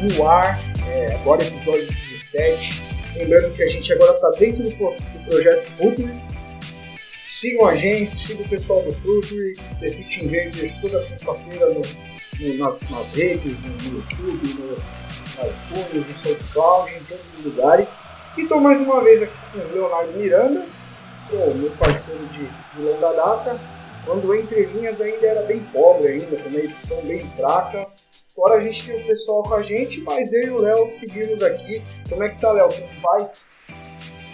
No 0.00 0.28
ar, 0.28 0.58
é, 0.88 1.14
agora 1.14 1.42
episódio 1.42 1.86
17. 1.86 2.82
Lembrando 3.16 3.54
que 3.54 3.62
a 3.62 3.66
gente 3.68 3.92
agora 3.92 4.12
está 4.14 4.30
dentro 4.38 4.62
do, 4.64 4.70
do 4.70 5.24
projeto 5.28 5.66
Futuri. 5.70 6.12
Sigam 7.30 7.66
a 7.66 7.76
gente, 7.76 8.14
sigam 8.16 8.44
o 8.44 8.48
pessoal 8.48 8.82
do 8.82 8.92
Futuri, 8.94 9.54
Defite 9.80 10.24
em 10.24 10.28
Verde 10.28 10.74
toda 10.80 11.00
sexta-feira 11.02 11.66
no- 11.66 11.80
no- 11.80 12.58
nas, 12.58 12.90
nas 12.90 13.12
redes, 13.12 13.52
no, 13.60 13.68
no 13.90 13.98
YouTube, 13.98 14.48
no, 14.54 14.74
iTunes, 15.46 16.08
no 16.08 16.14
SoundCloud, 16.22 16.90
em 16.94 17.00
todos 17.04 17.24
os 17.38 17.44
lugares. 17.44 17.88
E 18.36 18.42
estou 18.42 18.60
mais 18.60 18.80
uma 18.80 19.02
vez 19.02 19.22
aqui 19.22 19.32
com 19.52 19.58
o 19.58 19.72
Leonardo 19.72 20.12
Miranda, 20.12 20.66
o 21.32 21.54
meu 21.54 21.70
parceiro 21.72 22.24
de, 22.26 22.38
de 22.46 22.82
longa 22.82 23.12
data, 23.12 23.56
quando 24.04 24.34
Entre 24.34 24.64
Linhas 24.66 25.00
ainda 25.00 25.26
era 25.26 25.42
bem 25.42 25.60
pobre 25.72 26.08
ainda, 26.08 26.36
com 26.36 26.48
uma 26.48 26.58
edição 26.58 27.00
bem 27.02 27.24
fraca. 27.36 27.86
Agora 28.38 28.60
a 28.60 28.62
gente 28.62 28.86
tem 28.86 29.02
o 29.02 29.04
pessoal 29.04 29.42
com 29.42 29.54
a 29.54 29.62
gente, 29.64 30.00
mas 30.02 30.32
eu 30.32 30.42
e 30.42 30.50
o 30.50 30.60
Léo 30.60 30.86
seguimos 30.86 31.42
aqui. 31.42 31.82
Como 32.08 32.22
é 32.22 32.28
que 32.28 32.40
tá, 32.40 32.52
Léo? 32.52 32.68
Como 32.68 33.00
faz? 33.02 33.44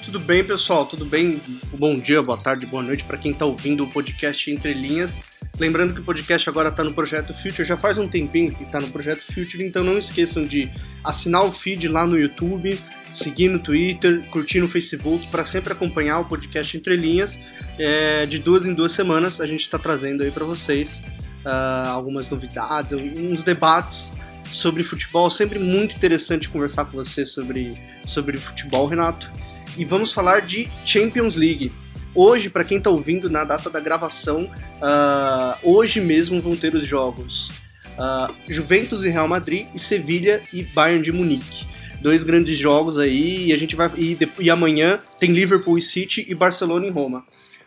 Tudo 0.05 0.21
bem, 0.21 0.45
pessoal? 0.45 0.85
Tudo 0.85 1.07
bem? 1.07 1.41
Bom 1.73 1.97
dia, 1.97 2.21
boa 2.21 2.37
tarde, 2.37 2.67
boa 2.67 2.83
noite 2.83 3.03
para 3.03 3.17
quem 3.17 3.33
está 3.33 3.47
ouvindo 3.47 3.83
o 3.83 3.89
podcast 3.89 4.51
Entre 4.51 4.75
Linhas. 4.75 5.23
Lembrando 5.59 5.95
que 5.95 6.01
o 6.01 6.05
podcast 6.05 6.47
agora 6.51 6.69
está 6.69 6.85
no 6.85 6.93
Projeto 6.93 7.33
Future, 7.33 7.67
já 7.67 7.79
faz 7.79 7.97
um 7.97 8.07
tempinho 8.07 8.55
que 8.55 8.65
está 8.65 8.79
no 8.79 8.89
Projeto 8.89 9.25
Future, 9.33 9.65
então 9.65 9.83
não 9.83 9.97
esqueçam 9.97 10.45
de 10.45 10.71
assinar 11.03 11.43
o 11.43 11.51
feed 11.51 11.89
lá 11.89 12.07
no 12.07 12.19
YouTube, 12.19 12.79
seguir 13.11 13.49
no 13.49 13.59
Twitter, 13.59 14.23
curtir 14.29 14.61
no 14.61 14.69
Facebook, 14.69 15.27
para 15.29 15.45
sempre 15.45 15.73
acompanhar 15.73 16.19
o 16.19 16.27
podcast 16.27 16.77
Entre 16.77 16.95
Linhas. 16.95 17.41
É, 17.79 18.27
de 18.27 18.39
duas 18.39 18.67
em 18.67 18.75
duas 18.75 18.93
semanas 18.93 19.41
a 19.41 19.47
gente 19.47 19.61
está 19.61 19.79
trazendo 19.79 20.23
aí 20.23 20.31
para 20.31 20.45
vocês 20.45 21.03
ah, 21.45 21.91
algumas 21.91 22.29
novidades, 22.29 22.93
uns 22.93 23.43
debates 23.43 24.17
sobre 24.45 24.83
futebol. 24.83 25.29
Sempre 25.31 25.59
muito 25.59 25.97
interessante 25.97 26.49
conversar 26.49 26.85
com 26.87 26.93
você 26.93 27.25
sobre, 27.25 27.77
sobre 28.05 28.37
futebol, 28.37 28.87
Renato 28.87 29.31
e 29.77 29.85
vamos 29.85 30.13
falar 30.13 30.41
de 30.41 30.69
Champions 30.85 31.35
League. 31.35 31.73
Hoje, 32.15 32.49
para 32.49 32.65
quem 32.65 32.79
está 32.79 32.91
ouvindo 32.91 33.29
na 33.29 33.43
data 33.45 33.69
da 33.69 33.81
gravação, 33.81 34.49
ah, 34.81 35.59
hoje 35.63 36.01
mesmo 36.01 36.41
vão 36.41 36.57
ter 36.57 36.75
os 36.75 36.87
jogos 36.87 37.51
ah, 37.99 38.33
Juventus 38.49 39.05
e 39.05 39.09
Real 39.09 39.29
Madrid 39.29 39.67
e 39.75 39.79
Sevilha 39.79 40.41
e 40.53 40.63
Bayern 40.63 41.03
de 41.03 41.13
Munique. 41.13 41.67
Dois 42.01 42.23
grandes 42.23 42.57
jogos 42.57 42.99
aí 42.99 43.47
e 43.47 43.53
a 43.53 43.57
gente 43.57 43.75
vai 43.75 43.91
e, 43.97 44.17
e 44.39 44.51
amanhã 44.51 44.99
tem 45.19 45.33
Liverpool 45.33 45.79
e 45.79 45.83
City 45.83 46.25
e 46.29 46.35
Barcelona 46.35 46.87
em 46.87 46.91
Roma. 46.91 47.25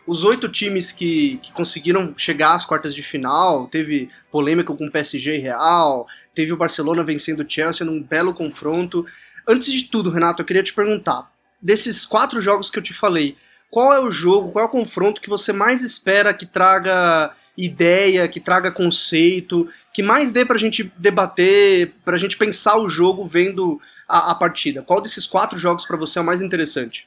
Os 0.08 0.24
oito 0.24 0.48
times 0.48 0.90
que, 0.90 1.38
que 1.42 1.52
conseguiram 1.52 2.14
chegar 2.16 2.54
às 2.54 2.64
quartas 2.64 2.94
de 2.94 3.02
final, 3.02 3.66
teve 3.66 4.08
polêmica 4.32 4.74
com 4.74 4.86
o 4.86 4.90
PSG 4.90 5.36
e 5.36 5.38
Real, 5.38 6.06
teve 6.34 6.50
o 6.50 6.56
Barcelona 6.56 7.04
vencendo 7.04 7.40
o 7.40 7.46
Chelsea 7.46 7.84
num 7.84 8.02
belo 8.02 8.32
confronto. 8.32 9.04
Antes 9.46 9.70
de 9.70 9.82
tudo, 9.84 10.08
Renato, 10.08 10.40
eu 10.40 10.46
queria 10.46 10.62
te 10.62 10.72
perguntar: 10.72 11.30
desses 11.60 12.06
quatro 12.06 12.40
jogos 12.40 12.70
que 12.70 12.78
eu 12.78 12.82
te 12.82 12.94
falei, 12.94 13.36
qual 13.70 13.92
é 13.92 14.00
o 14.00 14.10
jogo, 14.10 14.50
qual 14.50 14.64
é 14.64 14.68
o 14.68 14.70
confronto 14.70 15.20
que 15.20 15.28
você 15.28 15.52
mais 15.52 15.82
espera 15.82 16.32
que 16.32 16.46
traga 16.46 17.34
ideia, 17.54 18.26
que 18.28 18.40
traga 18.40 18.72
conceito, 18.72 19.68
que 19.92 20.02
mais 20.02 20.32
dê 20.32 20.42
pra 20.42 20.56
gente 20.56 20.90
debater, 20.96 21.92
pra 22.02 22.16
gente 22.16 22.38
pensar 22.38 22.78
o 22.78 22.88
jogo 22.88 23.26
vendo 23.26 23.78
a, 24.08 24.30
a 24.30 24.34
partida? 24.34 24.80
Qual 24.80 25.02
desses 25.02 25.26
quatro 25.26 25.58
jogos 25.58 25.84
pra 25.84 25.98
você 25.98 26.18
é 26.18 26.22
o 26.22 26.24
mais 26.24 26.40
interessante? 26.40 27.06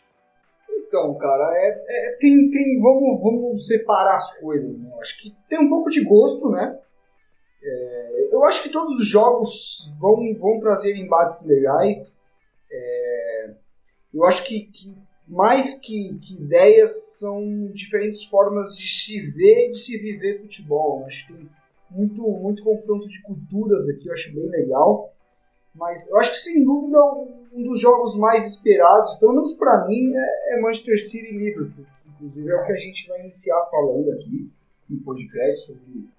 Então, 0.91 1.15
cara, 1.15 1.53
é, 1.55 1.69
é- 1.87 2.17
tem, 2.19 2.49
tem, 2.49 2.81
vamos, 2.81 3.21
vamos 3.21 3.65
separar 3.65 4.17
as 4.17 4.37
coisas. 4.39 4.77
Né? 4.77 4.91
Acho 4.99 5.17
que 5.21 5.33
tem 5.47 5.57
um 5.57 5.69
pouco 5.69 5.89
de 5.89 6.03
gosto, 6.03 6.49
né? 6.49 6.77
É, 7.63 8.27
eu 8.29 8.43
acho 8.43 8.61
que 8.61 8.69
todos 8.69 8.99
os 8.99 9.07
jogos 9.07 9.89
vão, 9.97 10.35
vão 10.37 10.59
trazer 10.59 10.97
embates 10.97 11.45
legais. 11.45 12.19
É, 12.69 13.53
eu 14.13 14.25
acho 14.25 14.43
que, 14.45 14.65
que 14.65 14.93
mais 15.25 15.79
que, 15.79 16.19
que 16.19 16.33
ideias 16.33 17.19
são 17.19 17.67
diferentes 17.67 18.25
formas 18.25 18.75
de 18.75 18.85
se 18.85 19.21
ver 19.31 19.69
e 19.69 19.71
de 19.71 19.79
se 19.79 19.97
viver 19.97 20.41
futebol. 20.41 21.05
Acho 21.05 21.25
que 21.25 21.33
tem 21.33 21.49
muito, 21.89 22.21
muito 22.21 22.63
confronto 22.65 23.07
de 23.07 23.21
culturas 23.21 23.87
aqui, 23.87 24.09
eu 24.09 24.13
acho 24.13 24.33
bem 24.35 24.49
legal. 24.49 25.13
Mas 25.73 26.07
eu 26.09 26.17
acho 26.17 26.31
que 26.31 26.37
sem 26.37 26.63
dúvida 26.63 26.99
um 27.53 27.63
dos 27.63 27.79
jogos 27.79 28.17
mais 28.17 28.47
esperados, 28.47 29.15
pelo 29.15 29.33
menos 29.33 29.53
para 29.53 29.85
mim, 29.87 30.13
é, 30.15 30.53
é 30.53 30.61
Manchester 30.61 31.01
City 31.09 31.33
e 31.33 31.37
Liverpool. 31.37 31.85
Inclusive 32.15 32.49
é 32.49 32.55
o 32.55 32.65
que 32.65 32.71
a 32.71 32.77
gente 32.77 33.07
vai 33.07 33.21
iniciar 33.21 33.65
falando 33.71 34.11
aqui 34.11 34.51
no 34.89 35.01
podcast 35.01 35.67
sobre 35.67 36.09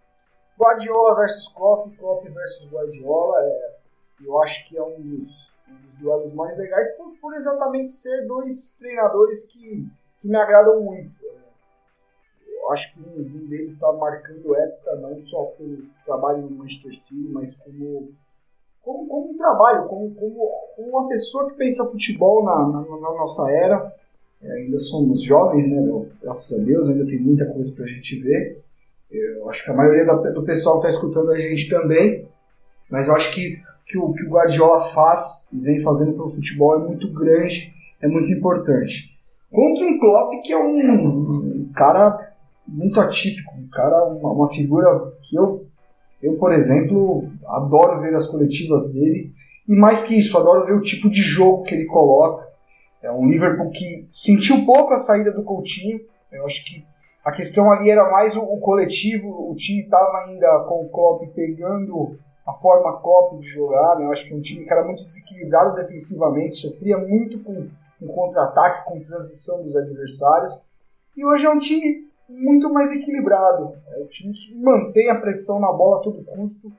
Guardiola 0.59 1.15
versus 1.17 1.49
Klopp, 1.49 1.97
Klopp 1.97 2.25
versus 2.25 2.71
Guardiola. 2.71 3.39
É, 3.43 3.77
eu 4.25 4.41
acho 4.43 4.69
que 4.69 4.77
é 4.77 4.83
um 4.83 5.01
dos, 5.01 5.55
um 5.69 5.87
dos 5.87 5.95
duelos 5.99 6.33
mais 6.33 6.57
legais 6.57 6.97
por, 6.97 7.13
por 7.21 7.35
exatamente 7.35 7.93
ser 7.93 8.27
dois 8.27 8.77
treinadores 8.79 9.47
que, 9.47 9.87
que 10.21 10.29
me 10.29 10.37
agradam 10.37 10.81
muito. 10.81 11.15
É, 11.27 12.57
Eu 12.57 12.73
acho 12.73 12.93
que 12.95 13.01
um, 13.01 13.21
um 13.21 13.47
deles 13.47 13.75
está 13.75 13.93
marcando 13.93 14.57
época 14.57 14.97
não 14.97 15.19
só 15.19 15.45
pelo 15.59 15.85
trabalho 16.05 16.43
no 16.43 16.51
Manchester 16.51 16.99
City, 16.99 17.29
mas 17.29 17.57
como 17.57 18.13
como, 18.83 19.07
como 19.09 19.31
um 19.33 19.37
trabalho, 19.37 19.87
como, 19.87 20.15
como, 20.15 20.49
uma 20.79 21.09
pessoa 21.09 21.51
que 21.51 21.57
pensa 21.57 21.87
futebol 21.89 22.45
na, 22.45 22.57
na, 22.69 22.81
na 22.81 23.15
nossa 23.15 23.51
era. 23.51 23.93
É, 24.43 24.53
ainda 24.55 24.79
somos 24.79 25.23
jovens, 25.23 25.71
né? 25.71 25.81
Graças 26.21 26.59
a 26.59 26.63
Deus, 26.63 26.89
ainda 26.89 27.07
tem 27.07 27.21
muita 27.21 27.47
coisa 27.47 27.73
pra 27.73 27.87
gente 27.87 28.21
ver. 28.21 28.61
Eu 29.11 29.49
acho 29.51 29.65
que 29.65 29.71
a 29.71 29.75
maioria 29.75 30.05
da- 30.05 30.31
do 30.31 30.43
pessoal 30.43 30.77
está 30.77 30.89
escutando 30.89 31.31
a 31.31 31.39
gente 31.39 31.69
também. 31.69 32.27
Mas 32.91 33.07
eu 33.07 33.15
acho 33.15 33.33
que, 33.35 33.57
que, 33.87 33.99
o, 33.99 34.13
que 34.13 34.25
o 34.25 34.31
Guardiola 34.31 34.89
faz 34.93 35.49
e 35.53 35.59
vem 35.59 35.81
fazendo 35.81 36.13
pelo 36.15 36.31
futebol 36.31 36.75
é 36.77 36.79
muito 36.79 37.11
grande, 37.13 37.73
é 38.01 38.09
muito 38.09 38.33
importante. 38.33 39.13
Contra 39.51 39.85
um 39.85 39.99
Klopp 40.01 40.33
que 40.43 40.53
é 40.53 40.59
um, 40.59 41.67
um 41.67 41.73
cara 41.75 42.33
muito 42.67 43.01
atípico, 43.01 43.53
um 43.55 43.69
cara, 43.71 44.05
uma, 44.07 44.33
uma 44.33 44.49
figura 44.49 45.13
que 45.29 45.37
eu 45.37 45.67
eu, 46.23 46.37
por 46.39 46.53
exemplo, 46.53 47.29
adoro 47.47 48.01
ver 48.01 48.15
as 48.15 48.29
coletivas 48.29 48.93
dele. 48.93 49.33
E 49.69 49.75
mais 49.75 50.05
que 50.05 50.19
isso, 50.19 50.39
adoro 50.39 50.67
ver 50.67 50.75
o 50.75 50.83
tipo 50.83 51.11
de 51.11 51.21
jogo 51.21 51.65
que 51.65 51.75
ele 51.75 51.87
coloca. 51.87 52.47
É 53.03 53.11
um 53.11 53.29
Liverpool 53.29 53.71
que 53.71 54.09
sentiu 54.15 54.65
pouco 54.65 54.93
a 54.93 54.97
saída 54.97 55.33
do 55.33 55.43
Coutinho. 55.43 56.01
Eu 56.31 56.47
acho 56.47 56.65
que 56.65 56.85
a 57.25 57.33
questão 57.33 57.71
ali 57.73 57.91
era 57.91 58.09
mais 58.11 58.37
o, 58.37 58.45
coletivo. 58.59 59.51
O 59.51 59.57
time 59.57 59.83
estava 59.83 60.25
ainda 60.25 60.61
com 60.69 60.85
o 60.85 60.89
Klopp 60.89 61.35
pegando 61.35 62.17
a 62.47 62.53
forma 62.55 63.01
Klopp 63.01 63.41
de 63.41 63.49
jogar. 63.49 63.97
Né? 63.97 64.07
Eu 64.07 64.13
acho 64.13 64.25
que 64.25 64.35
um 64.35 64.41
time 64.41 64.65
que 64.65 64.73
era 64.73 64.85
muito 64.85 65.05
desequilibrado 65.05 65.75
defensivamente, 65.75 66.57
sofria 66.57 66.99
muito 66.99 67.41
com, 67.41 67.69
com 67.99 68.07
contra-ataque, 68.07 68.85
com 68.85 69.01
transição 69.01 69.65
dos 69.65 69.75
adversários. 69.77 70.53
E 71.17 71.25
hoje 71.25 71.45
é 71.45 71.51
um 71.51 71.59
time 71.59 72.12
muito 72.29 72.73
mais 72.73 72.91
equilibrado. 72.93 73.77
É 73.89 74.01
o 74.01 74.07
time 74.07 74.33
que 74.33 74.55
mantém 74.55 75.11
a 75.11 75.21
pressão 75.21 75.61
na 75.61 75.73
bola 75.73 75.99
a 75.99 76.03
todo 76.03 76.25
custo. 76.25 76.73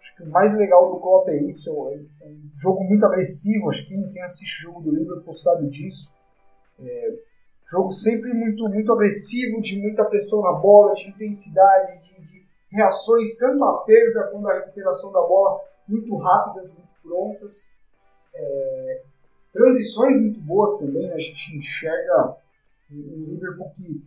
Acho 0.00 0.16
que 0.16 0.22
o 0.22 0.30
mais 0.30 0.56
legal 0.56 0.92
do 0.92 1.00
Klopp 1.00 1.28
é 1.28 1.36
isso. 1.36 1.70
É 1.70 2.26
um 2.26 2.50
jogo 2.60 2.84
muito 2.84 3.04
agressivo. 3.06 3.70
Acho 3.70 3.86
que 3.86 4.12
quem, 4.12 4.22
assiste 4.22 4.60
o 4.60 4.72
jogo 4.72 4.82
do 4.82 4.94
Liverpool 4.94 5.34
sabe 5.34 5.68
disso. 5.68 6.12
É, 6.80 7.14
jogo 7.70 7.90
sempre 7.90 8.32
muito, 8.34 8.68
muito 8.68 8.92
agressivo, 8.92 9.62
de 9.62 9.80
muita 9.80 10.04
pressão 10.04 10.42
na 10.42 10.52
bola, 10.52 10.94
de 10.94 11.08
intensidade, 11.08 12.02
de, 12.02 12.20
de 12.20 12.46
reações, 12.70 13.36
tanto 13.36 13.64
à 13.64 13.78
perda 13.84 14.24
quanto 14.24 14.48
à 14.48 14.54
recuperação 14.54 15.12
da 15.12 15.20
bola, 15.20 15.60
muito 15.88 16.14
rápidas, 16.16 16.72
muito 16.74 16.88
prontas. 17.02 17.66
É, 18.34 19.02
transições 19.52 20.20
muito 20.20 20.40
boas 20.40 20.78
também. 20.78 21.06
né? 21.06 21.14
A 21.14 21.18
gente 21.18 21.56
enxerga 21.56 22.36
um 22.90 23.26
Liverpool 23.30 23.70
que 23.76 24.02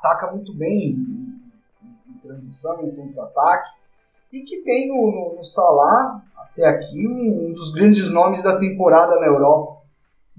ataca 0.00 0.32
muito 0.32 0.54
bem 0.54 0.90
em, 0.90 1.40
em 2.08 2.18
transição, 2.22 2.82
em 2.82 2.90
contra-ataque, 2.90 3.70
e 4.32 4.40
que 4.40 4.62
tem 4.62 4.88
no, 4.88 5.10
no, 5.10 5.36
no 5.36 5.44
Salah, 5.44 6.22
até 6.36 6.66
aqui, 6.66 7.06
um, 7.06 7.48
um 7.48 7.52
dos 7.52 7.72
grandes 7.72 8.10
nomes 8.12 8.42
da 8.42 8.58
temporada 8.58 9.20
na 9.20 9.26
Europa. 9.26 9.80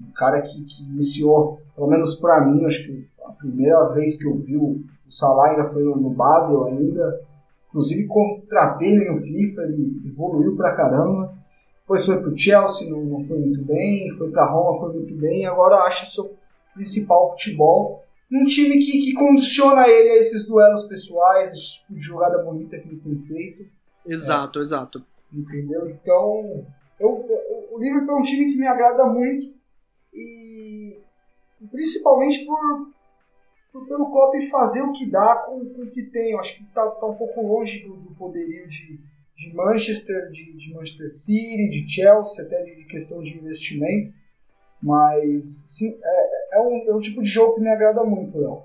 Um 0.00 0.10
cara 0.12 0.42
que, 0.42 0.64
que 0.64 0.82
iniciou, 0.82 1.60
pelo 1.74 1.86
menos 1.86 2.16
para 2.16 2.40
mim, 2.44 2.64
acho 2.64 2.84
que 2.84 3.08
a 3.24 3.32
primeira 3.32 3.88
vez 3.90 4.16
que 4.16 4.26
eu 4.26 4.36
vi 4.36 4.56
o 4.56 4.82
Salah 5.08 5.50
ainda 5.50 5.68
foi 5.68 5.84
no, 5.84 5.96
no 5.96 6.10
Basel 6.10 6.64
ainda. 6.64 7.22
Inclusive 7.68 8.06
contratei 8.06 8.92
ele 8.92 9.10
no 9.10 9.20
FIFA, 9.20 9.62
ele 9.62 10.02
evoluiu 10.06 10.56
pra 10.56 10.74
caramba. 10.74 11.34
Depois 11.80 12.04
foi 12.04 12.20
pro 12.20 12.36
Chelsea, 12.36 12.90
não, 12.90 13.02
não 13.02 13.24
foi 13.24 13.38
muito 13.38 13.62
bem. 13.64 14.10
Foi 14.16 14.30
pra 14.30 14.46
Roma, 14.46 14.80
foi 14.80 14.92
muito 14.94 15.14
bem. 15.14 15.46
Agora 15.46 15.84
acha 15.84 16.04
seu 16.04 16.34
principal 16.74 17.30
futebol. 17.30 18.02
Um 18.32 18.44
time 18.44 18.78
que, 18.78 18.98
que 18.98 19.12
condiciona 19.12 19.86
ele 19.86 20.10
a 20.10 20.16
esses 20.16 20.46
duelos 20.46 20.84
pessoais, 20.84 21.52
esse 21.52 21.74
tipo 21.74 21.94
de 21.94 22.00
jogada 22.00 22.42
bonita 22.42 22.78
que 22.78 22.88
ele 22.88 23.00
tem 23.00 23.18
feito. 23.18 23.70
Exato, 24.06 24.58
é. 24.58 24.62
exato. 24.62 25.04
Entendeu? 25.32 25.90
Então, 25.90 26.66
eu, 26.98 27.10
o 27.70 27.78
Liverpool 27.78 28.16
é 28.16 28.18
um 28.18 28.22
time 28.22 28.52
que 28.52 28.58
me 28.58 28.66
agrada 28.66 29.04
muito. 29.06 29.52
E 30.14 30.98
principalmente 31.70 32.44
por, 32.44 32.92
por 33.72 33.86
pelo 33.86 34.10
Klopp 34.10 34.34
fazer 34.50 34.82
o 34.82 34.92
que 34.92 35.10
dá 35.10 35.36
com, 35.46 35.64
com 35.66 35.82
o 35.82 35.90
que 35.90 36.02
tem. 36.04 36.32
Eu 36.32 36.40
acho 36.40 36.56
que 36.56 36.64
está 36.64 36.90
tá 36.90 37.06
um 37.06 37.14
pouco 37.14 37.46
longe 37.46 37.80
do, 37.80 37.94
do 37.96 38.14
poderio 38.14 38.68
de, 38.68 38.98
de 39.36 39.54
Manchester, 39.54 40.30
de, 40.30 40.52
de, 40.56 40.74
Manchester 40.74 41.14
City, 41.14 41.70
de 41.70 41.90
Chelsea, 41.90 42.44
até 42.44 42.62
de, 42.62 42.76
de 42.76 42.84
questão 42.84 43.22
de 43.22 43.36
investimento. 43.36 44.14
Mas 44.82 45.68
sim, 45.70 45.98
é, 46.02 46.41
é, 46.52 46.60
um, 46.60 46.90
é 46.90 46.94
um 46.94 47.00
tipo 47.00 47.22
de 47.22 47.28
jogo 47.28 47.54
que 47.54 47.60
me 47.60 47.70
agrada 47.70 48.02
muito, 48.04 48.38
Léo. 48.38 48.62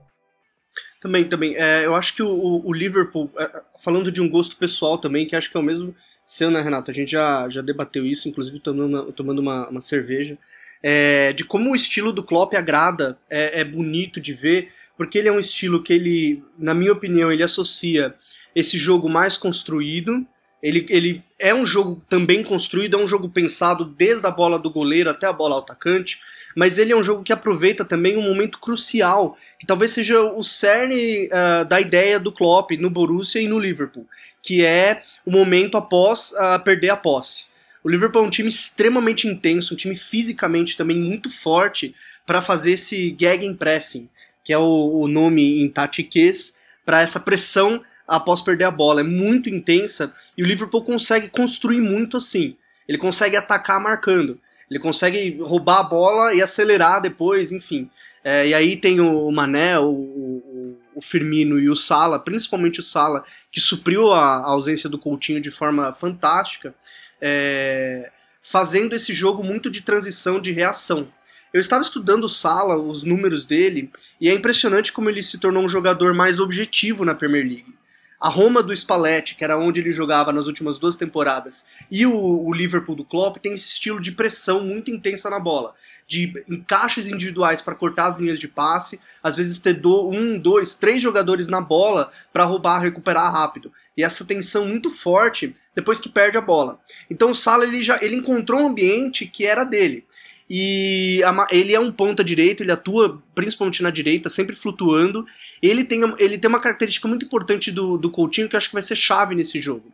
Também, 1.02 1.24
também. 1.26 1.56
É, 1.56 1.86
eu 1.86 1.96
acho 1.96 2.16
que 2.16 2.24
o, 2.24 2.62
o 2.66 2.74
Liverpool, 2.74 3.30
é, 3.38 3.62
falando 3.84 4.12
de 4.12 4.22
um 4.22 4.30
gosto 4.30 4.58
pessoal 4.58 4.98
também, 4.98 5.26
que 5.26 5.36
acho 5.36 5.50
que 5.50 5.58
é 5.58 5.60
o 5.60 5.64
mesmo 5.64 5.96
seu, 6.26 6.52
né, 6.52 6.62
Renato? 6.62 6.92
A 6.92 6.94
gente 6.94 7.12
já, 7.12 7.48
já 7.50 7.62
debateu 7.62 8.06
isso, 8.06 8.28
inclusive 8.28 8.60
tomando 8.60 8.86
uma, 8.88 9.12
tomando 9.12 9.40
uma, 9.40 9.70
uma 9.70 9.82
cerveja 9.82 10.38
é, 10.82 11.34
de 11.34 11.44
como 11.44 11.72
o 11.72 11.76
estilo 11.76 12.12
do 12.12 12.24
Klopp 12.24 12.54
agrada, 12.56 13.18
é, 13.30 13.62
é 13.62 13.64
bonito 13.64 14.20
de 14.20 14.34
ver, 14.34 14.72
porque 14.96 15.18
ele 15.18 15.28
é 15.28 15.32
um 15.32 15.40
estilo 15.40 15.82
que 15.82 15.94
ele, 15.94 16.44
na 16.58 16.74
minha 16.74 16.94
opinião, 16.94 17.32
ele 17.32 17.44
associa 17.44 18.14
esse 18.56 18.78
jogo 18.78 19.10
mais 19.10 19.38
construído. 19.38 20.26
Ele, 20.62 20.86
ele 20.90 21.24
é 21.40 21.54
um 21.54 21.66
jogo 21.66 22.02
também 22.10 22.44
construído, 22.44 22.98
é 22.98 23.04
um 23.04 23.08
jogo 23.08 23.30
pensado 23.30 23.86
desde 23.86 24.26
a 24.26 24.32
bola 24.32 24.58
do 24.58 24.72
goleiro 24.72 25.10
até 25.10 25.28
a 25.28 25.34
bola 25.34 25.56
ao 25.56 25.62
atacante, 25.62 26.20
mas 26.56 26.80
ele 26.80 26.92
é 26.92 26.96
um 26.96 27.04
jogo 27.04 27.24
que 27.24 27.32
aproveita 27.32 27.86
também 27.86 28.18
um 28.18 28.24
momento 28.24 28.58
crucial, 28.58 29.38
que 29.60 29.68
talvez 29.68 29.92
seja 29.92 30.20
o 30.22 30.44
cerne 30.44 31.28
uh, 31.28 31.64
da 31.66 31.80
ideia 31.80 32.20
do 32.20 32.32
Klopp 32.32 32.72
no 32.72 32.90
Borussia 32.90 33.40
e 33.40 33.48
no 33.48 33.60
Liverpool, 33.60 34.08
que 34.42 34.66
é 34.66 35.04
o 35.24 35.32
momento 35.32 35.78
após 35.78 36.32
uh, 36.32 36.64
perder 36.64 36.90
a 36.90 36.98
posse. 36.98 37.46
O 37.84 37.90
Liverpool 37.90 38.24
é 38.24 38.26
um 38.26 38.30
time 38.30 38.50
extremamente 38.50 39.28
intenso, 39.28 39.76
um 39.76 39.78
time 39.78 39.96
fisicamente 39.96 40.76
também 40.76 40.98
muito 40.98 41.30
forte 41.30 41.96
para 42.26 42.42
fazer 42.42 42.72
esse 42.72 43.16
gegenpressing, 43.18 44.10
que 44.44 44.52
é 44.52 44.58
o, 44.58 45.02
o 45.02 45.08
nome 45.08 45.62
em 45.62 45.70
tatiquês, 45.70 46.58
para 46.84 47.02
essa 47.02 47.20
pressão 47.20 47.84
após 48.08 48.42
perder 48.42 48.66
a 48.66 48.72
bola. 48.72 49.02
É 49.02 49.04
muito 49.04 49.50
intensa 49.50 50.14
e 50.38 50.44
o 50.44 50.46
Liverpool 50.46 50.84
consegue 50.84 51.30
construir 51.30 51.82
muito 51.82 52.18
assim. 52.18 52.56
Ele 52.88 52.98
consegue 52.98 53.36
atacar 53.36 53.82
marcando. 53.82 54.40
Ele 54.70 54.80
consegue 54.80 55.38
roubar 55.42 55.80
a 55.80 55.84
bola 55.84 56.34
e 56.34 56.42
acelerar 56.42 57.02
depois, 57.02 57.52
enfim. 57.52 57.90
É, 58.24 58.48
e 58.48 58.54
aí 58.54 58.76
tem 58.76 59.00
o 59.00 59.32
Mané, 59.32 59.80
o, 59.80 60.78
o, 60.96 61.02
Firmino 61.02 61.60
e 61.60 61.70
o 61.70 61.76
Sala, 61.76 62.20
principalmente 62.20 62.80
o 62.80 62.84
Sala, 62.84 63.24
que 63.52 63.60
supriu 63.60 64.12
a, 64.12 64.38
a 64.38 64.48
ausência 64.48 64.90
do 64.90 64.98
Coutinho 64.98 65.40
de 65.40 65.52
forma 65.52 65.94
fantástica 65.94 66.74
é, 67.22 68.12
fazendo 68.42 68.96
esse 68.96 69.14
jogo 69.14 69.44
muito 69.44 69.70
de 69.70 69.82
transição, 69.82 70.40
de 70.40 70.52
reação. 70.52 71.08
Eu 71.54 71.62
estava 71.62 71.82
estudando 71.82 72.26
o 72.26 72.30
Sala, 72.30 72.78
os 72.78 73.04
números 73.04 73.46
dele, 73.46 73.90
e 74.20 74.30
é 74.30 74.34
impressionante 74.34 74.92
como 74.92 75.10
ele 75.10 75.24
se 75.24 75.40
tornou 75.40 75.64
um 75.64 75.70
jogador 75.70 76.14
mais 76.14 76.40
objetivo 76.40 77.06
na 77.06 77.16
Premier 77.16 77.46
League. 77.46 77.74
A 78.20 78.30
Roma 78.30 78.64
do 78.64 78.76
Spalletti, 78.76 79.36
que 79.36 79.44
era 79.44 79.60
onde 79.60 79.80
ele 79.80 79.94
jogava 79.94 80.34
nas 80.34 80.48
últimas 80.48 80.80
duas 80.80 80.96
temporadas, 80.96 81.68
e 81.92 82.06
o, 82.06 82.16
o 82.16 82.52
Liverpool 82.52 82.96
do 82.96 83.06
Klopp 83.06 83.38
tem 83.38 83.54
esse 83.54 83.68
estilo 83.68 84.02
de 84.02 84.12
pressão 84.12 84.64
muito 84.64 84.90
intensa 84.90 85.30
na 85.30 85.40
bola, 85.40 85.76
de 86.08 86.34
encaixes 86.50 87.06
individuais 87.06 87.62
para 87.62 87.76
cortar 87.76 88.08
as 88.08 88.18
linhas 88.18 88.40
de 88.40 88.48
passe, 88.48 89.00
às 89.22 89.38
vezes 89.38 89.60
ter 89.60 89.74
do, 89.74 90.10
um, 90.10 90.40
dois, 90.40 90.74
três 90.74 91.00
jogadores 91.02 91.48
na 91.48 91.62
bola 91.62 92.10
para 92.34 92.46
roubar, 92.46 92.80
recuperar 92.80 93.32
rápido. 93.32 93.72
E 93.96 94.04
essa 94.04 94.26
tensão 94.26 94.66
muito 94.66 94.90
forte 94.90 95.56
depois 95.76 96.00
que 96.00 96.10
perde 96.10 96.38
a 96.38 96.42
bola. 96.42 96.80
Então 97.10 97.30
o 97.30 97.36
Sala 97.36 97.66
ele 97.66 97.84
já 97.84 98.02
ele 98.02 98.16
encontrou 98.16 98.62
um 98.62 98.68
ambiente 98.68 99.28
que 99.28 99.46
era 99.46 99.64
dele. 99.64 100.07
E 100.50 101.22
ele 101.52 101.76
é 101.76 101.80
um 101.80 101.92
ponta 101.92 102.24
direito, 102.24 102.64
ele 102.64 102.72
atua 102.72 103.22
principalmente 103.36 103.84
na 103.84 103.90
direita, 103.90 104.30
sempre 104.30 104.56
flutuando. 104.56 105.26
Ele 105.62 105.84
tem, 105.84 106.02
ele 106.18 106.38
tem 106.38 106.48
uma 106.48 106.62
característica 106.62 107.08
muito 107.08 107.26
importante 107.26 107.72
do, 107.72 107.98
do 107.98 108.10
Coutinho 108.10 108.48
que 108.48 108.56
eu 108.56 108.58
acho 108.58 108.70
que 108.70 108.74
vai 108.74 108.82
ser 108.82 108.96
chave 108.96 109.36
nesse 109.36 109.60
jogo, 109.60 109.92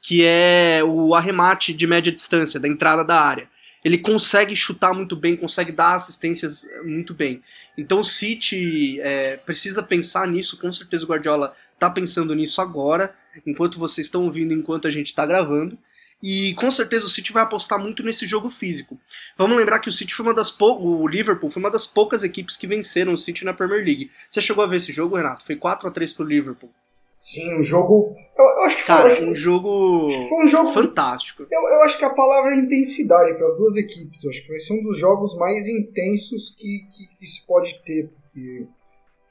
que 0.00 0.24
é 0.24 0.80
o 0.84 1.14
arremate 1.14 1.72
de 1.72 1.86
média 1.86 2.12
distância, 2.12 2.58
da 2.58 2.66
entrada 2.66 3.04
da 3.04 3.20
área. 3.20 3.48
Ele 3.84 3.98
consegue 3.98 4.54
chutar 4.54 4.92
muito 4.94 5.16
bem, 5.16 5.36
consegue 5.36 5.72
dar 5.72 5.96
assistências 5.96 6.64
eh, 6.64 6.82
muito 6.82 7.14
bem. 7.14 7.42
Então 7.76 8.00
o 8.00 8.04
City 8.04 9.00
é, 9.00 9.36
precisa 9.38 9.82
pensar 9.82 10.28
nisso, 10.28 10.56
com 10.56 10.72
certeza 10.72 11.04
o 11.04 11.08
Guardiola 11.08 11.52
está 11.74 11.90
pensando 11.90 12.34
nisso 12.34 12.60
agora, 12.60 13.12
enquanto 13.44 13.78
vocês 13.78 14.06
estão 14.06 14.22
ouvindo, 14.24 14.54
enquanto 14.54 14.86
a 14.86 14.90
gente 14.90 15.06
está 15.06 15.26
gravando. 15.26 15.76
E 16.22 16.54
com 16.54 16.70
certeza 16.70 17.06
o 17.06 17.08
City 17.08 17.32
vai 17.32 17.42
apostar 17.42 17.78
muito 17.78 18.04
nesse 18.04 18.26
jogo 18.26 18.48
físico. 18.48 18.98
Vamos 19.36 19.56
lembrar 19.56 19.80
que 19.80 19.88
o 19.88 19.92
City 19.92 20.14
foi 20.14 20.24
uma 20.24 20.34
das 20.34 20.56
o 20.60 21.08
Liverpool 21.08 21.50
foi 21.50 21.60
uma 21.60 21.70
das 21.70 21.86
poucas 21.86 22.22
equipes 22.22 22.56
que 22.56 22.66
venceram 22.66 23.12
o 23.12 23.18
City 23.18 23.44
na 23.44 23.52
Premier 23.52 23.84
League. 23.84 24.10
Você 24.30 24.40
chegou 24.40 24.62
a 24.62 24.66
ver 24.66 24.76
esse 24.76 24.92
jogo, 24.92 25.16
Renato? 25.16 25.44
Foi 25.44 25.56
4 25.56 25.88
a 25.88 25.90
3 25.90 26.12
pro 26.12 26.24
Liverpool. 26.24 26.70
Sim, 27.18 27.56
um 27.56 27.62
jogo. 27.62 28.16
Eu, 28.36 28.44
eu 28.44 28.62
acho 28.64 28.76
que 28.78 28.84
Cara, 28.84 29.14
foi, 29.14 29.28
um 29.28 29.34
jogo, 29.34 30.10
foi 30.28 30.44
um 30.44 30.46
jogo 30.48 30.72
fantástico. 30.72 31.46
Eu, 31.48 31.60
eu 31.68 31.82
acho 31.82 31.96
que 31.96 32.04
a 32.04 32.10
palavra 32.10 32.52
é 32.52 32.58
intensidade 32.58 33.34
para 33.34 33.46
as 33.46 33.56
duas 33.56 33.76
equipes. 33.76 34.24
Eu 34.24 34.30
acho 34.30 34.42
que 34.42 34.48
vai 34.48 34.58
ser 34.58 34.72
um 34.74 34.82
dos 34.82 34.98
jogos 34.98 35.36
mais 35.36 35.68
intensos 35.68 36.52
que, 36.58 36.84
que, 36.90 37.06
que 37.16 37.26
se 37.28 37.46
pode 37.46 37.80
ter. 37.84 38.08
Porque 38.08 38.66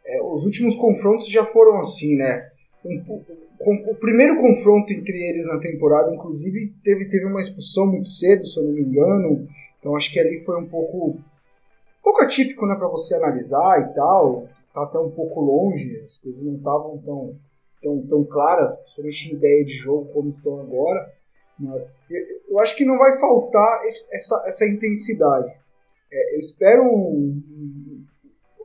é, 0.05 0.21
os 0.23 0.45
últimos 0.45 0.75
confrontos 0.77 1.29
já 1.29 1.45
foram 1.45 1.79
assim, 1.79 2.15
né? 2.15 2.49
Um, 2.85 3.23
o 3.65 3.95
primeiro 3.95 4.37
confronto 4.37 4.91
entre 4.91 5.17
eles 5.29 5.45
na 5.47 5.59
temporada, 5.59 6.13
inclusive, 6.13 6.73
teve, 6.83 7.07
teve 7.07 7.25
uma 7.25 7.41
expulsão 7.41 7.87
muito 7.87 8.07
cedo, 8.07 8.45
se 8.45 8.59
eu 8.59 8.63
não 8.63 8.73
me 8.73 8.81
engano. 8.81 9.47
Então 9.79 9.95
acho 9.95 10.11
que 10.11 10.19
ali 10.19 10.43
foi 10.43 10.59
um 10.59 10.67
pouco, 10.67 11.09
um 11.09 11.23
pouco 12.03 12.21
atípico 12.21 12.65
né, 12.65 12.75
para 12.75 12.87
você 12.87 13.15
analisar 13.15 13.89
e 13.89 13.95
tal. 13.95 14.47
Tá 14.73 14.83
até 14.83 14.97
um 14.97 15.11
pouco 15.11 15.41
longe, 15.41 15.99
as 16.05 16.17
coisas 16.17 16.41
não 16.43 16.55
estavam 16.55 16.97
tão, 16.99 17.35
tão, 17.81 18.07
tão 18.07 18.23
claras, 18.23 18.77
principalmente 18.77 19.29
em 19.29 19.33
ideia 19.33 19.65
de 19.65 19.73
jogo 19.73 20.09
como 20.13 20.29
estão 20.29 20.59
agora. 20.59 21.11
Mas 21.59 21.89
eu, 22.09 22.21
eu 22.49 22.59
acho 22.59 22.75
que 22.75 22.85
não 22.85 22.97
vai 22.97 23.19
faltar 23.19 23.81
essa, 24.11 24.43
essa 24.47 24.65
intensidade. 24.65 25.51
É, 26.11 26.35
eu 26.35 26.39
espero. 26.39 26.83
Um, 26.83 28.03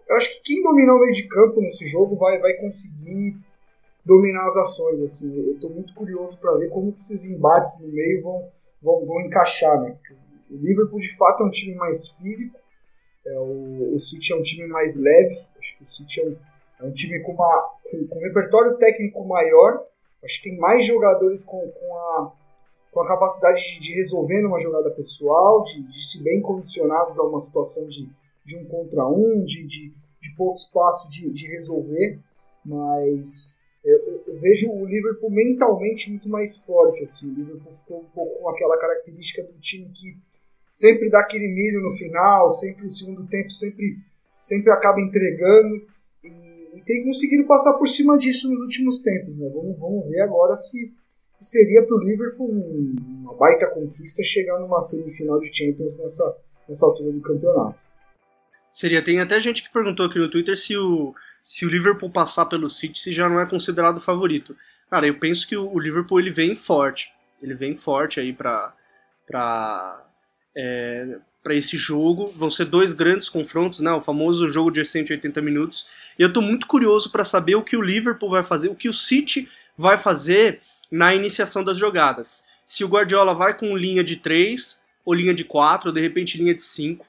eu 0.08 0.16
acho 0.16 0.30
que 0.36 0.54
quem 0.54 0.62
dominar 0.62 0.94
o 0.94 1.00
meio 1.00 1.12
de 1.12 1.26
campo 1.26 1.60
nesse 1.60 1.86
jogo 1.88 2.14
vai, 2.16 2.38
vai 2.38 2.54
conseguir 2.54 3.36
dominar 4.06 4.46
as 4.46 4.56
ações. 4.56 5.02
Assim. 5.02 5.36
Eu 5.36 5.54
estou 5.54 5.70
muito 5.70 5.92
curioso 5.92 6.38
para 6.38 6.56
ver 6.56 6.70
como 6.70 6.94
esses 6.96 7.26
embates 7.26 7.80
no 7.82 7.88
meio 7.88 8.22
vão, 8.22 8.48
vão, 8.80 9.04
vão 9.04 9.20
encaixar. 9.20 9.78
Né? 9.82 9.98
O 10.48 10.56
Liverpool, 10.56 11.00
de 11.00 11.14
fato, 11.16 11.42
é 11.42 11.46
um 11.46 11.50
time 11.50 11.74
mais 11.74 12.08
físico, 12.10 12.56
é, 13.26 13.38
o, 13.38 13.96
o 13.96 13.98
City 13.98 14.32
é 14.32 14.36
um 14.36 14.42
time 14.42 14.68
mais 14.68 14.96
leve. 14.96 15.44
Acho 15.58 15.76
que 15.76 15.82
o 15.82 15.86
City 15.86 16.20
é 16.20 16.24
um, 16.28 16.36
é 16.80 16.84
um 16.84 16.92
time 16.92 17.20
com, 17.20 17.32
uma, 17.32 17.70
com, 17.90 18.06
com, 18.06 18.18
um 18.18 18.22
repertório 18.22 18.76
técnico 18.76 19.26
maior. 19.26 19.84
Acho 20.24 20.40
que 20.40 20.50
tem 20.50 20.58
mais 20.58 20.86
jogadores 20.86 21.44
com, 21.44 21.68
com, 21.68 21.96
a, 21.96 22.32
com 22.92 23.00
a 23.00 23.08
capacidade 23.08 23.60
de, 23.60 23.80
de 23.80 23.94
resolver 23.96 24.40
numa 24.40 24.60
jogada 24.60 24.90
pessoal, 24.90 25.64
de, 25.64 25.82
de 25.82 26.06
se 26.06 26.22
bem 26.22 26.40
condicionados 26.40 27.18
a 27.18 27.22
uma 27.24 27.40
situação 27.40 27.86
de, 27.88 28.08
de 28.44 28.56
um 28.56 28.64
contra 28.66 29.06
um, 29.06 29.44
de, 29.44 29.66
de, 29.66 29.92
de 30.20 30.36
pouco 30.36 30.54
espaço 30.54 31.10
de, 31.10 31.28
de 31.30 31.48
resolver. 31.48 32.20
Mas 32.64 33.60
eu, 34.36 34.40
vejo 34.40 34.70
o 34.70 34.86
Liverpool 34.86 35.30
mentalmente 35.30 36.10
muito 36.10 36.28
mais 36.28 36.58
forte. 36.58 37.02
Assim. 37.02 37.30
O 37.30 37.34
Liverpool 37.34 37.72
ficou 37.72 38.00
um 38.00 38.04
pouco 38.14 38.42
com 38.42 38.48
aquela 38.48 38.78
característica 38.78 39.42
do 39.42 39.58
time 39.60 39.88
que 39.94 40.16
sempre 40.68 41.08
dá 41.08 41.20
aquele 41.20 41.48
milho 41.48 41.80
no 41.80 41.96
final, 41.96 42.48
sempre 42.50 42.84
no 42.84 42.90
segundo 42.90 43.26
tempo, 43.26 43.50
sempre, 43.50 43.98
sempre 44.36 44.70
acaba 44.70 45.00
entregando. 45.00 45.86
E, 46.22 46.78
e 46.78 46.82
tem 46.84 47.04
conseguido 47.04 47.46
passar 47.46 47.74
por 47.74 47.88
cima 47.88 48.18
disso 48.18 48.50
nos 48.50 48.60
últimos 48.60 49.00
tempos. 49.00 49.36
Né? 49.38 49.48
Vamos, 49.48 49.78
vamos 49.78 50.08
ver 50.08 50.20
agora 50.20 50.54
se 50.56 50.92
seria 51.40 51.82
para 51.82 51.96
o 51.96 52.00
Liverpool 52.00 52.50
uma 52.50 53.34
baita 53.34 53.66
conquista 53.66 54.22
chegar 54.22 54.58
numa 54.58 54.80
semifinal 54.80 55.38
de 55.40 55.54
Champions 55.54 55.98
nessa, 55.98 56.36
nessa 56.68 56.86
altura 56.86 57.12
do 57.12 57.20
campeonato. 57.20 57.78
Seria. 58.70 59.02
Tem 59.02 59.20
até 59.20 59.40
gente 59.40 59.62
que 59.62 59.72
perguntou 59.72 60.04
aqui 60.04 60.18
no 60.18 60.30
Twitter 60.30 60.56
se 60.56 60.76
o 60.76 61.14
se 61.46 61.64
o 61.64 61.70
Liverpool 61.70 62.10
passar 62.10 62.46
pelo 62.46 62.68
City, 62.68 62.98
se 62.98 63.12
já 63.12 63.28
não 63.28 63.38
é 63.38 63.46
considerado 63.46 64.00
favorito. 64.00 64.56
Cara, 64.90 65.06
eu 65.06 65.14
penso 65.14 65.46
que 65.46 65.56
o 65.56 65.78
Liverpool 65.78 66.18
ele 66.18 66.32
vem 66.32 66.56
forte. 66.56 67.12
Ele 67.40 67.54
vem 67.54 67.76
forte 67.76 68.18
aí 68.18 68.32
pra, 68.32 68.74
pra, 69.24 70.08
é, 70.56 71.18
para 71.44 71.54
esse 71.54 71.76
jogo. 71.76 72.32
Vão 72.36 72.50
ser 72.50 72.64
dois 72.64 72.92
grandes 72.92 73.28
confrontos, 73.28 73.78
né? 73.78 73.92
O 73.92 74.00
famoso 74.00 74.48
jogo 74.48 74.72
de 74.72 74.84
180 74.84 75.40
minutos. 75.40 75.86
E 76.18 76.22
eu 76.22 76.28
estou 76.28 76.42
muito 76.42 76.66
curioso 76.66 77.12
para 77.12 77.24
saber 77.24 77.54
o 77.54 77.62
que 77.62 77.76
o 77.76 77.82
Liverpool 77.82 78.30
vai 78.30 78.42
fazer, 78.42 78.68
o 78.68 78.74
que 78.74 78.88
o 78.88 78.92
City 78.92 79.48
vai 79.78 79.96
fazer 79.96 80.60
na 80.90 81.14
iniciação 81.14 81.62
das 81.62 81.78
jogadas. 81.78 82.44
Se 82.64 82.82
o 82.82 82.88
Guardiola 82.88 83.36
vai 83.36 83.56
com 83.56 83.76
linha 83.76 84.02
de 84.02 84.16
3, 84.16 84.82
ou 85.04 85.14
linha 85.14 85.32
de 85.32 85.44
4, 85.44 85.90
ou 85.90 85.94
de 85.94 86.00
repente 86.00 86.38
linha 86.38 86.54
de 86.54 86.64
5. 86.64 87.06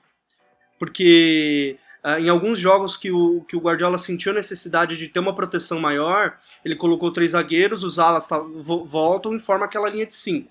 Porque 0.78 1.80
uh, 2.04 2.20
em 2.20 2.30
alguns 2.30 2.60
jogos 2.60 2.98
que 2.98 3.12
o, 3.12 3.42
que 3.42 3.56
o 3.56 3.60
Guardiola 3.60 3.98
sentiu 3.98 4.32
a 4.32 4.36
necessidade 4.36 4.98
de 4.98 5.08
ter 5.08 5.20
uma 5.20 5.36
proteção 5.36 5.80
maior, 5.80 6.38
ele 6.64 6.76
colocou 6.76 7.12
três 7.12 7.32
zagueiros, 7.32 7.84
os 7.84 8.00
alas 8.00 8.28
voltam 8.86 9.36
e 9.36 9.40
forma 9.40 9.66
aquela 9.66 9.90
linha 9.90 10.06
de 10.06 10.16
5. 10.16 10.50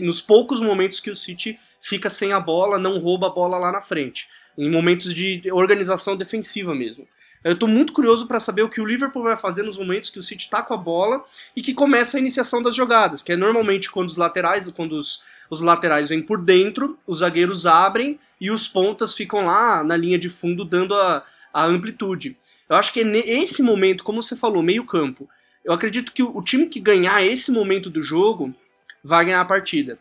Nos 0.00 0.20
poucos 0.20 0.60
momentos 0.60 1.00
que 1.00 1.10
o 1.10 1.16
City 1.16 1.58
fica 1.80 2.10
sem 2.10 2.32
a 2.32 2.40
bola, 2.40 2.78
não 2.78 2.98
rouba 2.98 3.28
a 3.28 3.30
bola 3.30 3.58
lá 3.58 3.72
na 3.72 3.82
frente. 3.82 4.28
Em 4.56 4.70
momentos 4.70 5.14
de 5.14 5.42
organização 5.50 6.16
defensiva 6.16 6.74
mesmo. 6.74 7.06
Eu 7.44 7.54
estou 7.54 7.68
muito 7.68 7.92
curioso 7.92 8.26
para 8.26 8.38
saber 8.38 8.62
o 8.62 8.68
que 8.68 8.80
o 8.80 8.86
Liverpool 8.86 9.24
vai 9.24 9.36
fazer 9.36 9.62
nos 9.64 9.76
momentos 9.76 10.10
que 10.10 10.18
o 10.18 10.22
City 10.22 10.44
está 10.44 10.62
com 10.62 10.74
a 10.74 10.76
bola 10.76 11.24
e 11.56 11.62
que 11.62 11.74
começa 11.74 12.16
a 12.16 12.20
iniciação 12.20 12.62
das 12.62 12.74
jogadas, 12.74 13.22
que 13.22 13.32
é 13.32 13.36
normalmente 13.36 13.90
quando 13.90 14.08
os 14.08 14.16
laterais, 14.16 14.68
quando 14.68 14.92
os, 14.92 15.22
os 15.50 15.60
laterais 15.60 16.08
vêm 16.10 16.22
por 16.22 16.40
dentro, 16.40 16.96
os 17.06 17.18
zagueiros 17.18 17.66
abrem 17.66 18.18
e 18.40 18.50
os 18.50 18.68
pontas 18.68 19.14
ficam 19.14 19.44
lá 19.44 19.82
na 19.82 19.96
linha 19.96 20.18
de 20.18 20.30
fundo 20.30 20.64
dando 20.64 20.94
a, 20.94 21.24
a 21.52 21.64
amplitude. 21.64 22.36
Eu 22.68 22.76
acho 22.76 22.92
que 22.92 23.00
é 23.00 23.04
nesse 23.04 23.62
momento, 23.62 24.04
como 24.04 24.22
você 24.22 24.36
falou, 24.36 24.62
meio 24.62 24.84
campo, 24.84 25.28
eu 25.64 25.72
acredito 25.72 26.12
que 26.12 26.22
o, 26.22 26.36
o 26.36 26.42
time 26.42 26.66
que 26.66 26.80
ganhar 26.80 27.24
esse 27.24 27.50
momento 27.50 27.90
do 27.90 28.02
jogo 28.02 28.54
vai 29.02 29.24
ganhar 29.24 29.40
a 29.40 29.44
partida. 29.44 29.98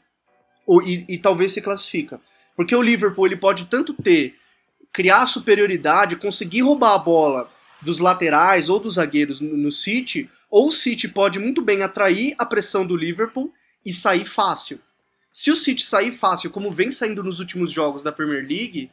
Ou, 0.66 0.82
e, 0.82 1.06
e 1.10 1.18
talvez 1.18 1.52
se 1.52 1.62
classifica. 1.62 2.22
Porque 2.56 2.76
o 2.76 2.82
Liverpool 2.82 3.26
ele 3.26 3.36
pode 3.36 3.66
tanto 3.66 3.94
ter 3.94 4.36
criar 4.92 5.26
superioridade, 5.26 6.16
conseguir 6.16 6.62
roubar 6.62 6.96
a 6.96 7.00
bola 7.00 7.50
dos 7.82 8.00
laterais 8.00 8.70
ou 8.70 8.80
dos 8.80 8.96
zagueiros 8.96 9.40
no, 9.42 9.72
City, 9.72 10.30
ou 10.50 10.68
o 10.68 10.72
City 10.72 11.08
pode 11.08 11.40
muito 11.40 11.62
bem 11.62 11.82
atrair 11.82 12.36
a 12.38 12.46
pressão 12.46 12.86
do 12.86 12.96
Liverpool 12.96 13.52
e 13.86 13.92
sair 13.92 14.26
fácil. 14.26 14.80
Se 15.32 15.50
o 15.50 15.56
City 15.56 15.84
sair 15.84 16.12
fácil, 16.12 16.52
como 16.52 16.72
vem 16.72 16.92
saindo 16.92 17.24
nos 17.24 17.40
últimos 17.40 17.72
jogos 17.72 18.04
da 18.04 18.12
Premier 18.12 18.46
League, 18.46 18.92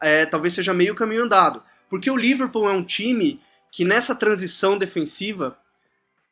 é, 0.00 0.26
talvez 0.26 0.52
seja 0.52 0.74
meio 0.74 0.94
caminho 0.94 1.24
andado. 1.24 1.62
Porque 1.88 2.10
o 2.10 2.16
Liverpool 2.16 2.68
é 2.68 2.72
um 2.72 2.84
time 2.84 3.40
que 3.70 3.84
nessa 3.84 4.14
transição 4.14 4.76
defensiva 4.76 5.56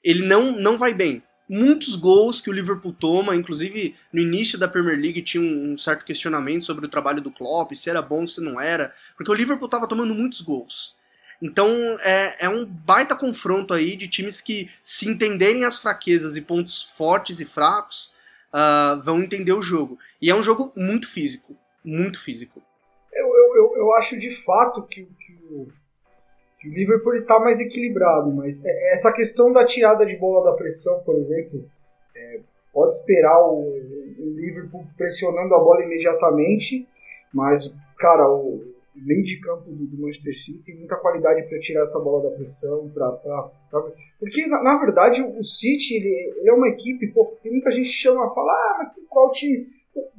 ele 0.02 0.26
não, 0.26 0.52
não 0.52 0.76
vai 0.76 0.92
bem 0.92 1.22
muitos 1.48 1.96
gols 1.96 2.40
que 2.40 2.50
o 2.50 2.52
Liverpool 2.52 2.92
toma, 2.92 3.36
inclusive 3.36 3.94
no 4.12 4.20
início 4.20 4.58
da 4.58 4.68
Premier 4.68 4.98
League 4.98 5.22
tinha 5.22 5.42
um, 5.42 5.76
certo 5.76 6.04
questionamento 6.04 6.64
sobre 6.64 6.86
o 6.86 6.88
trabalho 6.88 7.20
do 7.20 7.30
Klopp, 7.30 7.72
se 7.74 7.90
era 7.90 8.00
bom, 8.00 8.26
se 8.26 8.40
não 8.40 8.60
era, 8.60 8.92
porque 9.16 9.30
o 9.30 9.34
Liverpool 9.34 9.66
estava 9.66 9.88
tomando 9.88 10.14
muitos 10.14 10.40
gols. 10.40 10.96
Então 11.42 11.68
é, 12.02 12.46
é 12.46 12.48
um 12.48 12.64
baita 12.64 13.14
confronto 13.14 13.74
aí 13.74 13.96
de 13.96 14.08
times 14.08 14.40
que, 14.40 14.70
se 14.82 15.08
entenderem 15.08 15.64
as 15.64 15.76
fraquezas 15.76 16.36
e 16.36 16.42
pontos 16.42 16.82
fortes 16.82 17.40
e 17.40 17.44
fracos, 17.44 18.14
uh, 18.54 19.00
vão 19.02 19.22
entender 19.22 19.52
o 19.52 19.62
jogo. 19.62 19.98
E 20.22 20.30
é 20.30 20.34
um 20.34 20.42
jogo 20.42 20.72
muito 20.76 21.08
físico, 21.08 21.56
muito 21.84 22.20
físico. 22.20 22.62
Eu, 23.12 23.26
eu, 23.26 23.76
eu, 23.76 23.94
acho 23.94 24.18
de 24.18 24.34
fato 24.42 24.82
que, 24.82 25.04
que 25.04 25.38
o 25.50 25.68
o 26.68 26.72
Liverpool 26.72 27.14
está 27.16 27.38
mais 27.38 27.60
equilibrado, 27.60 28.32
mas 28.32 28.64
é, 28.64 28.70
é, 28.70 28.94
essa 28.94 29.12
questão 29.12 29.52
da 29.52 29.64
tirada 29.64 30.06
de 30.06 30.16
bola 30.16 30.50
da 30.50 30.56
pressão, 30.56 31.00
por 31.00 31.16
exemplo, 31.16 31.64
é, 32.16 32.40
pode 32.72 32.94
esperar 32.94 33.38
o, 33.40 33.60
o, 33.60 34.34
Liverpool 34.36 34.86
pressionando 34.96 35.54
a 35.54 35.58
bola 35.58 35.82
imediatamente, 35.82 36.88
mas, 37.32 37.74
cara, 37.98 38.28
o 38.30 38.62
meio 38.94 39.22
de 39.22 39.40
campo 39.40 39.70
do, 39.70 39.86
do 39.86 40.02
Manchester 40.02 40.34
City 40.34 40.64
tem 40.64 40.78
muita 40.78 40.96
qualidade 40.96 41.42
para 41.48 41.58
tirar 41.58 41.82
essa 41.82 42.00
bola 42.00 42.30
da 42.30 42.36
pressão, 42.36 42.88
pra, 42.90 43.12
pra, 43.12 43.50
pra... 43.70 43.82
porque, 44.18 44.46
na, 44.46 44.62
na, 44.62 44.78
verdade, 44.78 45.22
o 45.22 45.42
City 45.42 45.96
ele, 45.96 46.34
ele, 46.38 46.48
é 46.48 46.52
uma 46.52 46.68
equipe, 46.68 47.08
pô, 47.08 47.26
tem 47.42 47.52
muita 47.52 47.70
gente 47.70 47.88
que 47.88 47.94
chama 47.94 48.26
e 48.26 48.34
fala, 48.34 48.52
ah, 48.52 48.76
mas 48.78 49.06
qual 49.08 49.30
time... 49.32 49.66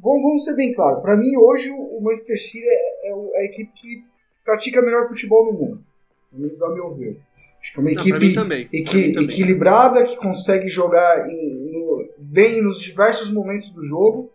Vamos, 0.01 0.21
vamos 0.21 0.45
ser 0.45 0.55
bem 0.55 0.73
claro, 0.73 1.01
para 1.01 1.17
mim 1.17 1.35
hoje 1.35 1.69
o 1.69 1.99
Manchester 2.01 2.39
City 2.39 2.63
é, 2.63 3.09
é, 3.09 3.11
é 3.11 3.39
a 3.41 3.45
equipe 3.45 3.71
que 3.73 4.05
pratica 4.43 4.81
melhor 4.81 5.07
futebol 5.09 5.51
no 5.51 5.59
mundo 5.59 5.94
pelo 6.35 6.41
menos 6.41 6.61
ao 6.61 6.73
meu 6.73 6.93
ver. 6.93 7.17
Acho 7.61 7.73
que 7.73 7.79
é 7.79 7.81
uma 7.81 7.91
equipe 7.91 8.77
equi 8.77 8.99
equilibrada 9.17 10.03
que 10.03 10.17
consegue 10.17 10.67
jogar 10.67 11.27
em, 11.29 11.71
no, 11.71 12.07
bem 12.17 12.61
nos 12.61 12.79
diversos 12.79 13.31
momentos 13.31 13.71
do 13.71 13.83
jogo. 13.83 14.29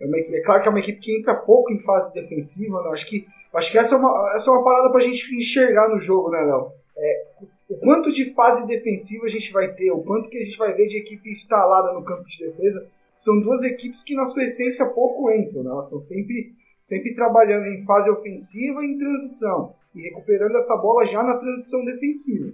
É, 0.00 0.06
uma, 0.06 0.18
é, 0.18 0.40
claro 0.42 0.62
que 0.62 0.68
é 0.68 0.70
uma 0.70 0.78
equipe 0.78 1.00
que 1.00 1.18
entra 1.18 1.34
pouco 1.34 1.72
em 1.72 1.80
fase 1.80 2.12
defensiva. 2.14 2.80
Né? 2.82 2.90
Acho, 2.90 3.08
que, 3.08 3.26
acho 3.54 3.72
que 3.72 3.78
essa 3.78 3.96
é 3.96 3.98
uma, 3.98 4.32
essa 4.36 4.50
é 4.50 4.52
uma 4.52 4.62
parada 4.62 4.90
para 4.90 5.00
a 5.00 5.02
gente 5.02 5.34
enxergar 5.34 5.88
no 5.88 6.00
jogo, 6.00 6.30
né, 6.30 6.40
Léo? 6.42 6.72
É, 6.96 7.24
o 7.68 7.76
quanto 7.78 8.12
de 8.12 8.32
fase 8.34 8.66
defensiva 8.66 9.24
a 9.24 9.28
gente 9.28 9.52
vai 9.52 9.72
ter, 9.72 9.90
o 9.90 10.02
quanto 10.02 10.28
que 10.28 10.38
a 10.38 10.44
gente 10.44 10.56
vai 10.56 10.72
ver 10.72 10.86
de 10.86 10.98
equipe 10.98 11.30
instalada 11.30 11.92
no 11.92 12.04
campo 12.04 12.24
de 12.28 12.38
defesa. 12.38 12.86
São 13.16 13.38
duas 13.40 13.62
equipes 13.62 14.02
que, 14.02 14.14
na 14.14 14.24
sua 14.24 14.44
essência, 14.44 14.86
pouco 14.86 15.30
entram. 15.32 15.62
Né? 15.62 15.70
Elas 15.70 15.84
estão 15.84 16.00
sempre, 16.00 16.52
sempre 16.78 17.14
trabalhando 17.14 17.66
em 17.66 17.84
fase 17.84 18.08
ofensiva 18.08 18.82
e 18.84 18.92
em 18.92 18.98
transição 18.98 19.74
e 19.94 20.02
recuperando 20.02 20.56
essa 20.56 20.76
bola 20.76 21.06
já 21.06 21.22
na 21.22 21.36
transição 21.36 21.84
defensiva. 21.84 22.52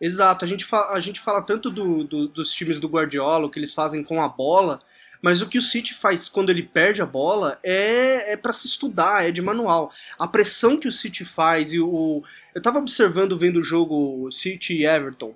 Exato, 0.00 0.44
a 0.44 0.48
gente 0.48 0.64
fala, 0.64 0.92
a 0.92 1.00
gente 1.00 1.20
fala 1.20 1.42
tanto 1.42 1.70
do, 1.70 2.04
do, 2.04 2.28
dos 2.28 2.50
times 2.52 2.78
do 2.78 2.88
Guardiola, 2.88 3.46
o 3.46 3.50
que 3.50 3.58
eles 3.58 3.72
fazem 3.72 4.04
com 4.04 4.22
a 4.22 4.28
bola, 4.28 4.80
mas 5.22 5.40
o 5.40 5.48
que 5.48 5.58
o 5.58 5.62
City 5.62 5.94
faz 5.94 6.28
quando 6.28 6.50
ele 6.50 6.62
perde 6.62 7.00
a 7.00 7.06
bola 7.06 7.58
é, 7.62 8.32
é 8.32 8.36
para 8.36 8.52
se 8.52 8.66
estudar, 8.66 9.26
é 9.26 9.30
de 9.30 9.40
manual. 9.40 9.90
A 10.18 10.28
pressão 10.28 10.76
que 10.76 10.86
o 10.86 10.92
City 10.92 11.24
faz 11.24 11.72
e 11.72 11.80
o. 11.80 12.22
Eu 12.54 12.60
tava 12.60 12.78
observando 12.78 13.38
vendo 13.38 13.58
o 13.58 13.62
jogo 13.62 14.30
City 14.30 14.74
e 14.74 14.86
Everton. 14.86 15.34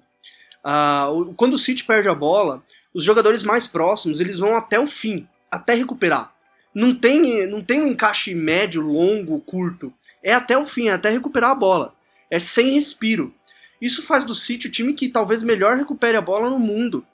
Uh, 0.63 1.35
quando 1.35 1.55
o 1.55 1.59
City 1.59 1.83
perde 1.85 2.09
a 2.09 2.15
bola, 2.15 2.63
os 2.93 3.03
jogadores 3.03 3.43
mais 3.43 3.67
próximos 3.67 4.21
eles 4.21 4.39
vão 4.39 4.57
até 4.57 4.79
o 4.79 4.87
fim, 4.87 5.27
até 5.51 5.75
recuperar. 5.75 6.35
Não 6.75 6.95
tem, 6.95 7.47
não 7.47 7.63
tem 7.63 7.83
um 7.83 7.89
encaixe 7.89 8.35
médio, 8.35 8.81
longo, 8.83 9.41
curto 9.41 9.93
é 10.23 10.33
até 10.33 10.57
o 10.57 10.67
fim, 10.67 10.89
é 10.89 10.93
até 10.93 11.11
recuperar 11.11 11.51
a 11.51 11.55
bola. 11.55 11.95
É 12.31 12.39
sem 12.39 12.73
respiro. 12.75 13.35
Isso 13.81 14.03
faz 14.03 14.25
do 14.25 14.35
City 14.35 14.69
o 14.69 14.71
time 14.71 14.95
que 14.95 15.09
talvez 15.09 15.43
melhor 15.43 15.77
recupere 15.77 16.17
a 16.17 16.23
bola 16.23 16.51
no 16.51 16.59
mundo. 16.59 17.05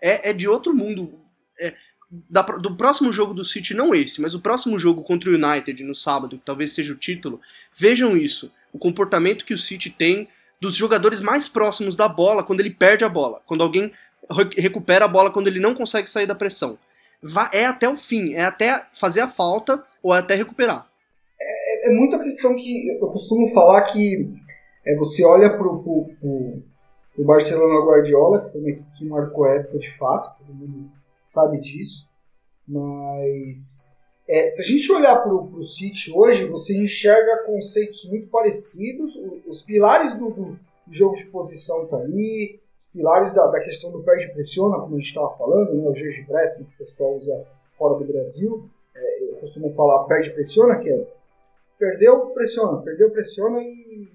É, 0.00 0.30
é 0.30 0.32
de 0.32 0.48
outro 0.48 0.74
mundo. 0.74 1.18
É, 1.60 1.74
da, 2.28 2.42
do 2.42 2.76
próximo 2.76 3.12
jogo 3.12 3.32
do 3.32 3.44
City, 3.44 3.74
não 3.74 3.94
esse, 3.94 4.20
mas 4.20 4.34
o 4.34 4.40
próximo 4.40 4.78
jogo 4.78 5.02
contra 5.02 5.30
o 5.30 5.34
United 5.34 5.82
no 5.84 5.94
sábado, 5.94 6.36
que 6.36 6.44
talvez 6.44 6.72
seja 6.72 6.92
o 6.92 6.96
título, 6.96 7.40
vejam 7.74 8.16
isso. 8.16 8.52
O 8.72 8.78
comportamento 8.78 9.44
que 9.44 9.54
o 9.54 9.58
City 9.58 9.90
tem 9.90 10.28
dos 10.60 10.74
jogadores 10.74 11.20
mais 11.20 11.48
próximos 11.48 11.94
da 11.94 12.08
bola 12.08 12.42
quando 12.42 12.60
ele 12.60 12.70
perde 12.70 13.04
a 13.04 13.08
bola. 13.08 13.40
Quando 13.46 13.62
alguém 13.62 13.92
recupera 14.56 15.04
a 15.04 15.08
bola 15.08 15.30
quando 15.30 15.46
ele 15.46 15.60
não 15.60 15.74
consegue 15.74 16.08
sair 16.10 16.26
da 16.26 16.34
pressão. 16.34 16.78
É 17.52 17.66
até 17.66 17.88
o 17.88 17.96
fim, 17.96 18.34
é 18.34 18.44
até 18.44 18.86
fazer 18.92 19.20
a 19.20 19.28
falta 19.28 19.82
ou 20.02 20.14
é 20.14 20.18
até 20.18 20.34
recuperar. 20.34 20.88
É 21.84 21.90
muita 21.90 22.18
questão 22.18 22.54
que 22.56 22.88
eu 22.88 23.06
costumo 23.08 23.52
falar 23.52 23.82
que 23.82 24.28
é, 24.86 24.96
você 24.96 25.24
olha 25.24 25.56
pro, 25.56 25.82
pro, 25.82 26.10
pro, 26.20 26.62
pro 27.14 27.24
Barcelona 27.24 27.84
Guardiola, 27.84 28.40
que 28.40 28.52
foi 28.52 28.60
uma 28.60 28.70
equipe 28.70 28.90
que 28.96 29.04
marcou 29.04 29.46
época 29.46 29.78
de 29.78 29.96
fato, 29.96 30.38
todo 30.38 30.54
mundo 30.54 30.90
sabe 31.24 31.60
disso, 31.60 32.08
mas 32.66 33.86
é, 34.28 34.48
se 34.48 34.60
a 34.60 34.64
gente 34.64 34.90
olhar 34.92 35.16
pro, 35.22 35.46
pro 35.46 35.62
City 35.62 36.10
hoje, 36.12 36.46
você 36.46 36.76
enxerga 36.76 37.44
conceitos 37.44 38.08
muito 38.10 38.28
parecidos, 38.28 39.14
os, 39.14 39.46
os 39.46 39.62
pilares 39.62 40.18
do, 40.18 40.30
do, 40.30 40.58
jogo 40.88 41.16
de 41.16 41.26
posição 41.26 41.86
tá 41.86 41.96
ali, 41.96 42.60
pilares 42.96 43.34
da, 43.34 43.46
da 43.46 43.60
questão 43.60 43.92
do 43.92 44.02
perde 44.02 44.32
pressiona, 44.32 44.78
como 44.78 44.94
a 44.94 44.98
gente 44.98 45.08
estava 45.08 45.36
falando, 45.36 45.74
né, 45.74 45.86
o 45.86 45.94
George 45.94 46.24
Pressing 46.24 46.64
que 46.64 46.74
o 46.74 46.86
pessoal 46.86 47.14
usa 47.14 47.46
fora 47.76 47.98
do 47.98 48.10
Brasil, 48.10 48.70
é, 48.94 49.22
eu 49.22 49.36
costumo 49.36 49.74
falar 49.74 50.04
perde 50.04 50.30
pressiona, 50.30 50.78
que 50.78 50.88
é 50.88 51.06
Perdeu, 51.78 52.30
pressiona, 52.30 52.80
perdeu, 52.80 53.10
pressiona 53.10 53.62
e 53.62 54.08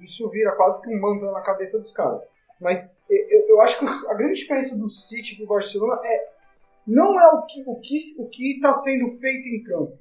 isso 0.00 0.28
vira 0.28 0.52
quase 0.52 0.80
que 0.80 0.94
um 0.94 1.00
mantra 1.00 1.32
na 1.32 1.40
cabeça 1.40 1.76
dos 1.76 1.90
caras. 1.90 2.24
Mas 2.60 2.88
eu, 3.08 3.48
eu 3.48 3.60
acho 3.60 3.80
que 3.80 3.84
a 4.08 4.14
grande 4.14 4.34
diferença 4.34 4.76
do 4.76 4.88
City 4.88 5.34
pro 5.34 5.46
Barcelona 5.46 6.00
é 6.04 6.30
não 6.86 7.20
é 7.20 7.28
o 7.34 7.42
que 7.42 7.64
o 7.66 7.80
que 7.80 7.96
o 8.16 8.28
que 8.28 8.54
está 8.54 8.72
sendo 8.74 9.18
feito 9.18 9.48
em 9.48 9.64
campo, 9.64 9.98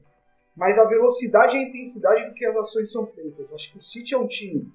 mas 0.56 0.78
a 0.78 0.86
velocidade 0.86 1.58
e 1.58 1.60
a 1.60 1.64
intensidade 1.64 2.30
do 2.30 2.36
que 2.36 2.46
as 2.46 2.56
ações 2.56 2.92
são 2.92 3.08
feitas. 3.08 3.50
Eu 3.50 3.56
acho 3.56 3.72
que 3.72 3.80
o 3.80 3.82
City 3.82 4.14
é 4.14 4.18
um 4.18 4.28
time 4.28 4.72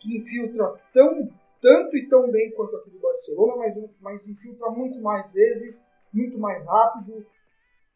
que 0.00 0.18
infiltra 0.18 0.74
tão 0.92 1.30
tanto 1.66 1.96
e 1.96 2.08
tão 2.08 2.30
bem 2.30 2.52
quanto 2.52 2.76
aquele 2.76 2.96
do 2.96 3.02
Barcelona, 3.02 3.56
mas, 3.56 3.76
mas 4.00 4.28
infiltra 4.28 4.70
muito 4.70 5.00
mais 5.00 5.28
vezes, 5.32 5.84
muito 6.12 6.38
mais 6.38 6.64
rápido. 6.64 7.26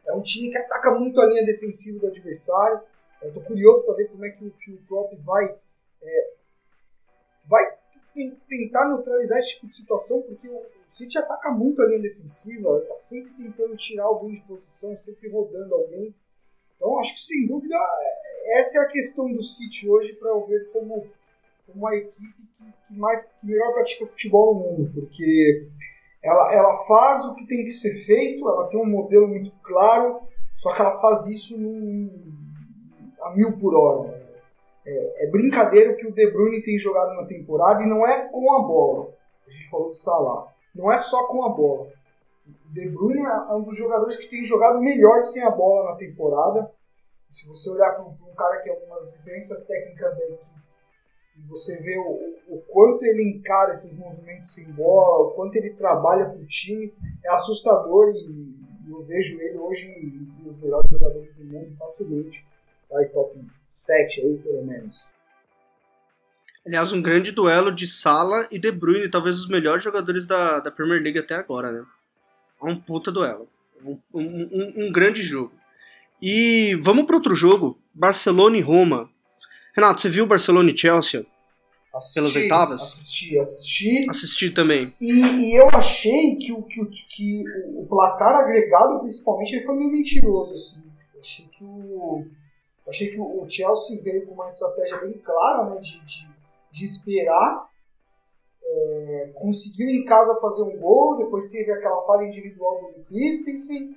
É 0.04 0.12
um 0.12 0.22
time 0.22 0.50
que 0.50 0.58
ataca 0.58 0.90
muito 0.98 1.20
a 1.20 1.26
linha 1.26 1.46
defensiva 1.46 2.00
do 2.00 2.08
adversário. 2.08 2.80
Tô 3.32 3.40
curioso 3.42 3.84
para 3.84 3.94
ver 3.94 4.08
como 4.08 4.24
é 4.24 4.30
que 4.30 4.44
o, 4.44 4.50
que 4.50 4.72
o 4.72 4.78
Klopp 4.88 5.12
vai, 5.24 5.54
é, 6.02 6.32
vai 7.46 7.78
tentar 8.48 8.88
neutralizar 8.88 9.38
esse 9.38 9.50
tipo 9.50 9.68
de 9.68 9.74
situação, 9.74 10.20
porque 10.22 10.48
o, 10.48 10.66
City 10.88 11.18
ataca 11.18 11.52
muito 11.52 11.80
a 11.80 11.86
linha 11.86 12.00
defensiva, 12.00 12.84
tá 12.88 12.96
sempre 12.96 13.32
tentando 13.34 13.76
tirar 13.76 14.06
alguém 14.06 14.34
de 14.34 14.40
posição, 14.40 14.96
sempre 14.96 15.28
rodando 15.28 15.76
alguém. 15.76 16.12
Então, 16.74 16.98
acho 16.98 17.14
que 17.14 17.20
sem 17.20 17.46
dúvida, 17.46 17.76
essa 18.46 18.80
é 18.80 18.82
a 18.82 18.88
questão 18.88 19.30
do 19.30 19.40
City 19.40 19.88
hoje 19.88 20.14
para 20.14 20.30
eu 20.30 20.44
ver 20.48 20.68
como, 20.72 21.06
como 21.72 21.86
a 21.86 21.96
equipe 21.96 22.48
que, 22.88 22.98
mais 22.98 23.24
que 23.24 23.46
melhor 23.46 23.72
pratica 23.72 24.06
futebol 24.06 24.54
no 24.54 24.60
mundo, 24.60 24.92
porque 24.94 25.68
ela, 26.22 26.52
ela 26.52 26.76
faz 26.86 27.24
o 27.26 27.34
que 27.34 27.46
tem 27.46 27.64
que 27.64 27.70
ser 27.70 28.04
feito, 28.04 28.48
ela 28.48 28.68
tem 28.68 28.80
um 28.80 28.86
modelo 28.86 29.28
muito 29.28 29.50
claro, 29.62 30.20
só 30.54 30.74
que 30.74 30.82
ela 30.82 31.00
faz 31.00 31.26
isso 31.26 31.58
num, 31.58 32.10
a 33.22 33.34
mil 33.34 33.58
por 33.58 33.74
hora. 33.74 34.20
É, 34.84 35.24
é 35.24 35.30
brincadeira 35.30 35.92
o 35.92 35.96
que 35.96 36.06
o 36.06 36.12
De 36.12 36.30
Bruyne 36.30 36.62
tem 36.62 36.78
jogado 36.78 37.14
na 37.14 37.26
temporada 37.26 37.82
e 37.82 37.86
não 37.86 38.06
é 38.06 38.28
com 38.28 38.52
a 38.52 38.62
bola. 38.62 39.12
A 39.46 39.50
gente 39.50 39.70
falou 39.70 39.88
do 39.88 39.94
Salah. 39.94 40.46
Não 40.74 40.92
é 40.92 40.98
só 40.98 41.26
com 41.26 41.44
a 41.44 41.48
bola. 41.50 41.88
O 42.46 42.72
De 42.72 42.88
Bruyne 42.88 43.24
é 43.24 43.54
um 43.54 43.62
dos 43.62 43.76
jogadores 43.76 44.16
que 44.16 44.28
tem 44.28 44.44
jogado 44.44 44.80
melhor 44.80 45.20
sem 45.22 45.42
a 45.42 45.50
bola 45.50 45.90
na 45.90 45.96
temporada. 45.96 46.70
Se 47.28 47.46
você 47.48 47.70
olhar 47.70 47.92
para 47.92 48.04
um, 48.04 48.34
cara 48.36 48.60
que 48.62 48.70
é 48.70 48.72
uma 48.86 48.98
das 48.98 49.16
referências 49.16 49.64
técnicas 49.66 50.16
da 50.16 50.24
equipe, 50.24 50.59
você 51.48 51.76
vê 51.76 51.98
o, 51.98 52.36
o, 52.48 52.62
quanto 52.68 53.04
ele 53.04 53.22
encara 53.22 53.72
esses 53.74 53.96
movimentos 53.96 54.52
sem 54.52 54.64
bola, 54.72 55.28
o 55.28 55.30
quanto 55.32 55.56
ele 55.56 55.70
trabalha 55.70 56.26
para 56.26 56.38
o 56.38 56.46
time, 56.46 56.92
é 57.24 57.30
assustador 57.30 58.14
e 58.14 58.54
eu 58.88 59.02
vejo 59.04 59.40
ele 59.40 59.58
hoje 59.58 59.86
entre 59.86 60.48
os 60.48 60.58
melhores 60.60 60.90
jogadores 60.90 61.34
do 61.36 61.44
mundo 61.44 61.76
facilmente. 61.78 62.44
Vai 62.90 63.04
top 63.06 63.40
7 63.74 64.20
aí, 64.20 64.38
pelo 64.38 64.64
menos. 64.64 65.10
Aliás, 66.66 66.92
um 66.92 67.00
grande 67.00 67.32
duelo 67.32 67.72
de 67.72 67.86
Sala 67.86 68.46
e 68.50 68.58
De 68.58 68.70
Bruyne, 68.70 69.10
talvez 69.10 69.38
os 69.38 69.48
melhores 69.48 69.82
jogadores 69.82 70.26
da, 70.26 70.60
da 70.60 70.70
Premier 70.70 71.02
League 71.02 71.18
até 71.18 71.34
agora, 71.34 71.72
né? 71.72 71.84
É 72.62 72.66
um 72.66 72.76
puta 72.76 73.10
duelo. 73.10 73.48
Um, 73.82 73.98
um, 74.12 74.72
um 74.76 74.92
grande 74.92 75.22
jogo. 75.22 75.52
E 76.20 76.74
vamos 76.82 77.06
para 77.06 77.16
outro 77.16 77.34
jogo, 77.34 77.78
Barcelona 77.94 78.58
e 78.58 78.60
Roma. 78.60 79.08
Renato, 79.74 80.00
você 80.00 80.08
viu 80.08 80.26
Barcelona 80.26 80.70
e 80.70 80.76
Chelsea? 80.76 81.24
Assisti, 81.92 82.14
pelas 82.14 82.36
oitavas? 82.36 82.82
Assisti, 82.82 83.38
assisti. 83.38 84.06
Assisti 84.08 84.50
também. 84.50 84.94
E, 85.00 85.10
e 85.10 85.54
eu 85.54 85.68
achei 85.70 86.36
que, 86.36 86.52
o, 86.52 86.62
que, 86.62 86.80
o, 86.80 86.88
que 86.88 87.44
o 87.74 87.86
placar 87.86 88.34
agregado, 88.36 89.00
principalmente, 89.00 89.56
ele 89.56 89.66
foi 89.66 89.76
meio 89.76 89.90
mentiroso. 89.90 90.54
Assim. 90.54 90.82
Achei 91.20 91.46
que 91.46 91.64
o, 91.64 92.24
achei 92.88 93.10
que 93.10 93.20
o 93.20 93.44
Chelsea 93.48 94.00
veio 94.02 94.26
com 94.26 94.34
uma 94.34 94.48
estratégia 94.48 94.98
bem 94.98 95.14
clara 95.14 95.70
né, 95.70 95.80
de, 95.80 96.00
de, 96.04 96.28
de 96.70 96.84
esperar. 96.84 97.68
É, 98.62 99.30
conseguiu 99.34 99.88
em 99.88 100.04
casa 100.04 100.40
fazer 100.40 100.62
um 100.62 100.78
gol, 100.78 101.16
depois 101.16 101.50
teve 101.50 101.72
aquela 101.72 102.06
falha 102.06 102.28
individual 102.28 102.92
do 102.96 103.02
Christensen 103.04 103.96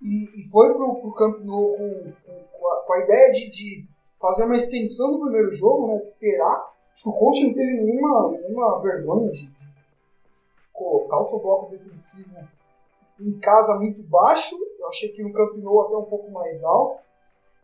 e, 0.00 0.40
e 0.40 0.48
foi 0.48 0.72
pro, 0.72 0.94
pro 0.94 1.12
Camp 1.12 1.40
Nou 1.40 1.76
com, 1.76 2.12
com, 2.24 2.68
a, 2.68 2.76
com 2.86 2.92
a 2.94 3.00
ideia 3.00 3.30
de, 3.32 3.50
de 3.50 3.86
fazer 4.24 4.44
uma 4.44 4.56
extensão 4.56 5.12
do 5.12 5.20
primeiro 5.20 5.52
jogo, 5.52 5.88
né, 5.88 5.98
de 5.98 6.06
esperar. 6.08 6.72
Acho 6.94 7.02
que 7.02 7.08
o 7.10 7.12
Conte 7.12 7.46
não 7.46 7.52
teve 7.52 7.82
nenhuma, 7.82 8.30
nenhuma 8.30 8.80
vergonha 8.80 9.30
de 9.30 9.50
colocar 10.72 11.20
o 11.20 11.26
seu 11.26 11.40
bloco 11.40 11.70
defensivo 11.70 12.30
em 13.20 13.38
casa 13.38 13.74
muito 13.74 14.02
baixo. 14.04 14.56
Eu 14.78 14.88
achei 14.88 15.10
que 15.10 15.22
no 15.22 15.30
Camp 15.30 15.56
Nou 15.56 15.82
até 15.82 15.96
um 15.96 16.04
pouco 16.04 16.30
mais 16.30 16.64
alto. 16.64 17.04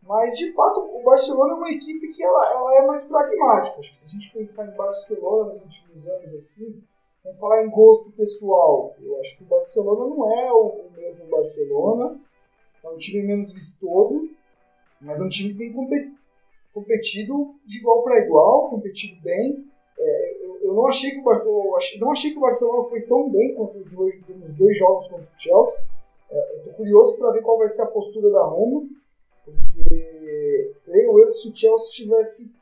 Mas, 0.02 0.36
de 0.36 0.52
fato, 0.52 0.80
o 0.80 1.02
Barcelona 1.02 1.54
é 1.54 1.56
uma 1.56 1.70
equipe 1.70 2.12
que 2.12 2.22
ela, 2.22 2.52
ela 2.52 2.74
é 2.76 2.86
mais 2.86 3.04
pragmática. 3.04 3.80
Acho 3.80 3.90
que 3.92 3.98
se 3.98 4.04
a 4.04 4.08
gente 4.08 4.32
pensar 4.32 4.66
em 4.66 4.76
Barcelona 4.76 5.54
nos 5.54 5.62
últimos 5.62 6.08
anos, 6.08 6.34
assim, 6.34 6.82
vamos 7.24 7.38
falar 7.38 7.64
em 7.64 7.70
gosto 7.70 8.10
pessoal. 8.12 8.94
Eu 9.00 9.18
acho 9.20 9.36
que 9.36 9.44
o 9.44 9.46
Barcelona 9.46 10.14
não 10.14 10.30
é 10.30 10.52
o, 10.52 10.66
o 10.66 10.90
mesmo 10.94 11.24
Barcelona. 11.26 12.20
É 12.82 12.88
um 12.88 12.98
time 12.98 13.22
menos 13.22 13.52
vistoso, 13.52 14.28
mas 15.00 15.20
é 15.20 15.24
um 15.24 15.28
time 15.28 15.52
que 15.52 15.58
tem 15.58 15.72
competido 16.72 17.54
de 17.66 17.78
igual 17.78 18.02
para 18.02 18.24
igual, 18.24 18.70
competido 18.70 19.20
bem. 19.22 19.64
É, 19.98 20.44
eu, 20.44 20.58
eu, 20.62 20.74
não 20.74 20.86
achei 20.86 21.10
que 21.10 21.18
o 21.18 21.24
Barcelona, 21.24 21.78
não 22.00 22.10
achei 22.10 22.30
que 22.30 22.38
o 22.38 22.40
Barcelona 22.40 22.88
foi 22.88 23.02
tão 23.02 23.30
bem 23.30 23.54
quanto 23.54 23.78
os 23.78 23.90
dois, 23.90 24.14
nos 24.28 24.56
dois 24.56 24.78
jogos 24.78 25.08
contra 25.08 25.26
o 25.26 25.40
Chelsea. 25.40 25.84
É, 26.30 26.56
Estou 26.58 26.72
curioso 26.74 27.18
para 27.18 27.32
ver 27.32 27.42
qual 27.42 27.58
vai 27.58 27.68
ser 27.68 27.82
a 27.82 27.86
postura 27.86 28.30
da 28.30 28.44
Roma, 28.44 28.88
porque 29.44 30.72
creio 30.84 31.18
eu 31.18 31.28
que 31.28 31.34
se 31.34 31.48
o 31.48 31.56
Chelsea 31.56 31.92
tivesse 31.92 32.52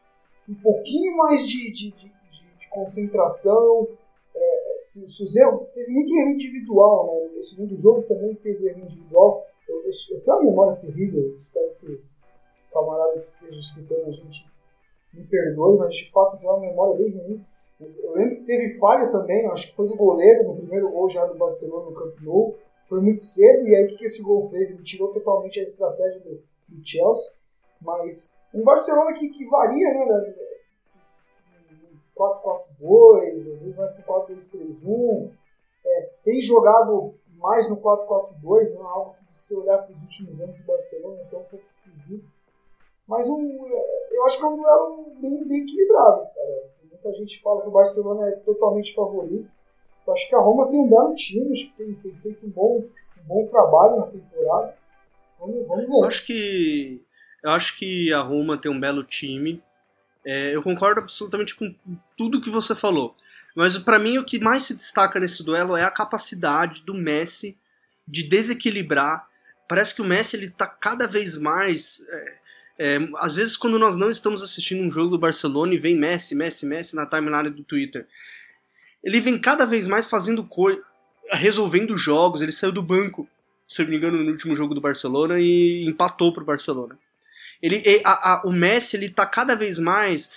um 0.48 0.54
pouquinho 0.54 1.16
mais 1.16 1.46
de, 1.46 1.70
de, 1.70 1.90
de, 1.90 2.08
de 2.08 2.68
concentração, 2.70 3.86
é, 4.34 4.76
se, 4.78 5.08
se 5.10 5.24
teve 5.74 5.92
muito 5.92 6.14
erro 6.16 6.30
individual, 6.30 7.06
né? 7.06 7.38
O 7.38 7.42
segundo 7.42 7.76
jogo 7.76 8.02
também 8.02 8.34
teve 8.36 8.66
erro 8.66 8.80
individual. 8.80 9.46
Eu, 9.68 9.76
eu, 9.84 9.90
eu 10.10 10.20
tenho 10.22 10.36
uma 10.38 10.44
memória 10.44 10.76
terrível, 10.76 11.36
espero 11.38 11.70
que 11.80 12.00
camarada 12.78 13.12
que 13.12 13.18
esteja 13.18 13.58
escutando 13.58 14.08
a 14.08 14.12
gente 14.12 14.46
me 15.12 15.24
perdoe, 15.24 15.78
mas 15.78 15.94
de 15.94 16.10
fato 16.10 16.38
tem 16.38 16.48
uma 16.48 16.60
memória 16.60 16.96
bem 16.96 17.10
ruim. 17.10 17.44
Eu 17.80 18.12
lembro 18.12 18.36
que 18.36 18.42
teve 18.42 18.78
falha 18.78 19.10
também, 19.10 19.46
acho 19.46 19.68
que 19.68 19.76
foi 19.76 19.86
do 19.86 19.96
goleiro 19.96 20.48
no 20.48 20.56
primeiro 20.56 20.90
gol 20.90 21.08
já 21.08 21.24
do 21.26 21.38
Barcelona 21.38 21.90
no 21.90 21.94
Camp 21.94 22.20
Nou. 22.22 22.56
Foi 22.88 23.00
muito 23.00 23.20
cedo, 23.20 23.68
e 23.68 23.76
aí 23.76 23.84
o 23.84 23.96
que 23.96 24.04
esse 24.04 24.22
gol 24.22 24.48
fez? 24.48 24.70
Ele 24.70 24.82
tirou 24.82 25.12
totalmente 25.12 25.60
a 25.60 25.62
estratégia 25.62 26.20
do, 26.20 26.42
do 26.68 26.86
Chelsea. 26.86 27.32
Mas 27.80 28.30
um 28.52 28.64
Barcelona 28.64 29.12
que, 29.12 29.28
que 29.28 29.46
varia, 29.46 29.94
né? 29.94 30.34
4-4-2, 32.16 33.28
às 33.28 33.44
vezes 33.44 33.76
vai 33.76 33.88
para 33.92 34.26
4-2-3-1. 34.26 35.30
É, 35.86 36.10
tem 36.24 36.40
jogado 36.40 37.14
mais 37.36 37.70
no 37.70 37.76
4-4-2, 37.76 38.74
não 38.74 38.82
é 38.82 38.88
algo 38.88 39.14
que 39.32 39.40
se 39.40 39.54
olhar 39.54 39.78
para 39.78 39.94
os 39.94 40.02
últimos 40.02 40.40
anos 40.40 40.58
do 40.58 40.66
Barcelona, 40.66 41.22
então 41.24 41.38
é 41.38 41.42
um 41.42 41.46
pouco 41.46 41.64
esquisito. 41.66 42.28
Mas 43.08 43.26
um, 43.26 43.66
eu 44.12 44.26
acho 44.26 44.38
que 44.38 44.44
é 44.44 44.48
um 44.48 44.56
duelo 44.56 45.12
bem, 45.20 45.48
bem 45.48 45.62
equilibrado. 45.62 46.26
Cara. 46.34 46.68
Muita 46.90 47.12
gente 47.14 47.40
fala 47.40 47.62
que 47.62 47.68
o 47.68 47.72
Barcelona 47.72 48.28
é 48.28 48.32
totalmente 48.32 48.94
favorito. 48.94 49.48
Eu 50.06 50.12
acho 50.12 50.28
que 50.28 50.34
a 50.34 50.40
Roma 50.40 50.68
tem 50.68 50.78
um 50.78 50.88
belo 50.88 51.14
time, 51.14 51.52
acho 51.52 51.70
que 51.70 51.76
tem, 51.76 51.94
tem 51.94 52.14
feito 52.20 52.46
um 52.46 52.50
bom, 52.50 52.84
um 53.20 53.26
bom 53.26 53.46
trabalho 53.48 53.96
na 53.96 54.06
temporada. 54.06 54.76
Vamos, 55.38 55.66
vamos 55.66 55.86
ver. 55.86 55.92
Eu 55.92 56.04
acho 56.04 56.26
que 56.26 57.02
eu 57.42 57.50
acho 57.50 57.78
que 57.78 58.12
a 58.12 58.20
Roma 58.20 58.58
tem 58.58 58.70
um 58.70 58.80
belo 58.80 59.04
time. 59.04 59.62
É, 60.24 60.54
eu 60.54 60.62
concordo 60.62 61.00
absolutamente 61.00 61.54
com 61.54 61.74
tudo 62.16 62.40
que 62.40 62.50
você 62.50 62.74
falou. 62.74 63.14
Mas 63.54 63.78
para 63.78 63.98
mim 63.98 64.18
o 64.18 64.24
que 64.24 64.38
mais 64.38 64.64
se 64.64 64.76
destaca 64.76 65.18
nesse 65.18 65.44
duelo 65.44 65.76
é 65.76 65.84
a 65.84 65.90
capacidade 65.90 66.82
do 66.82 66.94
Messi 66.94 67.56
de 68.06 68.22
desequilibrar. 68.28 69.28
Parece 69.68 69.94
que 69.94 70.02
o 70.02 70.04
Messi 70.04 70.36
ele 70.36 70.50
tá 70.50 70.66
cada 70.66 71.06
vez 71.06 71.36
mais. 71.36 72.06
É, 72.10 72.38
é, 72.78 72.98
às 73.16 73.34
vezes, 73.34 73.56
quando 73.56 73.78
nós 73.78 73.96
não 73.96 74.08
estamos 74.08 74.40
assistindo 74.40 74.82
um 74.82 74.90
jogo 74.90 75.10
do 75.10 75.18
Barcelona 75.18 75.74
e 75.74 75.78
vem 75.78 75.96
Messi, 75.96 76.34
Messi, 76.36 76.64
Messi 76.64 76.94
na 76.94 77.06
timeline 77.06 77.50
do 77.50 77.64
Twitter, 77.64 78.06
ele 79.02 79.20
vem 79.20 79.38
cada 79.38 79.66
vez 79.66 79.88
mais 79.88 80.06
fazendo 80.06 80.44
coisa, 80.44 80.80
resolvendo 81.32 81.98
jogos. 81.98 82.40
Ele 82.40 82.52
saiu 82.52 82.72
do 82.72 82.82
banco, 82.82 83.28
se 83.66 83.82
não 83.82 83.90
me 83.90 83.96
engano, 83.96 84.22
no 84.22 84.30
último 84.30 84.54
jogo 84.54 84.74
do 84.74 84.80
Barcelona 84.80 85.40
e 85.40 85.84
empatou 85.86 86.32
pro 86.32 86.44
Barcelona. 86.44 86.96
Ele, 87.60 87.82
a, 88.04 88.34
a, 88.34 88.42
o 88.44 88.52
Messi 88.52 88.96
ele 88.96 89.08
tá 89.08 89.26
cada 89.26 89.56
vez 89.56 89.80
mais. 89.80 90.36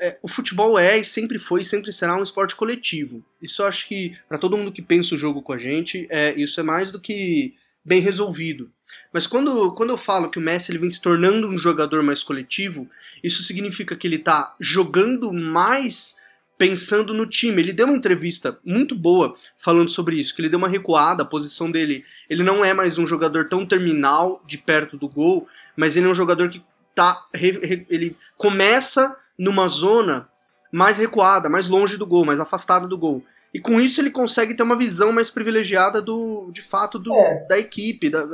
É, 0.00 0.18
o 0.22 0.28
futebol 0.28 0.78
é 0.78 0.96
e 0.96 1.04
sempre 1.04 1.38
foi 1.38 1.60
e 1.60 1.64
sempre 1.64 1.92
será 1.92 2.16
um 2.16 2.22
esporte 2.22 2.54
coletivo. 2.54 3.22
Isso 3.42 3.62
eu 3.62 3.66
acho 3.66 3.88
que, 3.88 4.16
para 4.28 4.38
todo 4.38 4.56
mundo 4.56 4.72
que 4.72 4.80
pensa 4.80 5.14
o 5.14 5.18
jogo 5.18 5.42
com 5.42 5.52
a 5.52 5.58
gente, 5.58 6.06
é, 6.08 6.32
isso 6.40 6.58
é 6.60 6.62
mais 6.62 6.92
do 6.92 7.00
que 7.00 7.54
bem 7.84 8.00
resolvido. 8.00 8.70
Mas 9.12 9.26
quando, 9.26 9.72
quando 9.72 9.90
eu 9.90 9.96
falo 9.96 10.28
que 10.30 10.38
o 10.38 10.42
Messi 10.42 10.72
ele 10.72 10.78
vem 10.78 10.90
se 10.90 11.00
tornando 11.00 11.48
um 11.48 11.58
jogador 11.58 12.02
mais 12.02 12.22
coletivo, 12.22 12.88
isso 13.22 13.42
significa 13.42 13.96
que 13.96 14.06
ele 14.06 14.16
está 14.16 14.54
jogando 14.60 15.32
mais 15.32 16.20
pensando 16.56 17.14
no 17.14 17.24
time. 17.24 17.62
Ele 17.62 17.72
deu 17.72 17.86
uma 17.86 17.96
entrevista 17.96 18.58
muito 18.62 18.94
boa 18.94 19.34
falando 19.56 19.88
sobre 19.88 20.16
isso, 20.16 20.34
que 20.34 20.42
ele 20.42 20.48
deu 20.50 20.58
uma 20.58 20.68
recuada, 20.68 21.22
a 21.22 21.26
posição 21.26 21.70
dele, 21.70 22.04
ele 22.28 22.42
não 22.42 22.62
é 22.62 22.74
mais 22.74 22.98
um 22.98 23.06
jogador 23.06 23.48
tão 23.48 23.64
terminal 23.64 24.42
de 24.46 24.58
perto 24.58 24.96
do 24.98 25.08
gol, 25.08 25.48
mas 25.74 25.96
ele 25.96 26.06
é 26.06 26.10
um 26.10 26.14
jogador 26.14 26.50
que 26.50 26.62
tá 26.94 27.26
ele 27.32 28.14
começa 28.36 29.16
numa 29.38 29.68
zona 29.68 30.28
mais 30.70 30.98
recuada, 30.98 31.48
mais 31.48 31.66
longe 31.66 31.96
do 31.96 32.06
gol, 32.06 32.26
mais 32.26 32.40
afastada 32.40 32.86
do 32.86 32.98
gol. 32.98 33.24
E 33.52 33.60
com 33.60 33.80
isso 33.80 34.00
ele 34.00 34.10
consegue 34.10 34.54
ter 34.54 34.62
uma 34.62 34.78
visão 34.78 35.12
mais 35.12 35.30
privilegiada 35.30 36.00
do, 36.00 36.50
de 36.52 36.62
fato, 36.62 36.98
do, 36.98 37.12
é. 37.12 37.46
da 37.46 37.58
equipe, 37.58 38.08
da, 38.08 38.24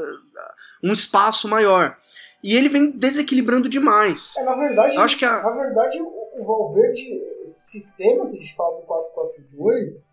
um 0.83 0.93
espaço 0.93 1.49
maior. 1.49 1.97
E 2.43 2.55
ele 2.55 2.69
vem 2.69 2.91
desequilibrando 2.91 3.69
demais. 3.69 4.37
É, 4.37 4.45
na 4.45 4.55
verdade, 4.55 4.97
Eu 4.97 5.03
acho 5.03 5.19
que 5.19 5.25
a... 5.25 5.43
na 5.43 5.51
verdade 5.51 6.01
o, 6.01 6.13
o 6.39 6.45
Valverde, 6.45 7.23
esse 7.45 7.81
sistema 7.81 8.29
que 8.29 8.37
a 8.37 8.41
gente 8.41 8.55
fala 8.55 8.81
do 8.81 8.87
4-4-2, 8.87 10.05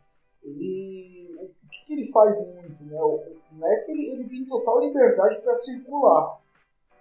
ele, 0.43 1.35
o 1.37 1.69
que, 1.69 1.85
que, 1.85 1.93
ele 1.93 2.11
faz 2.11 2.37
muito? 2.37 2.83
Né? 2.83 2.99
O, 3.01 3.21
o 3.51 3.55
Messi 3.55 3.91
ele, 3.91 4.09
ele 4.11 4.29
tem 4.29 4.45
total 4.45 4.79
liberdade 4.79 5.41
para 5.41 5.55
circular 5.55 6.39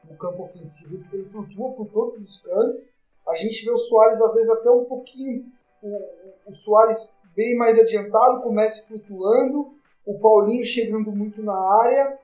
no 0.04 0.16
campo 0.16 0.42
ofensivo. 0.42 1.04
Ele 1.12 1.24
flutua 1.30 1.72
por 1.72 1.86
todos 1.86 2.20
os 2.20 2.42
cantos. 2.42 2.90
A 3.28 3.34
gente 3.36 3.64
vê 3.64 3.70
o 3.70 3.78
Soares, 3.78 4.20
às 4.20 4.34
vezes, 4.34 4.50
até 4.50 4.70
um 4.70 4.84
pouquinho. 4.84 5.46
O, 5.80 6.50
o 6.50 6.54
Soares 6.54 7.16
bem 7.34 7.56
mais 7.56 7.78
adiantado, 7.78 8.42
com 8.42 8.50
o 8.50 8.54
Messi 8.54 8.86
flutuando. 8.86 9.74
O 10.04 10.18
Paulinho 10.18 10.64
chegando 10.64 11.12
muito 11.12 11.42
na 11.42 11.54
área. 11.54 12.18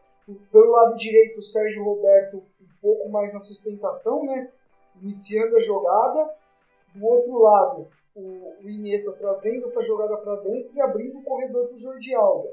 Pelo 0.53 0.71
lado 0.71 0.97
direito, 0.97 1.39
o 1.39 1.43
Sérgio 1.43 1.85
Roberto 1.85 2.37
um 2.37 2.81
pouco 2.81 3.09
mais 3.09 3.33
na 3.33 3.41
sustentação, 3.41 4.25
né? 4.25 4.51
Iniciando 5.03 5.57
a 5.57 5.61
jogada. 5.61 6.31
Do 6.95 7.07
outro 7.07 7.39
lado, 7.39 7.89
o, 8.15 8.21
o 8.63 8.69
Iniesta 8.69 9.13
trazendo 9.13 9.65
essa 9.65 9.83
jogada 9.83 10.17
para 10.17 10.37
dentro 10.37 10.77
e 10.77 10.81
abrindo 10.81 11.19
o 11.19 11.23
corredor 11.23 11.67
para 11.67 11.77
o 11.77 11.79
Jordi 11.79 12.15
Alba. 12.15 12.49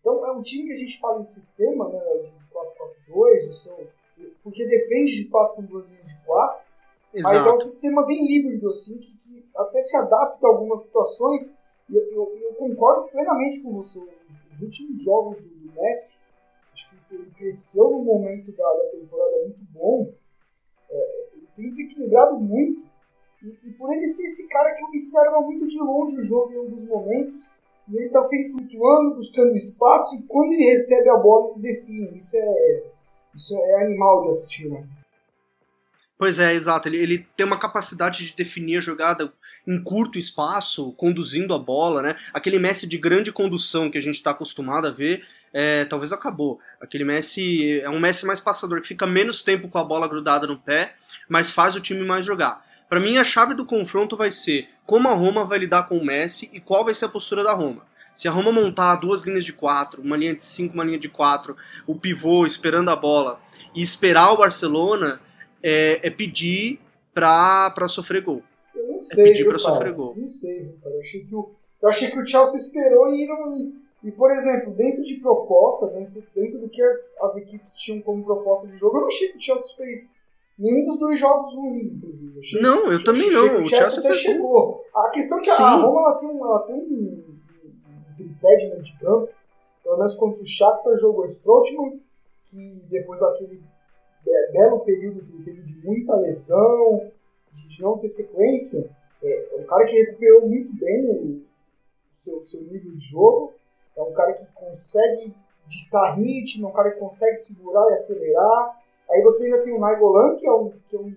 Então 0.00 0.26
é 0.26 0.32
um 0.32 0.42
time 0.42 0.66
que 0.66 0.72
a 0.72 0.76
gente 0.76 0.98
fala 1.00 1.20
em 1.20 1.24
sistema, 1.24 1.88
né? 1.88 1.98
De 1.98 2.32
4-4-2, 3.12 3.88
porque 4.42 4.64
defende 4.64 5.24
de 5.24 5.28
fato 5.28 5.56
com 5.56 5.62
duas 5.62 5.86
linhas 5.86 6.06
de 6.06 6.24
quatro, 6.24 6.64
mas 7.22 7.46
é 7.46 7.52
um 7.52 7.58
sistema 7.58 8.04
bem 8.06 8.24
híbrido, 8.24 8.68
assim, 8.68 8.98
que, 8.98 9.12
que 9.18 9.44
até 9.56 9.80
se 9.80 9.96
adapta 9.96 10.46
a 10.46 10.50
algumas 10.50 10.82
situações. 10.82 11.50
Eu, 11.92 12.02
eu, 12.10 12.38
eu, 12.40 12.54
concordo 12.54 13.08
plenamente 13.08 13.60
com 13.60 13.72
você. 13.74 13.98
Os 13.98 14.62
últimos 14.62 15.02
jogos 15.02 15.36
do, 15.38 15.72
Messi, 15.72 16.14
acho 16.72 16.90
que 16.90 17.14
ele 17.14 17.30
cresceu 17.36 17.90
num 17.90 18.04
momento 18.04 18.50
da, 18.52 18.64
da 18.64 18.90
temporada 18.90 19.36
muito 19.44 19.60
bom. 19.72 20.12
É, 20.90 21.28
ele 21.34 21.48
tem 21.54 21.68
desequilibrado 21.68 22.40
muito. 22.40 22.84
E, 23.42 23.68
e, 23.68 23.72
por 23.74 23.92
ele 23.92 24.08
ser 24.08 24.24
esse 24.24 24.48
cara 24.48 24.74
que 24.74 24.84
observa 24.84 25.40
muito 25.42 25.68
de 25.68 25.78
longe 25.78 26.18
o 26.18 26.24
jogo 26.24 26.52
em 26.52 26.56
alguns 26.56 26.84
momentos, 26.86 27.50
e 27.88 27.96
ele 27.96 28.06
está 28.06 28.22
sempre 28.22 28.50
flutuando, 28.50 29.16
buscando 29.16 29.56
espaço, 29.56 30.16
e 30.16 30.26
quando 30.26 30.52
ele 30.54 30.64
recebe 30.64 31.08
a 31.08 31.16
bola, 31.16 31.52
ele 31.52 31.74
define. 31.74 32.18
Isso 32.18 32.36
é, 32.36 32.82
isso 33.34 33.56
é 33.56 33.84
animal 33.84 34.22
de 34.22 34.28
assistir, 34.30 34.70
né? 34.70 34.84
Pois 36.18 36.38
é, 36.38 36.54
exato. 36.54 36.88
Ele, 36.88 36.96
ele 36.96 37.28
tem 37.36 37.44
uma 37.44 37.58
capacidade 37.58 38.24
de 38.24 38.34
definir 38.34 38.78
a 38.78 38.80
jogada 38.80 39.30
em 39.66 39.82
curto 39.82 40.18
espaço, 40.18 40.92
conduzindo 40.92 41.52
a 41.52 41.58
bola, 41.58 42.00
né? 42.00 42.16
Aquele 42.32 42.58
Messi 42.58 42.86
de 42.86 42.96
grande 42.96 43.30
condução 43.30 43.90
que 43.90 43.98
a 43.98 44.00
gente 44.00 44.14
está 44.14 44.30
acostumado 44.30 44.86
a 44.86 44.90
ver, 44.90 45.24
é, 45.52 45.84
talvez 45.84 46.12
acabou. 46.12 46.58
Aquele 46.80 47.04
Messi 47.04 47.80
é 47.80 47.90
um 47.90 48.00
Messi 48.00 48.24
mais 48.24 48.40
passador, 48.40 48.80
que 48.80 48.88
fica 48.88 49.06
menos 49.06 49.42
tempo 49.42 49.68
com 49.68 49.78
a 49.78 49.84
bola 49.84 50.08
grudada 50.08 50.46
no 50.46 50.58
pé, 50.58 50.94
mas 51.28 51.50
faz 51.50 51.76
o 51.76 51.80
time 51.80 52.02
mais 52.02 52.24
jogar. 52.24 52.64
Para 52.88 53.00
mim, 53.00 53.18
a 53.18 53.24
chave 53.24 53.52
do 53.52 53.66
confronto 53.66 54.16
vai 54.16 54.30
ser 54.30 54.68
como 54.86 55.08
a 55.08 55.14
Roma 55.14 55.44
vai 55.44 55.58
lidar 55.58 55.86
com 55.86 55.98
o 55.98 56.04
Messi 56.04 56.48
e 56.52 56.60
qual 56.60 56.84
vai 56.84 56.94
ser 56.94 57.06
a 57.06 57.08
postura 57.08 57.42
da 57.44 57.52
Roma. 57.52 57.84
Se 58.14 58.28
a 58.28 58.30
Roma 58.30 58.50
montar 58.50 58.96
duas 58.96 59.24
linhas 59.24 59.44
de 59.44 59.52
quatro, 59.52 60.00
uma 60.00 60.16
linha 60.16 60.34
de 60.34 60.42
cinco, 60.42 60.72
uma 60.72 60.84
linha 60.84 60.98
de 60.98 61.08
quatro, 61.08 61.54
o 61.86 61.94
pivô 61.94 62.46
esperando 62.46 62.88
a 62.88 62.96
bola 62.96 63.38
e 63.74 63.82
esperar 63.82 64.32
o 64.32 64.38
Barcelona, 64.38 65.20
é, 65.66 66.06
é 66.06 66.10
pedir 66.10 66.78
pra, 67.12 67.70
pra 67.70 67.88
sofrer 67.88 68.22
gol. 68.22 68.40
Eu 68.72 68.86
não 68.86 69.00
sei. 69.00 69.24
É 69.24 69.28
pedir 69.28 69.42
viu, 69.42 69.50
pra 69.50 69.60
cara? 69.60 69.74
sofrer 69.74 69.92
gol. 69.92 70.14
Não 70.16 70.28
sei, 70.28 70.60
viu, 70.60 70.78
cara. 70.80 70.94
Eu 70.94 71.00
achei 71.00 71.24
que 71.24 71.34
o, 71.34 71.44
eu 71.82 71.88
achei 71.88 72.10
que 72.10 72.20
o 72.20 72.26
Chelsea 72.26 72.56
esperou 72.56 73.08
e 73.12 73.26
não. 73.26 73.56
E, 73.56 73.74
e, 74.04 74.12
por 74.12 74.30
exemplo, 74.30 74.72
dentro 74.74 75.02
de 75.02 75.14
proposta, 75.16 75.88
dentro, 75.88 76.22
dentro 76.32 76.60
do 76.60 76.68
que 76.68 76.80
as, 76.80 76.96
as, 77.22 77.36
equipes 77.38 77.74
tinham 77.74 78.00
como 78.00 78.24
proposta 78.24 78.68
de 78.68 78.76
jogo, 78.76 78.98
eu 78.98 79.00
não 79.00 79.08
achei 79.08 79.28
que 79.28 79.38
o 79.38 79.40
Chelsea 79.40 79.76
fez 79.76 80.06
nenhum 80.56 80.86
dos 80.86 81.00
dois 81.00 81.18
jogos 81.18 81.52
ruins, 81.52 81.92
inclusive. 81.92 82.38
Achei, 82.38 82.60
não, 82.60 82.92
eu 82.92 83.02
também 83.02 83.28
não. 83.32 83.62
o 83.62 83.66
Chelsea, 83.66 83.98
até 83.98 84.12
chegou. 84.12 84.84
A 84.94 85.10
questão 85.10 85.38
é 85.38 85.40
que 85.40 85.50
Sim. 85.50 85.62
a 85.62 85.70
Roma 85.74 86.00
ela 86.00 86.14
tem, 86.20 86.38
ela 86.38 86.58
tem 86.60 86.74
um, 86.76 87.24
um 87.24 88.14
tripé 88.16 88.56
de 88.56 88.68
meio 88.68 88.82
de 88.84 88.98
campo. 88.98 89.28
Pelo 89.82 89.96
menos 89.96 90.14
contra 90.14 90.42
o 90.42 90.46
Shakhtar 90.46 90.96
jogou 90.98 91.24
Strootman, 91.26 92.00
que 92.46 92.82
depois 92.88 93.18
daquele 93.20 93.60
belo 94.52 94.80
período 94.80 95.24
que 95.24 95.32
ele 95.32 95.44
teve 95.44 95.62
de 95.62 95.86
muita 95.86 96.16
lesão, 96.16 97.10
de 97.52 97.82
não 97.82 97.98
ter 97.98 98.08
sequência, 98.08 98.90
é, 99.22 99.54
é 99.54 99.56
um 99.60 99.64
cara 99.64 99.84
que 99.86 99.96
recuperou 99.96 100.46
muito 100.48 100.72
bem 100.76 101.10
o 101.10 101.44
seu, 102.12 102.42
seu 102.44 102.62
nível 102.62 102.92
de 102.92 103.04
jogo, 103.04 103.52
é 103.96 104.02
um 104.02 104.12
cara 104.12 104.34
que 104.34 104.46
consegue 104.54 105.34
ditar 105.66 106.16
ritmo, 106.16 106.66
é 106.66 106.70
um 106.70 106.74
cara 106.74 106.90
que 106.92 107.00
consegue 107.00 107.38
segurar 107.38 107.88
e 107.90 107.94
acelerar. 107.94 108.80
Aí 109.10 109.22
você 109.22 109.44
ainda 109.44 109.62
tem 109.62 109.72
o 109.72 109.80
Naigolan, 109.80 110.36
que 110.36 110.46
é 110.46 110.52
um, 110.52 110.70
que 110.70 110.96
é 110.96 110.98
um, 110.98 111.14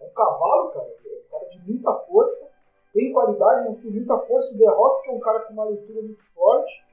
é 0.00 0.04
um, 0.04 0.10
cavalo, 0.10 0.70
cara, 0.70 0.86
é 0.86 1.18
um 1.18 1.30
cara 1.30 1.50
de 1.50 1.70
muita 1.70 1.92
força, 1.92 2.48
tem 2.92 3.12
qualidade, 3.12 3.66
mas 3.66 3.80
tem 3.80 3.90
muita 3.90 4.18
força. 4.18 4.54
O 4.54 4.56
De 4.56 4.66
Rossi, 4.66 5.02
que 5.02 5.10
é 5.10 5.12
um 5.12 5.20
cara 5.20 5.40
com 5.40 5.52
uma 5.52 5.64
leitura 5.64 6.02
muito 6.02 6.22
forte. 6.34 6.84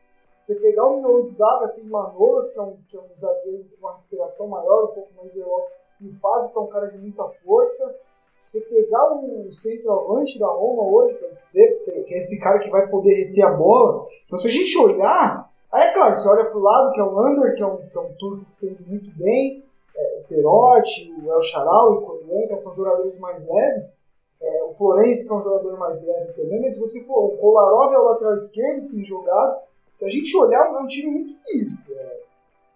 Você 0.41 0.56
pegar 0.56 0.88
o 0.88 0.97
miolo 0.97 1.23
de 1.23 1.36
zaga, 1.36 1.67
tem 1.69 1.84
Manolas, 1.84 2.51
que 2.51 2.60
é, 2.60 2.62
um, 2.62 2.77
que 2.89 2.97
é 2.97 2.99
um 2.99 3.19
zagueiro 3.19 3.65
com 3.65 3.88
uma 3.88 3.95
recuperação 3.95 4.47
maior, 4.47 4.86
um 4.86 4.93
pouco 4.93 5.10
mais 5.17 5.32
veloz, 5.34 5.65
e 6.01 6.12
Fazio, 6.15 6.49
que 6.49 6.58
é 6.58 6.62
um 6.62 6.67
cara 6.67 6.88
de 6.88 6.97
muita 6.97 7.23
força. 7.45 7.95
Se 8.39 8.60
você 8.60 8.65
pegar 8.65 9.13
o 9.13 9.51
centroavante 9.51 10.39
da 10.39 10.47
Roma 10.47 10.84
hoje, 10.84 11.15
que 11.15 11.25
é 11.25 11.27
o 11.27 12.17
esse 12.17 12.39
cara 12.39 12.60
que 12.60 12.69
vai 12.69 12.88
poder 12.88 13.13
reter 13.13 13.45
a 13.45 13.51
bola, 13.51 14.08
então 14.25 14.38
se 14.38 14.47
a 14.47 14.51
gente 14.51 14.77
olhar, 14.77 15.49
aí 15.71 15.88
é 15.88 15.93
claro, 15.93 16.13
você 16.13 16.27
olha 16.27 16.45
pro 16.45 16.60
lado, 16.60 16.91
que 16.91 16.99
é 16.99 17.04
o 17.04 17.27
Under, 17.27 17.56
que 17.56 17.62
é 17.62 17.65
um, 17.65 17.77
que 17.77 17.97
é 17.97 18.01
um 18.01 18.13
turco 18.13 18.45
que 18.45 18.67
tem 18.67 18.77
muito 18.88 19.15
bem, 19.17 19.63
é, 19.95 20.21
o 20.21 20.27
Perotti, 20.27 21.13
o 21.23 21.32
El 21.32 21.41
Charal, 21.43 22.01
quando 22.01 22.34
entra, 22.34 22.58
são 22.58 22.73
jogadores 22.73 23.17
mais 23.19 23.38
leves. 23.47 23.93
É, 24.41 24.63
o 24.63 24.73
Florenzi, 24.73 25.23
que 25.23 25.32
é 25.32 25.36
um 25.36 25.43
jogador 25.43 25.77
mais 25.77 26.01
leve 26.04 26.34
também, 26.34 26.62
mas 26.62 26.73
se 26.73 26.80
você 26.80 27.04
for, 27.04 27.25
o 27.25 27.38
Kolarov 27.38 27.93
é 27.93 27.99
o 27.99 28.04
lateral 28.06 28.34
esquerdo 28.34 28.88
que 28.88 28.95
tem 28.95 29.06
jogado, 29.06 29.62
se 29.93 30.06
a 30.06 30.10
gente 30.10 30.36
olhar, 30.38 30.65
é 30.65 30.80
um 30.80 30.88
time 30.88 31.12
muito 31.12 31.43
físico. 31.43 31.91
É, 31.91 32.23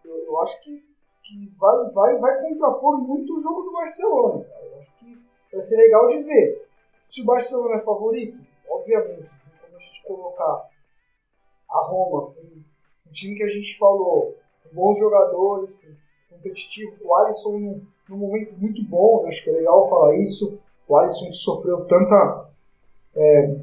eu, 0.03 0.17
eu, 0.25 0.41
acho 0.41 0.61
que, 0.61 0.83
que 1.23 1.51
vai, 1.57 1.89
vai, 1.91 2.17
vai 2.17 2.41
contrapor 2.41 2.97
muito 2.99 3.37
o 3.37 3.41
jogo 3.41 3.63
do 3.63 3.71
Barcelona. 3.71 4.43
Cara. 4.43 4.65
Eu 4.65 4.79
acho 4.79 4.99
que 4.99 5.17
vai 5.51 5.61
ser 5.61 5.77
legal 5.77 6.07
de 6.07 6.23
ver. 6.23 6.67
Se 7.07 7.21
o 7.21 7.25
Barcelona 7.25 7.75
é 7.75 7.79
favorito, 7.79 8.37
obviamente, 8.69 9.29
como 9.61 9.77
a 9.77 9.79
gente 9.79 10.03
colocar 10.03 10.69
a 11.69 11.79
Roma, 11.79 12.33
um, 12.37 12.63
um 13.07 13.11
time 13.11 13.35
que 13.35 13.43
a 13.43 13.49
gente 13.49 13.77
falou, 13.77 14.37
com 14.63 14.75
bons 14.75 14.99
jogadores, 14.99 15.79
competitivo, 16.29 16.95
o 17.01 17.15
Alisson 17.15 17.57
num, 17.57 17.87
num 18.09 18.17
momento 18.17 18.55
muito 18.57 18.83
bom, 18.83 19.25
acho 19.27 19.43
que 19.43 19.49
é 19.49 19.53
legal 19.53 19.89
falar 19.89 20.15
isso. 20.17 20.59
O 20.87 20.95
Alisson 20.97 21.27
que 21.27 21.33
sofreu 21.33 21.85
tanta. 21.85 22.49
É, 23.15 23.55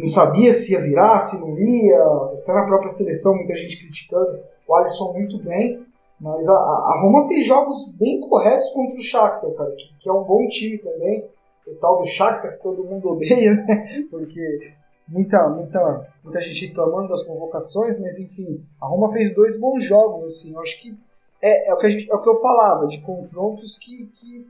não 0.00 0.06
sabia 0.06 0.54
se 0.54 0.72
ia 0.72 0.80
virar, 0.80 1.20
se 1.20 1.38
não 1.40 1.56
ia, 1.58 2.02
até 2.34 2.52
na 2.52 2.64
própria 2.64 2.88
seleção 2.88 3.36
muita 3.36 3.54
gente 3.56 3.78
criticando. 3.78 4.40
O 4.66 4.74
Alisson 4.74 5.12
muito 5.12 5.38
bem, 5.38 5.84
mas 6.18 6.48
a, 6.48 6.54
a 6.54 7.00
Roma 7.02 7.28
fez 7.28 7.46
jogos 7.46 7.94
bem 7.98 8.20
corretos 8.20 8.70
contra 8.70 8.98
o 8.98 9.02
Shakhtar, 9.02 9.50
cara, 9.52 9.70
que, 9.72 9.98
que, 10.00 10.08
é 10.08 10.12
um 10.12 10.24
bom 10.24 10.46
time 10.48 10.78
também, 10.78 11.24
o 11.66 11.74
tal 11.74 12.00
do 12.00 12.06
Shakhtar 12.06 12.56
que 12.56 12.62
todo 12.62 12.84
mundo 12.84 13.08
odeia, 13.12 13.54
né, 13.54 14.04
porque 14.10 14.72
muita, 15.08 15.48
muita, 15.48 16.08
muita 16.22 16.40
gente 16.40 16.66
reclamando 16.66 17.08
das 17.08 17.22
convocações, 17.22 17.98
mas 18.00 18.18
enfim, 18.18 18.64
a 18.80 18.86
Roma 18.86 19.12
fez 19.12 19.34
dois 19.34 19.58
bons 19.60 19.84
jogos, 19.84 20.24
assim, 20.24 20.54
eu 20.54 20.60
acho 20.60 20.80
que 20.80 20.96
é, 21.42 21.70
é, 21.70 21.74
o, 21.74 21.78
que 21.78 21.90
gente, 21.90 22.10
é 22.10 22.14
o 22.14 22.20
que 22.20 22.28
eu 22.28 22.40
falava, 22.40 22.86
de 22.86 23.00
confrontos 23.00 23.78
que, 23.78 24.06
que 24.14 24.46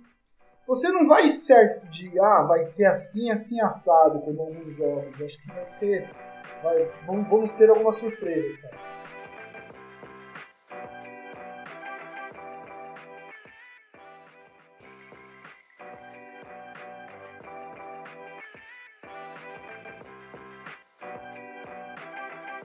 você 0.70 0.88
não 0.88 1.08
vai 1.08 1.28
certo 1.30 1.84
de, 1.88 2.16
ah, 2.20 2.42
vai 2.42 2.62
ser 2.62 2.86
assim, 2.86 3.28
assim, 3.28 3.60
assado, 3.60 4.20
como 4.20 4.40
alguns 4.40 4.72
jogos. 4.76 5.20
Acho 5.20 5.36
que 5.42 5.48
vai 5.48 5.66
ser. 5.66 6.08
Vai, 6.62 6.88
vamos, 7.08 7.28
vamos 7.28 7.52
ter 7.54 7.68
algumas 7.68 7.96
surpresas, 7.96 8.56
cara. 8.58 8.78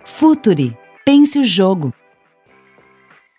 Futuri. 0.05 0.77
Pense 1.03 1.39
o 1.39 1.43
jogo. 1.43 1.91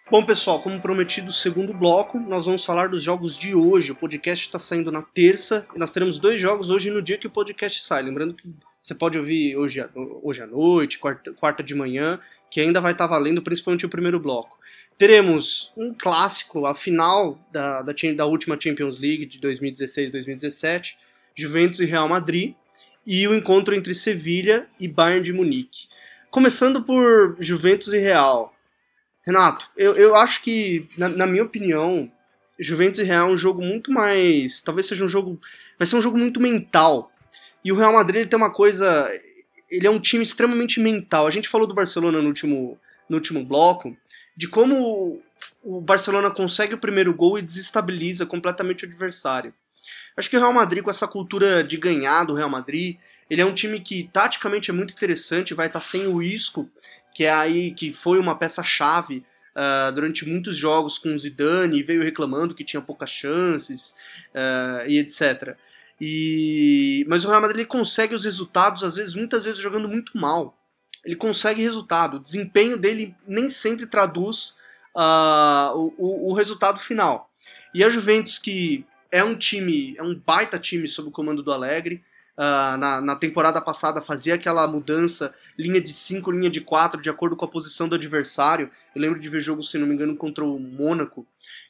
Bom, 0.08 0.22
pessoal, 0.22 0.62
como 0.62 0.80
prometido, 0.80 1.32
segundo 1.32 1.74
bloco, 1.74 2.20
nós 2.20 2.46
vamos 2.46 2.64
falar 2.64 2.88
dos 2.88 3.02
jogos 3.02 3.36
de 3.36 3.56
hoje. 3.56 3.90
O 3.90 3.96
podcast 3.96 4.46
está 4.46 4.56
saindo 4.56 4.92
na 4.92 5.02
terça 5.02 5.66
e 5.74 5.78
nós 5.80 5.90
teremos 5.90 6.16
dois 6.16 6.40
jogos 6.40 6.70
hoje 6.70 6.92
no 6.92 7.02
dia 7.02 7.18
que 7.18 7.26
o 7.26 7.30
podcast 7.30 7.84
sai. 7.84 8.04
Lembrando 8.04 8.34
que 8.34 8.48
você 8.80 8.94
pode 8.94 9.18
ouvir 9.18 9.56
hoje, 9.56 9.84
hoje 10.22 10.42
à 10.42 10.46
noite, 10.46 11.00
quarta, 11.00 11.32
quarta 11.32 11.60
de 11.60 11.74
manhã, 11.74 12.20
que 12.48 12.60
ainda 12.60 12.80
vai 12.80 12.92
estar 12.92 13.08
valendo, 13.08 13.42
principalmente 13.42 13.84
o 13.84 13.88
primeiro 13.88 14.20
bloco. 14.20 14.56
Teremos 14.96 15.72
um 15.76 15.92
clássico, 15.92 16.66
a 16.66 16.74
final 16.74 17.36
da, 17.50 17.82
da, 17.82 17.92
da 18.14 18.26
última 18.26 18.56
Champions 18.60 19.00
League 19.00 19.26
de 19.26 19.40
2016-2017, 19.40 20.94
Juventus 21.34 21.80
e 21.80 21.84
Real 21.84 22.08
Madrid, 22.08 22.54
e 23.04 23.26
o 23.26 23.34
encontro 23.34 23.74
entre 23.74 23.92
Sevilha 23.92 24.68
e 24.78 24.86
Bayern 24.86 25.24
de 25.24 25.32
Munique. 25.32 25.88
Começando 26.30 26.84
por 26.84 27.36
Juventus 27.40 27.92
e 27.92 27.98
Real. 27.98 28.55
Renato, 29.26 29.68
eu, 29.76 29.96
eu 29.96 30.14
acho 30.14 30.40
que, 30.42 30.88
na, 30.96 31.08
na, 31.08 31.26
minha 31.26 31.42
opinião, 31.42 32.10
Juventus 32.58 33.00
e 33.00 33.02
Real 33.02 33.28
é 33.28 33.32
um 33.32 33.36
jogo 33.36 33.60
muito 33.60 33.90
mais. 33.90 34.60
Talvez 34.60 34.86
seja 34.86 35.04
um 35.04 35.08
jogo. 35.08 35.40
Vai 35.76 35.84
ser 35.84 35.96
um 35.96 36.02
jogo 36.02 36.16
muito 36.16 36.40
mental. 36.40 37.10
E 37.64 37.72
o 37.72 37.76
Real 37.76 37.92
Madrid 37.92 38.20
ele 38.20 38.28
tem 38.28 38.36
uma 38.36 38.52
coisa. 38.52 39.10
Ele 39.68 39.86
é 39.86 39.90
um 39.90 39.98
time 39.98 40.22
extremamente 40.22 40.78
mental. 40.78 41.26
A 41.26 41.30
gente 41.30 41.48
falou 41.48 41.66
do 41.66 41.74
Barcelona 41.74 42.22
no 42.22 42.28
último, 42.28 42.78
no 43.08 43.16
último 43.16 43.44
bloco, 43.44 43.96
de 44.36 44.46
como 44.46 45.20
o 45.60 45.80
Barcelona 45.80 46.30
consegue 46.30 46.74
o 46.74 46.78
primeiro 46.78 47.12
gol 47.12 47.36
e 47.36 47.42
desestabiliza 47.42 48.24
completamente 48.26 48.84
o 48.84 48.88
adversário. 48.88 49.52
Acho 50.16 50.30
que 50.30 50.36
o 50.36 50.40
Real 50.40 50.52
Madrid, 50.52 50.84
com 50.84 50.90
essa 50.90 51.08
cultura 51.08 51.64
de 51.64 51.76
ganhar 51.76 52.24
do 52.24 52.34
Real 52.34 52.48
Madrid, 52.48 52.96
ele 53.28 53.42
é 53.42 53.44
um 53.44 53.52
time 53.52 53.80
que 53.80 54.08
taticamente 54.12 54.70
é 54.70 54.74
muito 54.74 54.94
interessante, 54.94 55.52
vai 55.52 55.66
estar 55.66 55.80
sem 55.80 56.06
o 56.06 56.22
Isco, 56.22 56.70
que 57.16 57.24
é 57.24 57.32
aí 57.32 57.70
que 57.70 57.94
foi 57.94 58.18
uma 58.18 58.36
peça 58.36 58.62
chave 58.62 59.24
uh, 59.56 59.90
durante 59.90 60.28
muitos 60.28 60.54
jogos 60.54 60.98
com 60.98 61.14
o 61.14 61.18
Zidane 61.18 61.78
e 61.78 61.82
veio 61.82 62.02
reclamando 62.02 62.54
que 62.54 62.62
tinha 62.62 62.82
poucas 62.82 63.08
chances 63.08 63.96
uh, 64.34 64.86
e 64.86 64.98
etc. 64.98 65.56
E... 65.98 67.06
Mas 67.08 67.24
o 67.24 67.30
Real 67.30 67.40
Madrid 67.40 67.66
consegue 67.66 68.14
os 68.14 68.26
resultados, 68.26 68.84
às 68.84 68.96
vezes, 68.96 69.14
muitas 69.14 69.44
vezes 69.44 69.58
jogando 69.58 69.88
muito 69.88 70.12
mal. 70.18 70.54
Ele 71.02 71.16
consegue 71.16 71.62
resultado. 71.62 72.18
O 72.18 72.20
desempenho 72.20 72.76
dele 72.76 73.16
nem 73.26 73.48
sempre 73.48 73.86
traduz 73.86 74.58
uh, 74.94 75.74
o, 75.96 76.30
o, 76.30 76.34
resultado 76.34 76.78
final. 76.78 77.30
E 77.74 77.82
a 77.82 77.88
Juventus, 77.88 78.38
que 78.38 78.84
é 79.10 79.24
um 79.24 79.34
time, 79.34 79.96
é 79.96 80.02
um 80.02 80.14
baita 80.14 80.58
time 80.58 80.86
sob 80.86 81.08
o 81.08 81.12
comando 81.12 81.42
do 81.42 81.50
Alegre, 81.50 82.04
Uh, 82.36 82.76
na, 82.76 83.00
na, 83.00 83.16
temporada 83.16 83.62
passada 83.62 84.02
fazia 84.02 84.34
aquela 84.34 84.66
mudança, 84.66 85.34
linha 85.58 85.80
de 85.80 85.90
5, 85.90 86.30
linha 86.30 86.50
de 86.50 86.60
4, 86.60 87.00
de 87.00 87.08
acordo 87.08 87.34
com 87.34 87.46
a 87.46 87.48
posição 87.48 87.88
do 87.88 87.94
adversário. 87.94 88.70
Eu 88.94 89.00
lembro 89.00 89.18
de 89.18 89.28
ver 89.30 89.40
jogo, 89.40 89.62
se 89.62 89.78
não 89.78 89.86
me 89.86 89.94
engano, 89.94 90.14
contra 90.14 90.44
o 90.44 90.58
Mônaco, 90.58 91.26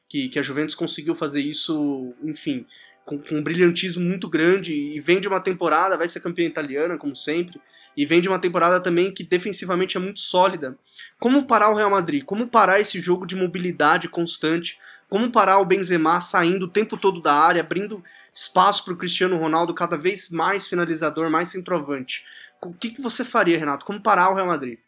que, 0.09 0.29
que 0.29 0.39
a 0.41 0.43
Juventus 0.43 0.75
conseguiu 0.75 1.15
fazer 1.15 1.41
isso, 1.41 2.13
enfim, 2.21 2.67
com, 3.05 3.17
com, 3.17 3.37
um 3.37 3.43
brilhantismo 3.43 4.05
muito 4.05 4.29
grande 4.29 4.75
e 4.75 4.99
vem 4.99 5.21
de 5.21 5.29
uma 5.29 5.41
temporada, 5.41 5.97
vai 5.97 6.09
ser 6.09 6.19
campeã 6.21 6.45
italiana, 6.45 6.99
como 6.99 7.15
sempre, 7.15 7.61
e 7.97 8.05
vem 8.05 8.21
de 8.21 8.29
uma 8.29 8.39
temporada 8.39 8.81
também 8.81 9.13
que 9.13 9.23
defensivamente 9.23 9.97
é 9.97 10.01
muito 10.01 10.19
sólida. 10.19 10.77
Como 11.19 11.47
parar 11.47 11.71
o 11.71 11.77
Real 11.77 11.91
Madrid? 11.91 12.25
Como 12.25 12.49
parar 12.49 12.81
esse 12.81 13.01
jogo 13.01 13.25
de 13.25 13.37
mobilidade 13.37 14.09
constante? 14.09 14.79
Como 15.09 15.31
parar 15.31 15.59
o 15.59 15.65
Benzema 15.65 16.21
saindo 16.21 16.65
o 16.65 16.71
tempo 16.71 16.97
todo 16.97 17.21
da 17.21 17.33
área, 17.33 17.61
abrindo 17.61 18.03
espaço 18.33 18.85
para 18.85 18.95
o 18.95 18.97
Cristiano 18.97 19.39
Ronaldo 19.39 19.75
cada 19.75 19.97
vez 19.97 20.31
mais 20.31 20.67
finalizador, 20.67 21.31
mais 21.31 21.49
centroavante? 21.49 22.25
O 22.63 22.73
que, 22.73 22.91
que 22.91 23.01
você 23.01 23.25
faria, 23.25 23.59
Renato? 23.59 23.87
Como 23.87 24.01
parar 24.01 24.31
o 24.31 24.35
Real 24.35 24.47
Madrid? 24.47 24.79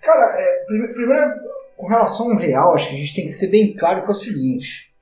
Cara, 0.00 0.36
é, 0.38 0.64
primeiro, 0.66 1.32
com 1.76 1.86
relação 1.86 2.32
ao 2.32 2.36
Real, 2.36 2.74
acho 2.74 2.88
que 2.88 2.94
a 2.94 2.98
gente 2.98 3.14
tem 3.14 3.24
que 3.24 3.32
ser 3.32 3.48
bem 3.48 3.74
claro 3.74 4.02
que 4.02 4.08
é 4.08 4.10
o 4.10 4.14
seguinte: 4.14 4.92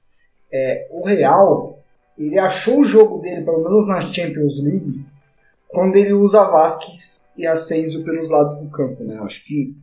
é, 0.53 0.87
o 0.91 1.05
Real 1.05 1.83
ele 2.19 2.39
achou 2.39 2.81
o 2.81 2.85
jogo 2.85 3.19
dele, 3.19 3.43
pelo 3.43 3.65
menos 3.65 3.89
na 3.89 4.13
Champions 4.13 4.63
League, 4.63 5.05
quando 5.69 5.97
ele 5.97 6.13
usa 6.13 6.45
Vasquez 6.45 7.29
e 7.37 7.47
Asensio 7.47 8.05
pelos 8.05 8.31
lados 8.31 8.57
do 8.57 8.69
campo, 8.69 9.03
né? 9.03 9.19
Acho 9.23 9.43
que 9.45 9.75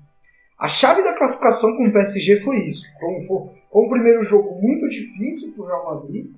a 0.60 0.68
chave 0.68 1.04
da 1.04 1.14
classificação 1.14 1.76
com 1.76 1.88
o 1.88 1.94
PSG 1.94 2.42
foi 2.42 2.68
isso. 2.68 2.86
Foi, 3.28 3.57
foi, 3.72 3.86
um 3.86 3.90
primeiro 3.90 4.24
jogo 4.24 4.60
muito 4.62 4.88
difícil 4.90 5.54
para 5.54 5.64
o 5.64 5.68
Real 5.68 5.86
Madrid, 5.86 6.32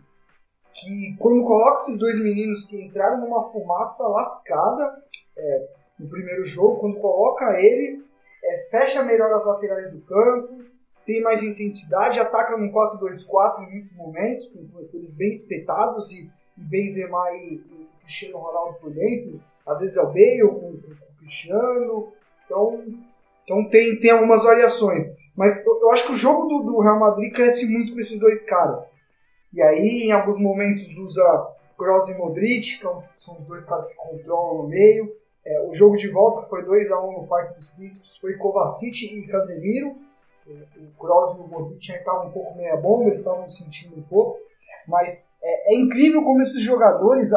que 0.74 1.16
quando 1.20 1.46
coloca 1.46 1.82
esses 1.82 2.00
dois 2.00 2.22
meninos 2.22 2.66
que 2.66 2.82
entraram 2.82 3.22
numa 3.22 3.52
fumaça 3.52 4.08
lascada 4.08 5.04
é, 5.38 5.68
no 6.00 6.10
primeiro 6.10 6.44
jogo, 6.46 6.80
quando 6.80 7.00
coloca 7.00 7.60
eles, 7.60 8.16
é, 8.44 8.68
fecha 8.72 9.04
melhor 9.04 9.32
as 9.34 9.46
laterais 9.46 9.92
do 9.92 10.00
campo, 10.02 10.64
tem 11.06 11.22
mais 11.22 11.42
intensidade, 11.42 12.20
ataca 12.20 12.56
no 12.56 12.72
4-2-4 12.72 13.64
em 13.64 13.72
muitos 13.72 13.96
momentos, 13.96 14.46
com 14.48 14.80
eles 14.94 15.14
bem 15.16 15.34
espetados 15.34 16.12
e, 16.12 16.30
e 16.58 16.62
Benzema 16.62 17.32
e, 17.32 17.56
e 17.56 17.90
Cristiano 18.04 18.38
Ronaldo 18.38 18.78
por 18.80 18.92
dentro. 18.92 19.42
Às 19.66 19.80
vezes 19.82 19.98
é 19.98 20.02
o 20.02 20.08
Bale 20.08 20.42
com, 20.42 20.60
com, 20.60 20.82
com 20.82 20.88
o 20.88 21.18
Cristiano. 21.20 22.14
Então, 22.46 22.84
então 23.44 23.70
tem, 23.70 24.00
tem 24.00 24.12
algumas 24.12 24.44
variações. 24.44 25.04
Mas 25.40 25.66
eu, 25.66 25.80
eu 25.82 25.92
acho 25.92 26.08
que 26.08 26.12
o 26.12 26.18
jogo 26.18 26.48
do, 26.48 26.64
do, 26.64 26.80
Real 26.80 27.00
Madrid 27.00 27.32
cresce 27.34 27.66
muito 27.66 27.94
com 27.94 28.00
esses 28.02 28.20
dois 28.20 28.44
caras. 28.44 28.94
E 29.54 29.62
aí, 29.62 30.04
em 30.04 30.12
alguns 30.12 30.38
momentos, 30.38 30.84
usa 30.98 31.48
Kroos 31.78 32.10
e 32.10 32.18
Modric, 32.18 32.80
que 32.80 33.24
são 33.24 33.38
os 33.38 33.46
dois 33.46 33.64
caras 33.64 33.88
que 33.88 33.96
controlam 33.96 34.64
no 34.64 34.68
meio. 34.68 35.16
É, 35.46 35.62
o 35.62 35.74
jogo 35.74 35.96
de 35.96 36.10
volta 36.10 36.46
foi 36.50 36.66
2 36.66 36.92
a 36.92 37.02
1 37.02 37.10
um 37.10 37.22
no 37.22 37.28
Parque 37.28 37.56
dos 37.56 37.70
Príncipes, 37.70 38.18
foi 38.18 38.34
Kovacic 38.34 39.06
e 39.06 39.26
Casemiro 39.28 39.96
o 40.78 41.00
Kroos 41.00 41.38
e 41.38 41.42
o 41.42 41.48
Modric 41.48 41.92
estavam 41.92 42.28
um 42.28 42.32
pouco 42.32 42.56
meia 42.56 42.76
bomba, 42.76 43.06
eles 43.06 43.20
estavam 43.20 43.48
sentindo 43.48 43.98
um 43.98 44.04
pouco, 44.04 44.40
mas 44.88 45.28
é, 45.42 45.74
é, 45.74 45.80
incrível 45.80 46.24
como 46.24 46.42
esses 46.42 46.64
jogadores, 46.64 47.32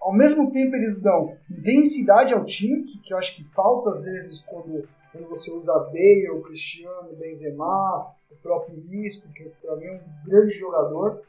ao 0.00 0.12
mesmo 0.12 0.50
tempo 0.50 0.74
eles 0.74 1.00
dão 1.00 1.36
intensidade 1.50 2.34
ao 2.34 2.44
time, 2.44 2.84
que, 2.84 2.98
que 2.98 3.12
eu 3.12 3.18
acho 3.18 3.36
que 3.36 3.44
falta 3.54 3.90
às 3.90 4.04
vezes 4.04 4.40
quando, 4.40 4.88
quando 5.12 5.28
você 5.28 5.50
usa 5.50 5.72
Bale, 5.72 6.30
o 6.30 6.42
Cristiano, 6.42 7.16
Benzema, 7.16 8.14
o 8.30 8.36
próprio 8.36 8.78
Isco, 8.92 9.28
que 9.32 9.44
para 9.62 9.76
mim 9.76 9.86
é 9.86 9.92
um 9.92 10.28
grande 10.28 10.58
jogador, 10.58 11.22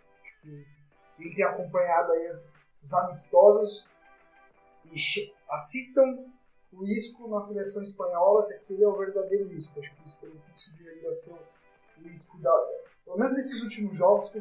quem 1.17 1.33
tem 1.33 1.43
acompanhado 1.43 2.11
aí 2.13 2.29
os 2.83 2.93
amistosos, 2.93 3.85
assistam 5.49 6.25
o 6.71 6.83
Isco 6.85 7.27
na 7.27 7.41
seleção 7.41 7.83
espanhola, 7.83 8.47
que 8.67 8.73
ele 8.73 8.83
é 8.83 8.87
o 8.87 8.97
verdadeiro 8.97 9.51
Isco. 9.53 9.79
Acho 9.79 9.93
que 9.95 10.03
o 10.03 10.07
Isco 10.07 10.25
não 10.27 10.41
conseguiu 10.51 10.91
ainda 10.91 11.13
ser 11.13 11.33
o 11.33 12.07
Isco 12.09 12.37
da. 12.39 12.51
Pelo 13.03 13.17
menos 13.17 13.35
nesses 13.35 13.63
últimos 13.63 13.97
jogos, 13.97 14.29
que 14.29 14.37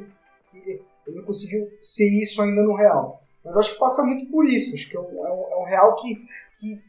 ele, 0.53 0.83
ele 1.07 1.17
não 1.17 1.25
conseguiu 1.25 1.71
ser 1.83 2.09
isso 2.21 2.41
ainda 2.43 2.63
no 2.63 2.75
Real. 2.75 3.23
Mas 3.45 3.57
acho 3.57 3.73
que 3.73 3.79
passa 3.79 4.03
muito 4.05 4.31
por 4.31 4.47
isso. 4.47 4.75
Acho 4.75 4.89
que 4.91 4.97
é 4.97 5.01
um, 5.01 5.27
é 5.27 5.33
um, 5.33 5.53
é 5.53 5.57
um 5.57 5.65
Real 5.65 5.97
que, 5.97 6.29
que. 6.59 6.88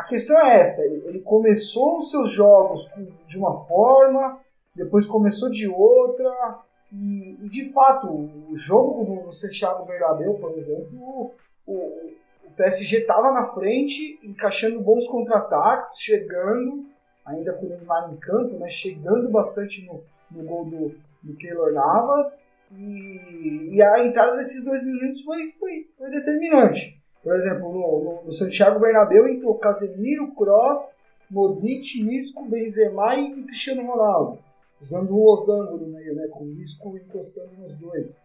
A 0.00 0.04
questão 0.04 0.40
é 0.40 0.60
essa: 0.60 0.82
ele, 0.82 1.20
começou 1.20 1.98
os 1.98 2.10
seus 2.10 2.32
jogos 2.32 2.90
de 3.28 3.36
uma 3.36 3.64
forma, 3.66 4.40
depois 4.74 5.06
começou 5.06 5.50
de 5.50 5.68
outra. 5.68 6.58
E, 6.90 7.38
e 7.42 7.48
de 7.50 7.70
fato, 7.72 8.08
o 8.08 8.56
jogo 8.56 9.04
no 9.04 9.32
Santiago 9.32 9.84
Bernabéu, 9.84 10.34
por 10.34 10.56
exemplo, 10.56 11.32
o, 11.66 12.12
o 12.44 12.50
PSG 12.56 13.00
estava 13.00 13.30
na 13.30 13.52
frente, 13.52 14.18
encaixando 14.24 14.80
bons 14.80 15.06
contra-ataques, 15.06 16.00
chegando, 16.00 16.86
ainda 17.24 17.52
com 17.52 17.66
o 17.66 17.68
Neymar 17.68 18.10
em 18.10 18.16
campo, 18.16 18.58
né, 18.58 18.68
chegando 18.70 19.28
bastante 19.28 19.86
no, 19.86 20.02
no 20.30 20.48
gol 20.48 20.64
do, 20.64 20.94
do 21.22 21.36
Keylor 21.36 21.72
Navas. 21.72 22.46
E, 22.72 23.74
e, 23.74 23.82
a 23.82 24.04
entrada 24.04 24.36
desses 24.36 24.64
dois 24.64 24.82
meninos 24.82 25.20
foi, 25.22 25.52
foi, 25.58 25.88
foi 25.98 26.10
determinante. 26.10 26.99
Por 27.22 27.36
exemplo, 27.36 27.72
no, 27.72 28.22
no, 28.24 28.32
Santiago 28.32 28.80
Bernabéu 28.80 29.28
entrou 29.28 29.58
Casemiro, 29.58 30.34
Kroos, 30.34 30.96
Modric, 31.30 32.00
Isco, 32.00 32.48
Benzema 32.48 33.16
e 33.16 33.42
Cristiano 33.44 33.86
Ronaldo. 33.86 34.38
Usando 34.80 35.14
o 35.14 35.24
losango 35.24 35.76
no 35.76 35.88
meio, 35.88 36.14
né, 36.14 36.26
com 36.28 36.44
o 36.44 36.62
Isco 36.62 36.96
encostando 36.96 37.52
nos 37.58 37.76
dois. 37.76 38.20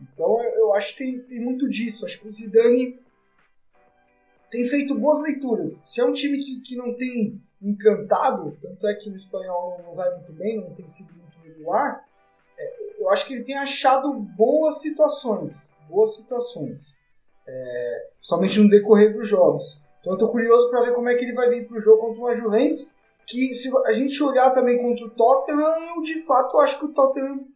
Então 0.00 0.42
eu 0.42 0.74
acho 0.74 0.96
que 0.96 1.04
tem, 1.04 1.20
tem 1.20 1.40
muito 1.40 1.68
disso. 1.68 2.04
Acho 2.04 2.20
que 2.20 2.26
o 2.26 2.30
Zidane 2.30 2.98
tem 4.50 4.64
feito 4.64 4.94
boas 4.94 5.22
leituras. 5.22 5.80
Se 5.84 6.00
é 6.00 6.04
um 6.04 6.12
time 6.12 6.38
que, 6.38 6.60
que 6.62 6.76
não 6.76 6.94
tem 6.94 7.40
encantado, 7.62 8.56
tanto 8.60 8.86
é 8.88 8.94
que 8.94 9.08
no 9.08 9.16
espanhol 9.16 9.80
não 9.84 9.94
vai 9.94 10.12
muito 10.14 10.32
bem, 10.32 10.60
não 10.60 10.74
tem 10.74 10.88
sido 10.88 11.12
muito 11.14 11.38
regular, 11.44 12.04
é, 12.58 13.02
eu 13.02 13.10
acho 13.10 13.26
que 13.26 13.34
ele 13.34 13.44
tem 13.44 13.56
achado 13.56 14.12
boas 14.12 14.80
situações. 14.80 15.70
Boas 15.88 16.16
situações. 16.16 16.95
É, 17.48 18.08
somente 18.20 18.58
no 18.60 18.68
decorrer 18.68 19.14
dos 19.14 19.28
jogos. 19.28 19.80
Então 20.00 20.14
eu 20.14 20.18
tô 20.18 20.28
curioso 20.28 20.70
para 20.70 20.82
ver 20.82 20.94
como 20.94 21.08
é 21.08 21.14
que 21.14 21.24
ele 21.24 21.34
vai 21.34 21.48
vir 21.50 21.66
pro 21.66 21.80
jogo 21.80 22.00
contra 22.00 22.20
uma 22.20 22.34
Juventus, 22.34 22.90
que 23.26 23.54
se 23.54 23.70
a 23.84 23.92
gente 23.92 24.22
olhar 24.22 24.50
também 24.50 24.78
contra 24.78 25.04
o 25.04 25.10
Tottenham, 25.10 25.74
eu 25.96 26.02
de 26.02 26.22
fato 26.24 26.58
acho 26.58 26.78
que 26.78 26.86
o 26.86 26.92
Tottenham 26.92 27.46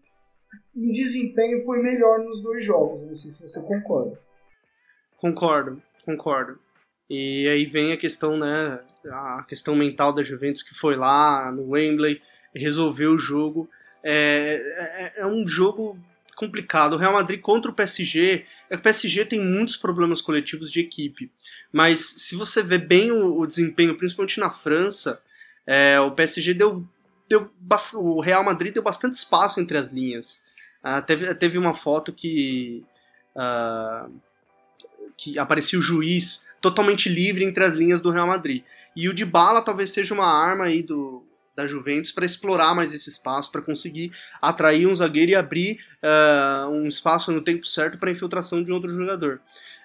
em 0.74 0.90
desempenho 0.90 1.64
foi 1.64 1.80
melhor 1.80 2.18
nos 2.20 2.42
dois 2.42 2.64
jogos. 2.64 3.02
Não 3.02 3.14
sei 3.14 3.30
se 3.30 3.42
você 3.42 3.62
concorda. 3.62 4.18
Concordo, 5.16 5.82
concordo. 6.04 6.58
E 7.08 7.48
aí 7.48 7.66
vem 7.66 7.92
a 7.92 7.96
questão, 7.96 8.36
né, 8.36 8.80
a 9.10 9.44
questão 9.48 9.74
mental 9.74 10.12
da 10.12 10.22
Juventus 10.22 10.62
que 10.62 10.74
foi 10.74 10.96
lá 10.96 11.50
no 11.52 11.70
Wembley, 11.70 12.22
resolveu 12.54 13.12
o 13.12 13.18
jogo. 13.18 13.68
É, 14.02 14.60
é, 15.16 15.20
é, 15.20 15.26
um 15.26 15.46
jogo 15.46 15.98
complicado. 16.40 16.94
O 16.94 16.96
Real 16.96 17.12
Madrid 17.12 17.38
contra 17.38 17.70
o 17.70 17.74
PSG, 17.74 18.46
é 18.70 18.76
o 18.76 18.80
PSG 18.80 19.26
tem 19.26 19.38
muitos 19.38 19.76
problemas 19.76 20.22
coletivos 20.22 20.72
de 20.72 20.80
equipe, 20.80 21.30
mas 21.70 22.00
se 22.00 22.34
você 22.34 22.62
vê 22.62 22.78
bem 22.78 23.12
o, 23.12 23.38
o 23.38 23.46
desempenho, 23.46 23.94
principalmente 23.94 24.40
na 24.40 24.48
França, 24.48 25.20
é, 25.66 26.00
o 26.00 26.12
PSG 26.12 26.54
deu, 26.54 26.82
deu 27.28 27.50
o 27.94 28.20
Real 28.20 28.42
Madrid 28.42 28.72
deu 28.72 28.82
bastante 28.82 29.14
espaço 29.14 29.60
entre 29.60 29.76
as 29.76 29.90
linhas. 29.90 30.46
Uh, 30.82 31.02
teve, 31.04 31.34
teve 31.34 31.58
uma 31.58 31.74
foto 31.74 32.10
que 32.10 32.82
uh, 33.36 34.10
que 35.14 35.38
aparecia 35.38 35.78
o 35.78 35.82
juiz 35.82 36.48
totalmente 36.58 37.10
livre 37.10 37.44
entre 37.44 37.62
as 37.62 37.74
linhas 37.74 38.00
do 38.00 38.10
Real 38.10 38.26
Madrid. 38.26 38.64
E 38.96 39.06
o 39.06 39.12
Dybala 39.12 39.60
talvez 39.60 39.90
seja 39.90 40.14
uma 40.14 40.26
arma 40.26 40.64
aí 40.64 40.82
do, 40.82 41.22
da 41.60 41.66
Juventus 41.66 42.12
para 42.12 42.24
explorar 42.24 42.74
mais 42.74 42.94
esse 42.94 43.08
espaço, 43.10 43.50
para 43.50 43.62
conseguir 43.62 44.12
atrair 44.40 44.86
um 44.86 44.94
zagueiro 44.94 45.32
e 45.32 45.34
abrir 45.34 45.80
uh, 46.02 46.68
um 46.70 46.86
espaço 46.86 47.30
no 47.32 47.40
tempo 47.40 47.66
certo 47.66 47.98
para 47.98 48.10
infiltração 48.10 48.62
de 48.62 48.72
outro 48.72 48.88
jogador. 48.88 49.40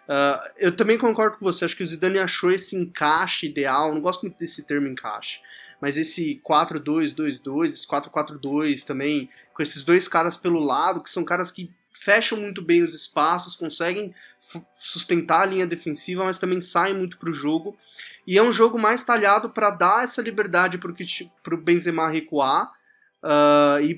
Uh, 0.08 0.40
eu 0.58 0.72
também 0.72 0.98
concordo 0.98 1.38
com 1.38 1.46
você, 1.46 1.66
acho 1.66 1.76
que 1.76 1.84
o 1.84 1.88
Zidane 1.88 2.20
achou 2.20 2.52
esse 2.52 2.76
encaixe 2.76 3.48
ideal, 3.48 3.94
não 3.94 4.02
gosto 4.02 4.22
muito 4.22 4.38
desse 4.38 4.64
termo 4.64 4.88
encaixe, 4.88 5.40
mas 5.82 5.98
esse 5.98 6.40
4-2-2-2, 6.48 7.66
esse 7.66 7.88
4-4-2 7.88 8.84
também, 8.84 9.30
com 9.54 9.64
esses 9.64 9.84
dois 9.84 10.08
caras 10.08 10.38
pelo 10.38 10.60
lado, 10.60 11.02
que 11.02 11.10
são 11.10 11.24
caras 11.24 11.50
que 11.50 11.72
fecham 12.00 12.40
muito 12.40 12.62
bem 12.62 12.84
os 12.84 12.94
espaços, 12.94 13.56
conseguem 13.56 14.14
sustentar 14.74 15.42
a 15.42 15.46
linha 15.46 15.66
defensiva, 15.66 16.24
mas 16.24 16.38
também 16.38 16.62
saem 16.62 16.96
muito 16.96 17.18
para 17.18 17.30
o 17.30 17.34
jogo. 17.34 17.76
E 18.28 18.38
é 18.38 18.44
um 18.44 18.52
jogo 18.52 18.78
mais 18.78 19.04
talhado 19.04 19.50
para 19.50 19.70
dar 19.70 20.04
essa 20.04 20.22
liberdade 20.22 20.78
para 20.78 21.56
o 21.56 21.58
Benzema 21.58 22.10
recuar 22.10 22.72
uh, 23.24 23.82
e 23.82 23.96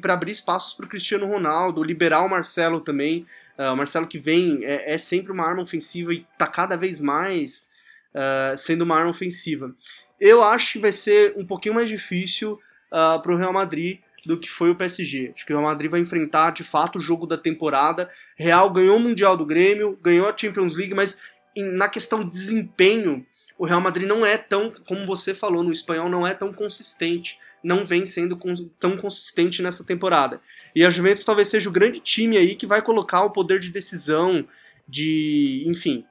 para 0.00 0.14
abrir 0.14 0.32
espaços 0.32 0.74
para 0.74 0.86
o 0.86 0.88
Cristiano 0.88 1.26
Ronaldo, 1.26 1.82
liberar 1.82 2.22
o 2.22 2.28
Marcelo 2.28 2.80
também. 2.80 3.26
Uh, 3.58 3.72
o 3.72 3.76
Marcelo 3.76 4.06
que 4.06 4.18
vem 4.18 4.64
é, 4.64 4.94
é, 4.94 4.98
sempre 4.98 5.32
uma 5.32 5.44
arma 5.44 5.62
ofensiva 5.62 6.12
e 6.12 6.26
está 6.32 6.46
cada 6.46 6.76
vez 6.76 7.00
mais 7.00 7.70
uh, 8.14 8.56
sendo 8.56 8.82
uma 8.82 8.96
arma 8.96 9.10
ofensiva. 9.10 9.74
Eu 10.20 10.42
acho 10.42 10.74
que 10.74 10.78
vai 10.78 10.92
ser 10.92 11.34
um 11.36 11.46
pouquinho 11.46 11.74
mais 11.74 11.88
difícil 11.88 12.60
para 12.90 13.32
o 13.32 13.36
Real 13.36 13.52
Madrid 13.52 14.00
do 14.24 14.38
que 14.38 14.48
foi 14.48 14.70
o 14.70 14.74
PSG. 14.74 15.32
Acho 15.34 15.46
que 15.46 15.52
o 15.52 15.56
Real 15.56 15.68
Madrid 15.68 15.90
vai 15.90 16.00
enfrentar 16.00 16.50
de 16.50 16.64
fato 16.64 16.98
o 16.98 17.00
jogo 17.00 17.26
da 17.26 17.36
temporada. 17.36 18.10
Real 18.36 18.70
ganhou 18.70 18.96
o 18.96 19.00
Mundial 19.00 19.36
do 19.36 19.46
Grêmio, 19.46 19.98
ganhou 20.02 20.28
a 20.28 20.36
Champions 20.36 20.74
League, 20.76 20.94
mas 20.94 21.22
na 21.56 21.88
questão 21.88 22.22
de 22.22 22.30
desempenho, 22.30 23.26
o 23.58 23.66
Real 23.66 23.80
Madrid 23.80 24.06
não 24.06 24.24
é 24.24 24.36
tão, 24.36 24.72
como 24.86 25.06
você 25.06 25.34
falou 25.34 25.62
no 25.62 25.72
espanhol, 25.72 26.08
não 26.08 26.26
é 26.26 26.34
tão 26.34 26.52
consistente. 26.52 27.38
Não 27.62 27.84
vem 27.84 28.06
sendo 28.06 28.38
tão 28.78 28.96
consistente 28.96 29.60
nessa 29.60 29.84
temporada. 29.84 30.40
E 30.74 30.82
a 30.82 30.88
Juventus 30.88 31.24
talvez 31.24 31.48
seja 31.48 31.68
o 31.68 31.72
grande 31.72 32.00
time 32.00 32.38
aí 32.38 32.54
que 32.54 32.66
vai 32.66 32.80
colocar 32.80 33.22
o 33.22 33.30
poder 33.30 33.60
de 33.60 33.70
decisão, 33.70 34.46
de. 34.88 35.62
enfim. 35.66 36.06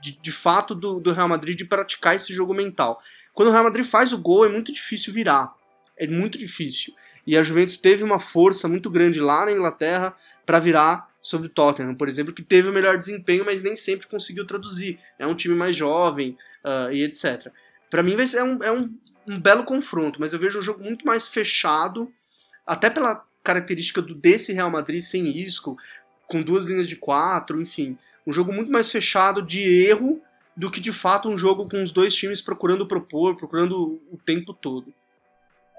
De, 0.00 0.18
de 0.18 0.32
fato 0.32 0.74
do, 0.74 0.98
do 0.98 1.12
Real 1.12 1.28
Madrid 1.28 1.56
de 1.56 1.66
praticar 1.66 2.16
esse 2.16 2.32
jogo 2.32 2.54
mental. 2.54 2.98
Quando 3.34 3.50
o 3.50 3.52
Real 3.52 3.64
Madrid 3.64 3.84
faz 3.84 4.10
o 4.10 4.18
gol, 4.18 4.46
é 4.46 4.48
muito 4.48 4.72
difícil 4.72 5.12
virar 5.12 5.54
é 6.02 6.08
muito 6.08 6.36
difícil. 6.36 6.92
E 7.24 7.36
a 7.36 7.42
Juventus 7.42 7.76
teve 7.76 8.02
uma 8.02 8.18
força 8.18 8.66
muito 8.66 8.90
grande 8.90 9.20
lá 9.20 9.44
na 9.44 9.52
Inglaterra 9.52 10.16
para 10.44 10.58
virar 10.58 11.08
sobre 11.20 11.46
o 11.46 11.50
Tottenham, 11.50 11.94
por 11.94 12.08
exemplo, 12.08 12.34
que 12.34 12.42
teve 12.42 12.68
o 12.68 12.72
melhor 12.72 12.98
desempenho, 12.98 13.44
mas 13.44 13.62
nem 13.62 13.76
sempre 13.76 14.08
conseguiu 14.08 14.44
traduzir. 14.44 14.98
É 15.16 15.26
um 15.26 15.34
time 15.36 15.54
mais 15.54 15.76
jovem 15.76 16.36
uh, 16.64 16.92
e 16.92 17.04
etc. 17.04 17.52
Para 17.88 18.02
mim 18.02 18.16
vai 18.16 18.26
ser 18.26 18.38
é 18.38 18.42
um, 18.42 18.58
é 18.62 18.72
um, 18.72 18.92
um, 19.28 19.38
belo 19.38 19.62
confronto, 19.62 20.20
mas 20.20 20.32
eu 20.32 20.40
vejo 20.40 20.58
um 20.58 20.62
jogo 20.62 20.82
muito 20.82 21.06
mais 21.06 21.28
fechado, 21.28 22.12
até 22.66 22.90
pela 22.90 23.24
característica 23.44 24.02
do 24.02 24.14
desse 24.16 24.52
Real 24.52 24.70
Madrid 24.70 25.00
sem 25.00 25.30
risco, 25.30 25.76
com 26.26 26.42
duas 26.42 26.64
linhas 26.64 26.88
de 26.88 26.96
quatro, 26.96 27.62
enfim, 27.62 27.96
um 28.26 28.32
jogo 28.32 28.52
muito 28.52 28.72
mais 28.72 28.90
fechado 28.90 29.40
de 29.42 29.60
erro 29.60 30.20
do 30.56 30.70
que 30.70 30.80
de 30.80 30.92
fato 30.92 31.28
um 31.28 31.36
jogo 31.36 31.68
com 31.68 31.80
os 31.80 31.92
dois 31.92 32.14
times 32.14 32.42
procurando 32.42 32.86
propor, 32.86 33.36
procurando 33.36 34.02
o 34.10 34.16
tempo 34.16 34.52
todo. 34.52 34.92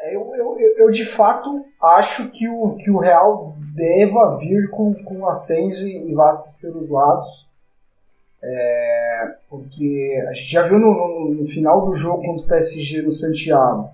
É, 0.04 0.13
eu, 0.13 0.36
eu, 0.36 0.58
eu, 0.78 0.92
de 0.92 1.06
fato 1.06 1.66
acho 1.82 2.30
que 2.32 2.50
o, 2.50 2.76
que 2.76 2.92
o 2.92 2.98
Real 2.98 3.56
deva 3.74 4.38
vir 4.38 4.70
com, 4.70 4.94
com 4.94 5.26
Ascenso 5.26 5.88
e 5.88 6.13
Vasquez 6.13 6.58
pelos 6.60 6.89
lados. 6.89 7.50
É, 8.44 9.36
porque 9.50 10.22
a 10.28 10.34
gente 10.34 10.52
já 10.52 10.63
viu 10.63 10.78
no, 10.78 10.94
no, 10.94 11.36
no, 11.36 11.46
final 11.46 11.86
do 11.86 11.96
jogo 11.96 12.22
contra 12.22 12.44
o 12.44 12.48
PSG 12.50 13.02
no 13.02 13.13
Santiago. 13.13 13.92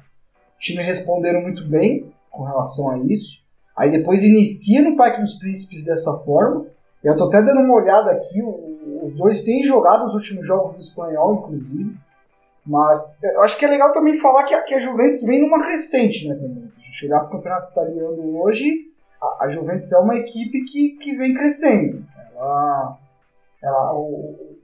O 0.56 0.60
time 0.60 0.82
responderam 0.82 1.44
muito 1.44 1.64
bem 1.68 2.12
com 2.32 2.42
relação 2.42 2.90
a 2.90 2.98
isso. 2.98 3.44
Aí 3.78 3.92
depois 3.92 4.24
inicia 4.24 4.82
no 4.82 4.98
Parque 4.98 5.22
dos 5.22 5.36
Príncipes 5.36 5.86
dessa 5.86 6.18
forma. 6.26 6.66
Eu 7.04 7.16
tô 7.16 7.26
até 7.28 7.40
dando 7.44 7.62
uma 7.62 7.76
olhada 7.76 8.10
aqui. 8.12 8.42
os 8.42 9.16
dois 9.16 9.44
têm 9.44 9.64
jogado 9.64 10.08
os 10.08 10.16
últimos 10.16 10.48
jogos 10.48 10.76
do 10.76 10.82
espanhol, 10.82 11.36
inclusive. 11.36 11.96
Mas 12.70 13.00
eu 13.24 13.42
acho 13.42 13.58
que 13.58 13.66
é 13.66 13.68
legal 13.68 13.92
também 13.92 14.20
falar 14.20 14.44
que 14.44 14.54
a, 14.54 14.62
que 14.62 14.76
a 14.76 14.80
Juventus 14.80 15.24
vem 15.24 15.42
numa 15.42 15.60
crescente, 15.60 16.28
né? 16.28 16.36
Também. 16.36 16.70
Se 16.70 16.78
a 16.78 16.84
gente 16.84 17.06
olhar 17.08 17.20
para 17.22 17.28
o 17.28 17.32
campeonato 17.32 17.72
italiano 17.72 18.42
hoje, 18.44 18.92
a, 19.20 19.46
a, 19.46 19.50
Juventus 19.50 19.92
é 19.92 19.98
uma 19.98 20.16
equipe 20.16 20.66
que, 20.66 20.90
que 20.98 21.16
vem 21.16 21.34
crescendo. 21.34 22.06
Ela, 22.36 23.00
ela, 23.64 23.94
o, 23.96 24.56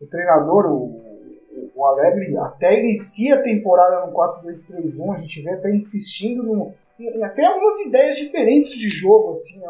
o 0.00 0.06
treinador, 0.10 0.66
o, 0.72 1.70
o 1.72 1.86
Alegre, 1.86 2.36
até 2.36 2.80
inicia 2.80 3.36
a 3.36 3.42
temporada 3.42 4.06
no 4.06 4.12
4-2-3-1, 4.12 5.14
a 5.14 5.20
gente 5.20 5.42
vê 5.42 5.52
até 5.52 5.72
insistindo 5.72 6.42
no, 6.42 6.74
em, 6.98 7.22
até 7.22 7.46
algumas 7.46 7.78
ideias 7.86 8.16
diferentes 8.16 8.72
de 8.72 8.88
jogo, 8.88 9.30
assim, 9.30 9.60
né? 9.60 9.68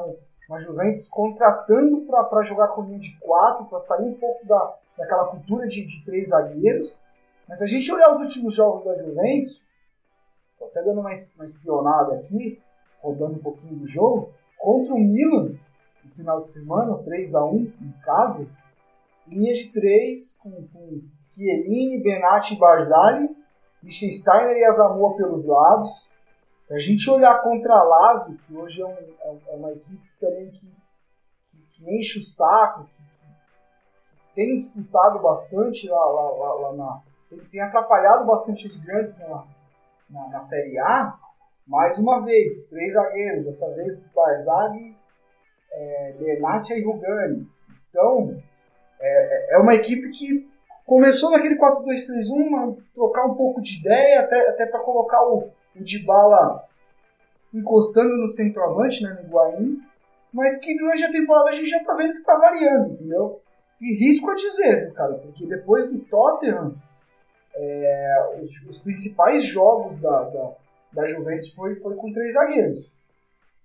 uma 0.48 0.60
Juventus 0.62 1.10
contratando 1.10 2.06
para 2.06 2.42
jogar 2.42 2.68
com 2.68 2.84
linha 2.84 3.00
de 3.00 3.18
4, 3.20 3.66
para 3.66 3.80
sair 3.80 4.06
um 4.06 4.14
pouco 4.14 4.46
da, 4.46 4.76
daquela 4.96 5.26
cultura 5.26 5.68
de, 5.68 5.86
de 5.86 6.02
três 6.06 6.30
zagueiros 6.30 7.01
mas 7.52 7.58
se 7.58 7.64
a 7.64 7.68
gente 7.68 7.92
olhar 7.92 8.10
os 8.14 8.20
últimos 8.22 8.54
jogos 8.54 8.82
da 8.82 8.96
Juventus, 8.96 9.62
tô 10.58 10.64
até 10.64 10.82
dando 10.82 11.02
uma, 11.02 11.10
uma 11.36 11.44
espionada 11.44 12.14
aqui, 12.14 12.58
rodando 13.02 13.34
um 13.34 13.42
pouquinho 13.42 13.78
do 13.78 13.86
jogo, 13.86 14.32
contra 14.58 14.94
o 14.94 14.98
Milan, 14.98 15.54
no 16.02 16.10
final 16.14 16.40
de 16.40 16.48
semana, 16.48 16.96
3x1 17.04 17.72
em 17.78 17.92
casa, 18.02 18.48
linha 19.28 19.52
de 19.52 19.70
3 19.70 20.38
com, 20.38 20.66
com 20.68 21.02
Chiellini, 21.34 22.02
Benatti 22.02 22.54
e 22.54 22.58
Barzali, 22.58 23.28
Liechtensteiner 23.82 24.56
e 24.56 24.64
Azamua 24.64 25.14
pelos 25.14 25.44
lados. 25.44 26.08
Se 26.66 26.72
a 26.72 26.78
gente 26.78 27.10
olhar 27.10 27.42
contra 27.42 27.74
a 27.74 27.82
Lazio, 27.82 28.38
que 28.46 28.56
hoje 28.56 28.80
é, 28.80 28.86
um, 28.86 28.92
é, 28.92 29.38
é 29.48 29.56
uma 29.56 29.72
equipe 29.72 30.08
também 30.18 30.50
que, 30.52 30.72
que, 31.50 31.58
que 31.74 31.98
enche 31.98 32.18
o 32.18 32.24
saco, 32.24 32.84
que, 32.84 33.02
que, 34.16 34.34
tem 34.34 34.56
disputado 34.56 35.18
bastante 35.18 35.86
lá, 35.86 36.06
lá, 36.06 36.30
lá, 36.30 36.52
lá 36.54 36.72
na, 36.72 37.11
ele 37.32 37.46
tem 37.50 37.60
atrapalhado 37.60 38.26
bastante 38.26 38.66
os 38.66 38.76
grandes 38.76 39.18
na, 39.18 39.44
na, 40.10 40.28
na 40.28 40.40
Série 40.40 40.78
A. 40.78 41.14
Mais 41.66 41.98
uma 41.98 42.20
vez, 42.20 42.66
três 42.66 42.92
zagueiros, 42.92 43.44
dessa 43.44 43.70
vez 43.74 43.98
Barzagli, 44.14 44.96
é, 45.72 46.14
Benatia 46.18 46.76
e 46.76 46.84
Rugani. 46.84 47.48
Então, 47.88 48.36
é, 49.00 49.54
é 49.54 49.58
uma 49.58 49.74
equipe 49.74 50.10
que 50.10 50.50
começou 50.84 51.30
naquele 51.30 51.56
4-2-3-1 51.56 51.58
a 52.56 52.82
trocar 52.94 53.26
um 53.26 53.34
pouco 53.34 53.62
de 53.62 53.80
ideia, 53.80 54.20
até, 54.20 54.48
até 54.50 54.66
para 54.66 54.80
colocar 54.80 55.22
o, 55.22 55.48
o 55.74 55.82
Dybala 55.82 56.64
encostando 57.54 58.16
no 58.16 58.28
centroavante, 58.28 59.02
né, 59.02 59.10
no 59.10 59.28
Higuaín, 59.28 59.80
mas 60.32 60.58
que 60.58 60.76
durante 60.76 61.04
a 61.04 61.12
temporada 61.12 61.50
a 61.50 61.52
gente 61.52 61.68
já 61.68 61.82
tá 61.84 61.94
vendo 61.94 62.14
que 62.14 62.24
tá 62.24 62.36
variando, 62.36 62.94
entendeu? 62.94 63.40
E 63.80 63.94
risco 63.94 64.30
a 64.30 64.34
dizer, 64.34 64.92
cara, 64.94 65.14
porque 65.14 65.46
depois 65.46 65.86
do 65.86 65.98
Tottenham, 66.00 66.74
é, 67.54 68.38
os, 68.40 68.50
os, 68.68 68.78
principais 68.78 69.44
jogos 69.46 69.98
da, 70.00 70.22
da, 70.24 70.52
da 70.92 71.06
Juventus 71.06 71.52
foi, 71.52 71.76
foi 71.76 71.94
com 71.96 72.12
três 72.12 72.34
zagueiros. 72.34 72.90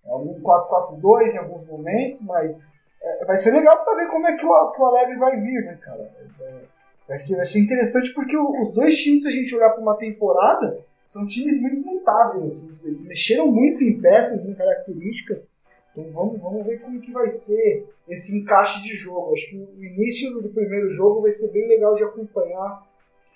É 0.06 0.14
um 0.14 0.40
4-4-2 0.42 1.34
em 1.34 1.38
alguns 1.38 1.66
momentos, 1.68 2.22
mas 2.24 2.64
é, 3.02 3.26
vai 3.26 3.38
ser 3.38 3.52
legal 3.52 3.84
para 3.84 3.96
ver 3.96 4.10
como 4.10 4.28
é 4.28 4.38
que 4.38 4.46
o, 4.46 4.50
o 4.50 4.86
Alegre 4.86 5.18
vai 5.18 5.40
vir, 5.40 5.66
né, 5.66 5.78
cara? 5.82 6.12
É, 6.42 6.62
vai, 7.08 7.18
ser, 7.18 7.36
vai 7.36 7.46
ser 7.46 7.60
interessante 7.60 8.14
porque 8.14 8.38
os 8.38 8.74
dois 8.74 8.98
times, 8.98 9.24
se 9.24 9.28
a 9.28 9.32
gente 9.32 9.56
olhar 9.56 9.70
para 9.72 9.82
uma 9.82 9.98
temporada, 9.98 10.80
são 11.08 11.26
times 11.26 11.62
muito 11.62 11.86
mutáveis. 11.88 12.46
Assim, 12.46 12.78
eles 12.84 13.02
mexeram 13.02 13.48
muito 13.48 13.84
em 13.84 14.00
peças, 14.00 14.46
em 14.46 14.54
características. 14.54 15.52
Então 15.92 16.12
vamos, 16.12 16.40
vamos 16.40 16.66
ver 16.66 16.80
como 16.80 17.02
que 17.02 17.12
vai 17.12 17.30
ser 17.30 17.88
esse 18.08 18.38
encaixe 18.38 18.84
de 18.84 18.96
jogo. 18.96 19.34
Acho 19.34 19.50
que 19.50 19.58
o 19.58 19.84
início 19.84 20.32
do 20.42 20.50
primeiro 20.50 20.90
jogo 20.92 21.22
vai 21.22 21.32
ser 21.32 21.50
bem 21.52 21.68
legal 21.68 21.96
de 21.96 22.04
acompanhar 22.04 22.86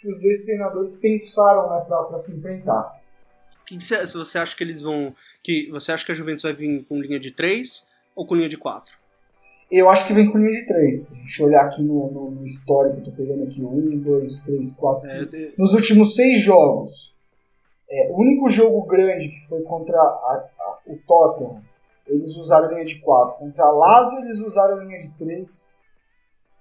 que 0.02 0.10
os 0.10 0.20
dois 0.20 0.44
treinadores 0.44 0.96
pensaram 0.96 1.70
né, 1.70 1.86
para 1.88 2.18
se 2.18 2.36
enfrentar. 2.36 3.00
Se 3.80 4.18
você 4.18 4.40
acha 4.40 4.58
que 4.58 4.64
eles 4.64 4.82
vão. 4.82 5.16
que 5.42 5.70
Você 5.72 5.92
acha 5.92 6.06
que 6.06 6.12
a 6.12 6.16
Juventus 6.16 6.44
vai 6.44 6.54
vir 6.54 6.84
com 6.86 7.00
linha 7.00 7.20
de 7.20 7.32
3 7.32 7.88
ou 8.16 8.26
com 8.26 8.36
linha 8.36 8.50
de 8.50 8.58
4? 8.58 9.00
Eu 9.72 9.90
acho 9.90 10.06
que 10.06 10.14
vem 10.14 10.30
com 10.30 10.40
linha 10.40 10.52
de 10.52 10.68
3. 10.68 11.08
Se 11.08 11.14
a 11.14 11.18
gente 11.18 11.44
olhar 11.44 11.66
aqui 11.68 11.82
no, 11.82 12.12
no, 12.12 12.32
no 12.32 12.44
histórico, 12.44 12.98
eu 12.98 13.04
tô 13.06 13.12
pegando 13.12 13.44
aqui 13.44 13.64
1, 13.64 14.00
2, 14.00 14.40
3, 14.42 14.72
4, 14.74 15.08
5. 15.08 15.36
É, 15.36 15.52
Nos 15.58 15.74
últimos 15.74 16.16
6 16.16 16.44
jogos, 16.44 17.14
é, 17.90 18.10
o 18.12 18.20
único 18.20 18.50
jogo 18.50 18.86
grande 18.86 19.30
que 19.30 19.48
foi 19.48 19.62
contra 19.62 19.98
a, 19.98 20.50
a, 20.60 20.80
o 20.88 20.98
Tottenham, 21.08 21.62
eles 22.08 22.36
usaram 22.36 22.72
linha 22.72 22.84
de 22.84 23.00
4. 23.00 23.38
Contra 23.38 23.64
a 23.64 23.72
Lazio, 23.72 24.20
eles 24.20 24.40
usaram 24.40 24.84
linha 24.84 25.02
de 25.02 25.10
3. 25.18 25.78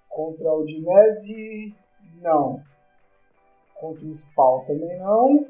Contra 0.08 0.44
o 0.52 0.62
Udinese, 0.62 1.74
não. 2.22 2.62
Contra 3.80 4.06
o 4.06 4.14
Spawn 4.14 4.64
também 4.66 4.98
não. 4.98 5.46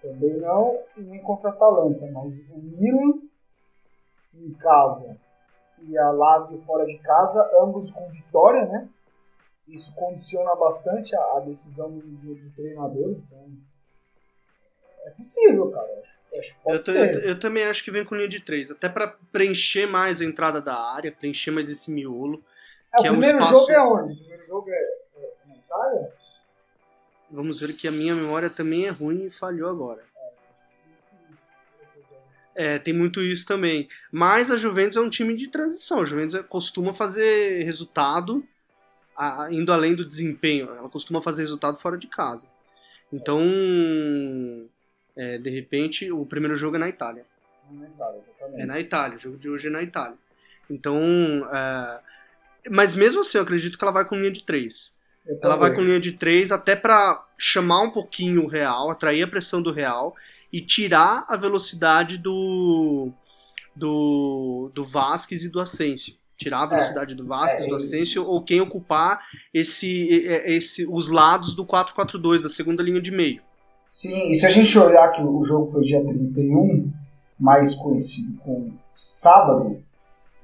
Também 0.00 0.36
não. 0.38 0.78
E 0.96 1.00
nem 1.02 1.20
contra 1.22 1.50
a 1.50 1.52
Atalanta. 1.52 2.10
Mas 2.10 2.40
o 2.50 2.58
Milan 2.58 3.20
em 4.34 4.52
casa 4.54 5.16
e 5.82 5.98
a 5.98 6.10
Lazio 6.10 6.62
fora 6.64 6.86
de 6.86 6.98
casa, 6.98 7.50
ambos 7.60 7.90
com 7.90 8.08
vitória, 8.10 8.64
né? 8.66 8.88
Isso 9.68 9.94
condiciona 9.94 10.54
bastante 10.54 11.14
a, 11.14 11.36
a 11.36 11.40
decisão 11.40 11.90
do, 11.90 12.00
do, 12.00 12.50
treinador. 12.54 13.10
Então, 13.10 13.50
é 15.04 15.10
possível, 15.10 15.70
cara. 15.70 16.02
Eu, 16.64 16.80
eu, 16.94 17.20
eu, 17.20 17.40
também 17.40 17.64
acho 17.64 17.84
que 17.84 17.90
vem 17.90 18.04
com 18.04 18.14
linha 18.14 18.28
de 18.28 18.40
três, 18.40 18.70
até 18.70 18.88
para 18.88 19.08
preencher 19.30 19.86
mais 19.86 20.20
a 20.20 20.24
entrada 20.24 20.62
da 20.62 20.74
área, 20.74 21.12
preencher 21.12 21.50
mais 21.50 21.68
esse 21.68 21.92
miolo. 21.92 22.42
É, 22.94 23.02
que 23.02 23.08
o 23.08 23.12
primeiro 23.12 23.38
é 23.38 23.40
um 23.40 23.44
espaço... 23.44 23.60
jogo 23.60 23.72
é 23.72 23.82
onde? 23.82 24.12
O 24.12 24.16
primeiro 24.16 24.46
jogo 24.46 24.70
é, 24.70 24.74
é 25.16 25.30
na 25.46 25.56
Itália? 25.56 26.12
Vamos 27.32 27.60
ver 27.60 27.72
que 27.72 27.88
a 27.88 27.90
minha 27.90 28.14
memória 28.14 28.50
também 28.50 28.86
é 28.86 28.90
ruim 28.90 29.24
e 29.24 29.30
falhou 29.30 29.70
agora. 29.70 30.04
É, 32.54 32.78
tem 32.78 32.92
muito 32.92 33.22
isso 33.22 33.46
também. 33.46 33.88
Mas 34.10 34.50
a 34.50 34.56
Juventus 34.56 34.98
é 34.98 35.00
um 35.00 35.08
time 35.08 35.34
de 35.34 35.48
transição. 35.48 36.02
A 36.02 36.04
Juventus 36.04 36.38
costuma 36.48 36.92
fazer 36.92 37.62
resultado 37.64 38.46
a- 39.16 39.48
indo 39.50 39.72
além 39.72 39.94
do 39.94 40.04
desempenho. 40.04 40.68
Ela 40.74 40.88
costuma 40.90 41.22
fazer 41.22 41.42
resultado 41.42 41.78
fora 41.78 41.96
de 41.96 42.06
casa. 42.06 42.46
Então, 43.10 43.40
é, 45.16 45.38
de 45.38 45.48
repente, 45.48 46.12
o 46.12 46.26
primeiro 46.26 46.54
jogo 46.54 46.76
é 46.76 46.78
na 46.78 46.88
Itália. 46.90 47.24
É 48.54 48.66
na 48.66 48.78
Itália. 48.78 49.16
O 49.16 49.18
jogo 49.18 49.38
de 49.38 49.48
hoje 49.48 49.68
é 49.68 49.70
na 49.70 49.82
Itália. 49.82 50.18
Então, 50.68 50.98
é, 51.50 52.00
mas 52.70 52.94
mesmo 52.94 53.20
assim, 53.20 53.38
eu 53.38 53.44
acredito 53.44 53.78
que 53.78 53.84
ela 53.84 53.92
vai 53.92 54.04
com 54.04 54.16
linha 54.16 54.30
de 54.30 54.44
três. 54.44 54.98
Eu 55.26 55.38
Ela 55.42 55.56
vai 55.56 55.74
com 55.74 55.80
linha 55.80 56.00
de 56.00 56.12
três 56.12 56.50
até 56.50 56.74
pra 56.74 57.24
chamar 57.38 57.82
um 57.82 57.90
pouquinho 57.90 58.44
o 58.44 58.48
Real, 58.48 58.90
atrair 58.90 59.22
a 59.22 59.28
pressão 59.28 59.62
do 59.62 59.72
Real 59.72 60.14
e 60.52 60.60
tirar 60.60 61.24
a 61.28 61.36
velocidade 61.36 62.18
do 62.18 63.12
do, 63.74 64.70
do 64.74 64.84
Vasquez 64.84 65.44
e 65.44 65.50
do 65.50 65.60
Asensio. 65.60 66.14
Tirar 66.36 66.62
a 66.62 66.66
velocidade 66.66 67.14
do 67.14 67.24
Vasquez, 67.24 67.64
é, 67.64 67.68
do 67.68 67.76
Asensio, 67.76 68.24
ou 68.24 68.42
quem 68.42 68.60
ocupar 68.60 69.20
esse, 69.54 70.26
é, 70.26 70.52
esse, 70.52 70.86
os 70.86 71.08
lados 71.08 71.54
do 71.54 71.64
4-4-2, 71.64 72.42
da 72.42 72.48
segunda 72.48 72.82
linha 72.82 73.00
de 73.00 73.10
meio. 73.10 73.40
Sim, 73.88 74.30
e 74.30 74.38
se 74.38 74.44
a 74.44 74.50
gente 74.50 74.76
olhar 74.78 75.12
que 75.12 75.22
o 75.22 75.44
jogo 75.44 75.70
foi 75.70 75.84
dia 75.84 76.02
31, 76.02 76.90
mais 77.38 77.74
conhecido 77.76 78.36
como 78.38 78.76
sábado, 78.96 79.82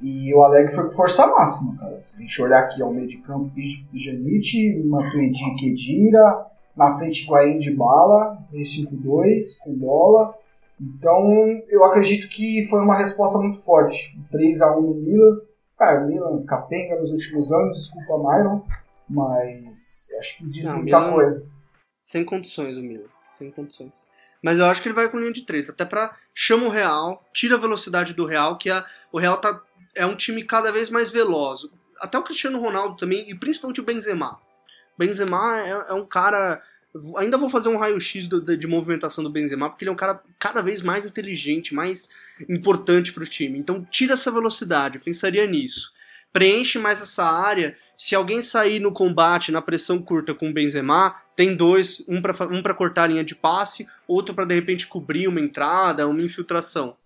e 0.01 0.33
o 0.35 0.43
Alegre 0.43 0.75
foi 0.75 0.85
com 0.89 0.95
força 0.97 1.27
máxima, 1.27 1.77
cara. 1.77 2.01
Se 2.03 2.17
a 2.17 2.21
gente 2.21 2.43
olhar 2.43 2.61
aqui 2.61 2.81
ao 2.83 2.93
meio 2.93 3.09
de 3.09 3.17
campo, 3.19 3.51
Janite, 3.95 4.83
Matuidi 4.85 5.43
e 5.43 5.57
Kedira, 5.57 6.47
na 6.77 6.97
frente 6.97 7.27
Guaim 7.27 7.59
de 7.59 7.75
bala, 7.75 8.39
3-5-2, 8.53 9.59
com 9.65 9.75
bola. 9.75 10.35
Então, 10.81 11.27
eu 11.69 11.85
acredito 11.85 12.29
que 12.29 12.67
foi 12.71 12.81
uma 12.81 12.97
resposta 12.97 13.39
muito 13.39 13.61
forte. 13.63 14.17
3x1 14.33 14.81
no 14.81 14.95
Milan. 14.95 15.41
Cara, 15.77 16.05
o 16.05 16.09
Milan 16.09 16.45
capenga 16.45 16.99
nos 17.01 17.11
últimos 17.11 17.51
anos, 17.53 17.77
desculpa, 17.79 18.19
Myron, 18.19 18.63
mas 19.09 20.09
acho 20.21 20.39
que 20.39 20.47
diz 20.47 20.65
Não, 20.65 20.77
muita 20.83 20.99
Milan- 21.01 21.13
coisa. 21.13 21.47
Sem 22.03 22.25
condições 22.25 22.77
o 22.77 22.83
Milan, 22.83 23.07
sem 23.31 23.51
condições. 23.51 24.07
Mas 24.43 24.59
eu 24.59 24.67
acho 24.67 24.81
que 24.81 24.89
ele 24.89 24.95
vai 24.95 25.09
com 25.09 25.19
linha 25.19 25.33
de 25.33 25.45
três, 25.45 25.69
até 25.69 25.85
pra 25.85 26.15
chama 26.33 26.67
o 26.67 26.71
Real, 26.71 27.23
tira 27.33 27.57
a 27.57 27.59
velocidade 27.61 28.15
do 28.15 28.25
Real, 28.25 28.57
que 28.57 28.71
a, 28.71 28.85
o 29.13 29.19
Real 29.19 29.37
tá, 29.41 29.61
é 29.99 30.07
um 30.07 30.15
time 30.15 30.43
cada 30.45 30.73
vez 30.73 30.89
mais 30.89 31.11
veloz. 31.11 31.67
Até 32.01 32.17
o 32.19 32.23
Cristiano 32.23 32.61
Ronaldo 32.61 32.97
também, 32.97 33.29
e 33.29 33.35
principalmente 33.35 33.81
o 33.81 33.85
Benzema. 33.85 34.39
Benzema 34.97 35.59
é, 35.59 35.91
é 35.91 35.93
um 35.93 36.07
cara. 36.07 36.63
Ainda 37.17 37.37
vou 37.37 37.51
fazer 37.51 37.69
um 37.69 37.77
raio-x 37.77 38.27
de, 38.27 38.57
de 38.57 38.67
movimentação 38.67 39.23
do 39.23 39.31
Benzema, 39.31 39.69
porque 39.69 39.85
ele 39.85 39.91
é 39.91 39.93
um 39.93 39.97
cara 39.97 40.23
cada 40.39 40.63
vez 40.63 40.81
mais 40.81 41.05
inteligente, 41.05 41.75
mais 41.75 42.09
importante 42.49 43.13
pro 43.13 43.27
time. 43.27 43.59
Então 43.59 43.87
tira 43.91 44.15
essa 44.15 44.31
velocidade, 44.31 44.97
eu 44.97 45.05
pensaria 45.05 45.47
nisso. 45.47 45.93
Preenche 46.33 46.79
mais 46.79 47.01
essa 47.01 47.25
área. 47.25 47.77
Se 47.97 48.15
alguém 48.15 48.41
sair 48.41 48.81
no 48.81 48.93
combate, 48.93 49.53
na 49.53 49.63
pressão 49.63 50.01
curta 50.01 50.35
com 50.35 50.51
o 50.51 50.53
Benzema, 50.53 51.17
tem 51.35 51.55
dois, 51.55 52.05
um 52.09 52.21
para 52.21 52.47
um 52.47 52.63
cortar 52.75 53.05
a 53.05 53.07
linha 53.07 53.25
de 53.25 53.35
passe, 53.35 53.87
outro 54.07 54.35
para 54.35 54.45
de 54.45 54.55
repente 54.55 54.87
cobrir 54.87 55.29
uma 55.29 55.41
entrada, 55.41 56.07
uma 56.07 56.21
infiltração. 56.21 56.97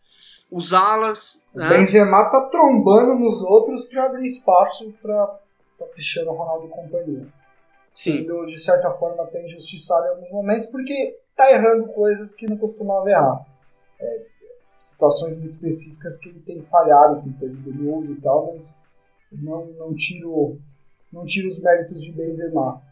Os 0.52 0.74
alas. 0.74 1.42
O 1.54 1.58
né? 1.58 1.68
Benzema 1.70 2.30
tá 2.30 2.48
trombando 2.50 3.14
nos 3.14 3.42
outros 3.42 3.86
pra 3.86 4.04
abrir 4.04 4.26
espaço 4.26 4.92
pra, 5.00 5.38
pra 5.78 5.88
Cristiano 5.88 6.32
Ronaldo 6.32 6.66
e 6.66 6.68
companhia. 6.68 7.26
Sim. 7.88 8.18
Sendo, 8.18 8.44
de 8.44 8.62
certa 8.62 8.90
forma, 8.92 9.22
até 9.22 9.42
injustiçado 9.46 10.04
em 10.04 10.10
alguns 10.10 10.30
momentos, 10.30 10.66
porque 10.66 11.18
tá 11.34 11.50
errando 11.50 11.86
coisas 11.94 12.34
que 12.34 12.46
não 12.46 12.58
costumava 12.58 13.08
errar. 13.08 13.46
É, 13.98 14.22
situações 14.78 15.38
muito 15.38 15.52
específicas 15.52 16.18
que 16.18 16.28
ele 16.28 16.40
tem 16.40 16.62
falhado, 16.64 17.22
tem 17.22 17.32
perdido 17.32 17.84
gols 17.84 18.10
e 18.10 18.20
tal, 18.20 18.54
mas 18.54 18.74
não, 19.32 19.64
não, 19.78 19.94
tiro, 19.94 20.58
não 21.10 21.24
tiro 21.24 21.48
os 21.48 21.62
méritos 21.62 22.02
de 22.02 22.12
Benzema. 22.12 22.82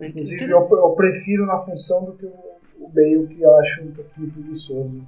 Inclusive, 0.00 0.48
eu, 0.48 0.68
eu 0.70 0.90
prefiro 0.90 1.44
na 1.44 1.58
função 1.64 2.04
do 2.04 2.12
que 2.12 2.26
o, 2.26 2.34
o 2.78 2.88
Bale, 2.88 3.26
que 3.26 3.42
eu 3.42 3.56
acho 3.56 3.82
um 3.82 3.92
pouquinho 3.92 4.30
preguiçoso. 4.30 5.02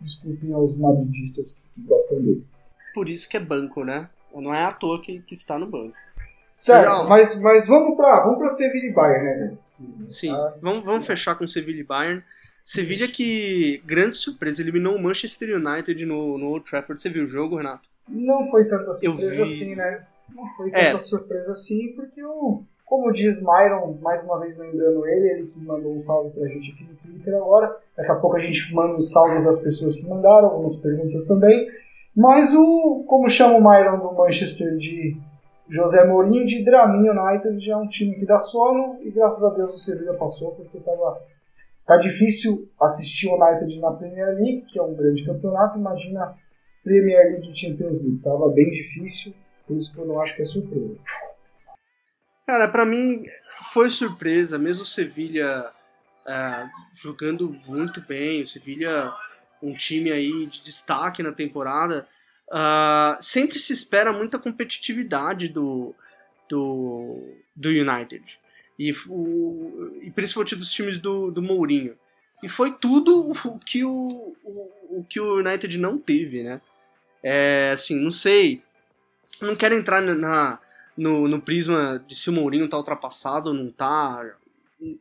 Desculpem 0.00 0.52
aos 0.52 0.76
madridistas 0.76 1.60
que 1.74 1.80
gostam 1.82 2.18
dele. 2.20 2.44
Por 2.94 3.08
isso 3.08 3.28
que 3.28 3.36
é 3.36 3.40
banco, 3.40 3.84
né? 3.84 4.08
Não 4.34 4.54
é 4.54 4.64
à 4.64 4.72
toa 4.72 5.00
que, 5.00 5.20
que 5.22 5.34
está 5.34 5.58
no 5.58 5.66
banco. 5.66 5.96
Certo, 6.52 7.08
mas, 7.08 7.38
mas 7.40 7.66
vamos 7.66 7.96
pra, 7.96 8.20
vamos 8.24 8.38
pra 8.38 8.48
Sevilla 8.48 8.86
e 8.86 8.92
Bayern, 8.92 9.24
né? 9.40 9.58
Sim. 10.08 10.30
Ah, 10.30 10.54
Vamos, 10.60 10.84
vamos 10.84 11.06
fechar 11.06 11.34
com 11.34 11.46
Sevilha 11.46 11.80
e 11.80 11.84
Bayern. 11.84 12.22
Sevilha 12.64 13.06
que, 13.08 13.82
grande 13.84 14.16
surpresa, 14.16 14.62
eliminou 14.62 14.96
o 14.96 15.02
Manchester 15.02 15.54
United 15.56 16.04
no, 16.06 16.36
no 16.38 16.46
Old 16.48 16.64
Trafford. 16.68 17.00
Você 17.00 17.10
viu 17.10 17.24
o 17.24 17.26
jogo, 17.26 17.56
Renato? 17.56 17.88
Não 18.08 18.50
foi 18.50 18.64
tanta 18.64 18.90
Eu 19.02 19.12
surpresa 19.12 19.34
vi. 19.34 19.42
assim, 19.42 19.74
né? 19.74 20.06
Não 20.34 20.46
foi 20.56 20.68
É. 20.70 20.86
tanta 20.92 20.98
surpresa 20.98 21.52
assim, 21.52 21.92
porque 21.94 22.22
o, 22.24 22.62
como 22.86 23.12
diz 23.12 23.42
Myron, 23.42 23.98
mais 24.00 24.22
uma 24.24 24.38
vez 24.38 24.56
lembrando 24.56 25.04
ele, 25.06 25.28
ele 25.28 25.46
que 25.48 25.58
mandou 25.58 25.96
um 25.96 26.02
salve 26.02 26.30
pra 26.30 26.46
gente 26.46 26.70
aqui 26.70 26.84
no 26.84 26.94
Twitter 26.94 27.34
agora. 27.34 27.76
Daqui 27.96 28.12
a 28.12 28.14
pouco 28.14 28.36
a 28.36 28.40
gente 28.40 28.72
manda 28.72 28.94
os 28.94 29.12
salvos 29.12 29.44
das 29.44 29.60
pessoas 29.60 29.96
que 29.96 30.08
mandaram, 30.08 30.48
algumas 30.48 30.76
perguntas 30.76 31.26
também. 31.26 31.68
Mas 32.14 32.54
o, 32.54 33.04
como 33.08 33.28
chama 33.28 33.58
o 33.58 33.60
Myron 33.60 33.98
do 33.98 34.14
Manchester 34.14 34.76
de 34.76 35.16
José 35.68 36.06
Mourinho, 36.06 36.46
de 36.46 36.64
Dramin 36.64 37.08
United, 37.10 37.58
já 37.58 37.72
é 37.72 37.76
um 37.76 37.88
time 37.88 38.14
que 38.14 38.24
dá 38.24 38.38
sono 38.38 38.98
e 39.02 39.10
graças 39.10 39.42
a 39.42 39.56
Deus 39.56 39.74
o 39.74 39.78
Sevilla 39.78 40.14
passou, 40.14 40.52
porque 40.52 40.78
tava. 40.78 41.20
Tá 41.84 41.96
difícil 41.98 42.68
assistir 42.80 43.28
o 43.28 43.34
United 43.34 43.80
na 43.80 43.92
Premier 43.92 44.34
League, 44.34 44.64
que 44.72 44.78
é 44.78 44.82
um 44.82 44.94
grande 44.94 45.24
campeonato, 45.24 45.78
imagina 45.78 46.34
Premier 46.82 47.32
League 47.32 47.50
e 47.50 47.56
Champions 47.56 48.00
League. 48.00 48.20
Tava 48.22 48.48
bem 48.48 48.70
difícil, 48.70 49.34
por 49.66 49.76
isso 49.76 49.92
que 49.92 50.00
eu 50.00 50.06
não 50.06 50.20
acho 50.20 50.34
que 50.36 50.42
é 50.42 50.44
surpresa. 50.44 50.96
Cara, 52.46 52.68
pra 52.68 52.86
mim 52.86 53.24
foi 53.72 53.90
surpresa, 53.90 54.56
mesmo 54.58 54.84
o 54.84 54.86
Sevilha 54.86 55.66
é, 56.24 56.68
jogando 56.92 57.50
muito 57.66 58.00
bem, 58.00 58.42
o 58.42 58.46
Sevilha 58.46 59.12
um 59.62 59.74
time 59.74 60.12
aí 60.12 60.46
de 60.46 60.62
destaque 60.62 61.22
na 61.22 61.32
temporada. 61.32 62.06
ah, 62.52 63.18
sempre 63.20 63.58
se 63.58 63.72
espera 63.72 64.12
muita 64.12 64.38
competitividade 64.38 65.48
do, 65.48 65.94
do, 66.48 67.34
do 67.54 67.68
United. 67.68 68.38
E, 68.78 68.92
o, 69.08 69.98
e 70.02 70.10
principalmente 70.10 70.54
dos 70.54 70.70
times 70.70 70.98
do, 70.98 71.30
do 71.30 71.42
Mourinho. 71.42 71.96
E 72.42 72.48
foi 72.48 72.72
tudo 72.72 73.30
o 73.30 73.58
que 73.58 73.82
o, 73.84 74.36
o, 74.44 74.98
o 75.00 75.06
que 75.08 75.18
o 75.18 75.38
United 75.38 75.78
não 75.78 75.98
teve, 75.98 76.42
né? 76.42 76.60
É, 77.22 77.70
assim, 77.72 77.98
não 77.98 78.10
sei. 78.10 78.62
Não 79.40 79.56
quero 79.56 79.74
entrar 79.74 80.00
na, 80.02 80.60
no, 80.96 81.28
no 81.28 81.40
prisma 81.40 82.02
de 82.06 82.14
se 82.14 82.30
o 82.30 82.32
Mourinho 82.32 82.68
tá 82.68 82.76
ultrapassado 82.76 83.50
ou 83.50 83.54
não 83.54 83.70
tá. 83.70 84.24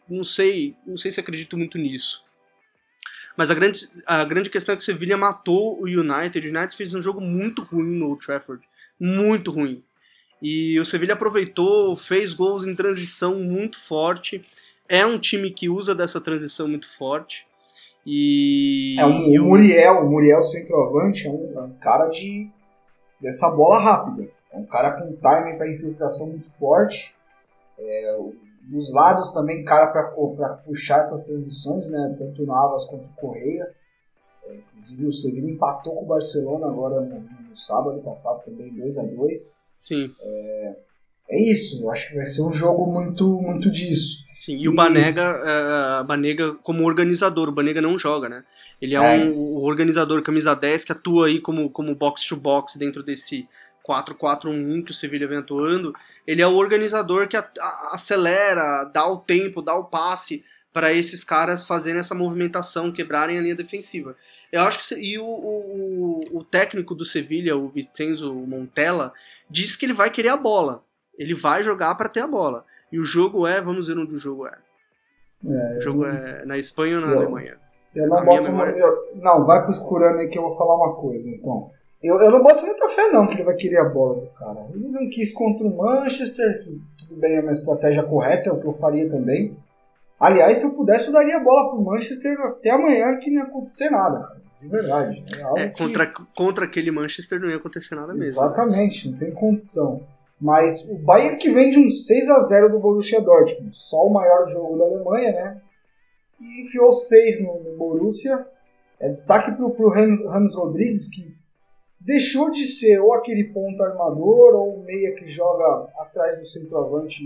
Não 0.10 0.24
sei, 0.24 0.76
não 0.86 0.98
sei 0.98 1.12
se 1.12 1.20
acredito 1.20 1.58
muito 1.58 1.78
nisso. 1.78 2.24
Mas 3.38 3.52
a 3.52 3.56
grande, 3.56 3.80
a 4.06 4.24
grande 4.24 4.50
questão 4.50 4.74
é 4.74 4.76
que 4.78 4.82
o 4.82 4.86
Sevilla 4.86 5.18
matou 5.18 5.80
o 5.82 5.86
United. 5.86 6.48
O 6.48 6.50
United 6.50 6.76
fez 6.76 6.96
um 6.96 7.02
jogo 7.02 7.20
muito 7.20 7.62
ruim 7.62 8.00
no 8.00 8.08
Old 8.10 8.26
Trafford. 8.26 8.64
Muito 9.00 9.52
ruim. 9.52 9.84
E 10.42 10.80
o 10.80 10.86
Sevilla 10.86 11.14
aproveitou, 11.14 11.96
fez 11.96 12.34
gols 12.34 12.66
em 12.66 12.76
transição 12.76 13.40
muito 13.40 13.80
forte. 13.80 14.44
É 14.88 15.06
um 15.06 15.18
time 15.18 15.52
que 15.52 15.68
usa 15.68 15.94
dessa 15.94 16.22
transição 16.22 16.68
muito 16.68 16.88
forte. 16.88 17.46
E, 18.06 18.96
É 19.00 19.06
o 19.06 19.44
Muriel, 19.44 20.06
o 20.06 20.10
Muriel 20.10 20.42
centroavante, 20.42 21.26
é 21.26 21.30
um, 21.32 21.54
é 21.56 21.62
um 21.62 21.74
cara 21.74 22.08
de 22.08 22.48
dessa 23.20 23.50
bola 23.50 23.80
rápida. 23.82 24.30
É 24.56 24.58
um 24.58 24.66
cara 24.66 24.92
com 24.92 25.14
timing 25.18 25.58
para 25.58 25.72
infiltração 25.72 26.28
muito 26.30 26.50
forte. 26.60 27.14
É, 27.78 28.16
o- 28.18 28.34
dos 28.62 28.92
lados 28.92 29.32
também, 29.32 29.64
cara 29.64 29.88
para 29.88 30.04
puxar 30.66 31.02
essas 31.02 31.24
transições, 31.26 31.86
né? 31.88 32.16
Tanto 32.18 32.42
o 32.42 32.46
Navas 32.48 32.86
quanto 32.86 33.04
o 33.06 33.16
Correia. 33.16 33.68
É, 34.48 34.56
inclusive 34.78 35.06
o 35.08 35.14
Sevilla 35.14 35.50
empatou 35.52 35.94
com 35.96 36.04
o 36.04 36.08
Barcelona 36.08 36.66
agora 36.68 37.02
no, 37.02 37.20
no 37.20 37.56
sábado 37.58 38.00
passado 38.02 38.44
também, 38.46 38.74
2 38.74 38.98
a 38.98 39.04
2 39.04 39.54
Sim, 39.78 40.10
É 41.28 41.42
isso, 41.52 41.82
eu 41.84 41.92
acho 41.92 42.10
que 42.10 42.16
vai 42.16 42.26
ser 42.26 42.44
um 42.44 42.54
jogo 42.54 42.86
muito, 42.92 43.28
muito 43.42 43.72
disso. 43.72 44.24
sim. 44.36 44.58
E 44.58 44.70
o 44.70 44.74
E- 44.74 44.76
Banega, 44.76 45.22
é, 46.02 46.04
Banega 46.04 46.54
como 46.64 46.86
organizador, 46.86 47.50
o 47.50 47.52
Banega 47.52 47.82
não 47.82 47.98
joga, 47.98 48.30
né? 48.30 48.44
Ele 48.82 48.96
é, 48.96 49.00
É. 49.00 49.26
um 49.26 49.36
o 49.58 49.64
organizador 49.64 50.22
camisa 50.22 50.56
10 50.56 50.84
que 50.86 50.92
atua 50.92 51.26
aí 51.28 51.40
como, 51.40 51.70
como 51.70 51.96
box 51.96 52.28
to 52.28 52.36
box 52.36 52.78
dentro 52.78 53.02
desse 53.04 53.48
4-4-1 53.88 54.84
que 54.84 54.92
o 54.92 54.94
Sevilla 54.94 55.28
vem 55.28 55.38
atuando. 55.38 55.94
Ele 56.26 56.42
é 56.42 56.48
o 56.48 56.56
organizador 56.56 57.28
que 57.28 57.38
a- 57.38 57.50
a- 57.60 57.90
acelera, 57.94 58.84
dá 58.86 59.08
o 59.08 59.18
tempo, 59.18 59.62
dá 59.62 59.76
o 59.76 59.86
passe 59.86 60.44
para 60.74 60.92
esses 60.92 61.24
caras 61.24 61.66
fazerem 61.66 62.00
essa 62.00 62.14
movimentação, 62.16 62.92
quebrarem 62.92 63.38
a 63.38 63.42
linha 63.42 63.56
defensiva. 63.56 64.16
Eu 64.52 64.62
acho 64.62 64.80
que 64.88 64.96
e 64.96 65.18
o, 65.18 65.26
o, 65.26 66.20
o 66.34 66.44
técnico 66.44 66.94
do 66.96 67.06
Sevilla, 67.06 67.56
o 67.56 67.70
Vincenzo 67.70 68.34
Montella, 68.34 69.14
diz 69.50 69.76
que 69.76 69.86
ele 69.86 69.94
vai 69.94 70.10
querer 70.10 70.30
a 70.30 70.38
bola. 70.38 70.84
Ele 71.18 71.34
vai 71.34 71.64
jogar 71.64 71.96
para 71.96 72.10
ter 72.10 72.20
a 72.22 72.28
bola. 72.28 72.66
E 72.92 73.00
o 73.00 73.04
jogo 73.04 73.48
é, 73.48 73.62
vamos 73.62 73.88
ver 73.88 73.98
onde 73.98 74.16
o 74.16 74.20
jogo 74.20 74.48
é. 74.48 74.58
É, 75.48 75.78
O 75.78 75.80
jogo 75.80 76.06
é 76.06 76.46
na 76.46 76.58
Espanha 76.58 76.96
ou 76.96 77.02
na 77.06 77.12
eu- 77.14 77.20
Alemanha? 77.20 77.58
Eu 77.96 78.08
não 78.10 78.26
boto 78.26 78.44
memória- 78.44 78.72
eu- 78.78 79.12
Não, 79.16 79.46
vai 79.46 79.66
procurando 79.66 80.20
aí 80.20 80.28
que 80.30 80.38
eu 80.38 80.42
vou 80.44 80.58
falar 80.58 80.76
uma 80.76 80.96
coisa, 80.96 81.30
então. 81.30 81.72
Eu, 82.06 82.22
eu 82.22 82.32
não 82.32 82.44
boto 82.44 82.66
muita 82.66 82.88
fé 82.90 83.10
não 83.12 83.26
que 83.28 83.36
ele 83.36 83.44
vai 83.44 83.56
querer 83.56 83.78
a 83.78 83.86
bola 83.90 84.22
do 84.22 84.28
cara. 84.38 84.66
Ele 84.74 84.88
não 84.88 85.10
quis 85.10 85.32
contra 85.34 85.66
o 85.66 85.76
Manchester, 85.78 86.64
que 86.64 86.80
tudo 87.00 87.20
bem, 87.20 87.36
é 87.38 87.42
uma 87.42 87.52
estratégia 87.52 88.04
correta, 88.04 88.50
é 88.50 88.54
o 88.54 88.60
que 88.60 88.68
eu 88.68 88.74
faria 88.74 89.10
também. 89.10 89.56
Aliás, 90.20 90.58
se 90.58 90.66
eu 90.66 90.74
pudesse, 90.74 91.08
eu 91.08 91.14
daria 91.14 91.38
a 91.38 91.44
bola 91.44 91.72
pro 91.72 91.82
Manchester 91.82 92.40
até 92.42 92.70
amanhã 92.70 93.18
que 93.18 93.30
não 93.30 93.38
ia 93.38 93.44
acontecer 93.44 93.90
nada, 93.90 94.20
cara. 94.20 94.42
De 94.62 94.68
verdade. 94.70 95.24
É 95.58 95.62
É, 95.64 95.68
que- 95.70 95.84
contra, 95.84 96.08
contra 96.36 96.66
aquele 96.66 96.90
Manchester 96.92 97.40
não 97.40 97.50
ia 97.50 97.58
acontecer 97.58 97.96
nada 97.96 98.14
mesmo. 98.14 98.24
né? 98.24 98.30
Exatamente, 98.48 99.10
não 99.10 99.18
tem 99.18 99.32
condição. 99.32 100.02
Mas 100.40 100.90
o 100.90 100.98
Bayern 100.98 101.38
que 101.38 101.52
vem 101.52 101.70
de 101.70 101.80
um 101.80 101.90
6 101.90 102.30
a 102.30 102.40
0 102.42 102.70
do 102.70 102.80
Borussia 102.80 103.22
Dortmund, 103.22 103.70
só 103.74 104.06
o 104.06 104.14
maior 104.14 104.48
jogo 104.50 104.78
da 104.78 104.86
Alemanha, 104.86 105.32
né? 105.32 105.62
E 106.42 106.62
enfiou 106.64 106.92
6 106.92 107.42
no, 107.44 107.62
no 107.64 107.78
Borussia. 107.78 108.46
É 109.00 109.08
destaque 109.08 109.52
pro, 109.52 109.70
pro 109.72 109.90
Ramos 109.90 110.56
Rodrigues, 110.56 111.08
que 111.10 111.35
deixou 112.06 112.52
de 112.52 112.66
ser 112.66 113.00
ou 113.00 113.14
aquele 113.14 113.46
ponta 113.46 113.84
armador 113.84 114.54
ou 114.54 114.84
meia 114.84 115.16
que 115.16 115.28
joga 115.28 115.90
atrás 115.98 116.40
do 116.40 116.46
centroavante 116.46 117.24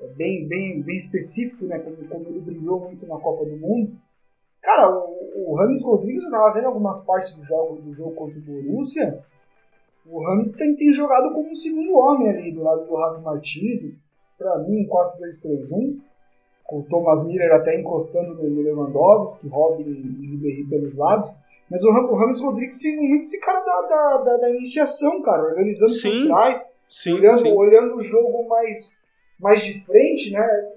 é 0.00 0.06
bem, 0.08 0.48
bem, 0.48 0.80
bem 0.80 0.96
específico, 0.96 1.66
né? 1.66 1.78
Como, 1.78 1.96
como 2.08 2.28
ele 2.28 2.40
brilhou 2.40 2.80
muito 2.80 3.06
na 3.06 3.18
Copa 3.18 3.44
do 3.44 3.56
Mundo. 3.58 3.92
Cara, 4.62 4.90
o, 4.90 5.52
o 5.52 5.84
Rodrigues, 5.84 6.24
eu 6.24 6.30
tava 6.30 6.54
vendo 6.54 6.68
algumas 6.68 7.04
partes 7.04 7.34
do 7.34 7.44
jogo, 7.44 7.76
do 7.82 7.92
jogo 7.92 8.14
contra 8.14 8.38
o 8.38 8.42
Borussia. 8.42 9.22
O 10.06 10.24
Ramos 10.24 10.52
tem, 10.52 10.74
tem 10.74 10.90
jogado 10.92 11.34
como 11.34 11.50
um 11.50 11.54
segundo 11.54 11.94
homem 11.98 12.30
ali 12.30 12.52
do 12.52 12.62
lado 12.62 12.86
do 12.86 12.96
Ravi 12.96 13.22
Martins. 13.22 13.94
Pra 14.38 14.58
mim, 14.60 14.84
um 14.84 14.88
4-2-3-1. 14.88 15.98
Com 16.64 16.78
o 16.78 16.84
Thomas 16.84 17.26
Miller 17.26 17.52
até 17.52 17.78
encostando 17.78 18.34
no 18.34 18.62
Lewandowski, 18.62 19.48
Robin 19.48 19.82
e 19.82 20.30
Ribéry 20.30 20.64
pelos 20.64 20.96
lados. 20.96 21.30
Mas 21.70 21.84
o, 21.84 21.92
Ram- 21.92 22.10
o 22.10 22.14
Ramos 22.16 22.40
Rodrigues 22.42 22.80
sendo 22.80 23.02
muito 23.02 23.22
esse 23.22 23.38
cara 23.40 23.60
da, 23.60 23.80
da, 23.82 24.16
da, 24.24 24.36
da 24.38 24.50
iniciação, 24.50 25.22
cara. 25.22 25.42
Organizando 25.44 25.90
Sim, 25.90 26.22
por 26.22 26.26
trás, 26.28 26.72
Sim, 26.88 27.14
olhando, 27.14 27.38
sim. 27.38 27.52
olhando 27.56 27.96
o 27.96 28.00
jogo 28.00 28.48
mais, 28.48 29.00
mais 29.38 29.62
de 29.64 29.80
frente, 29.84 30.32
né? 30.32 30.72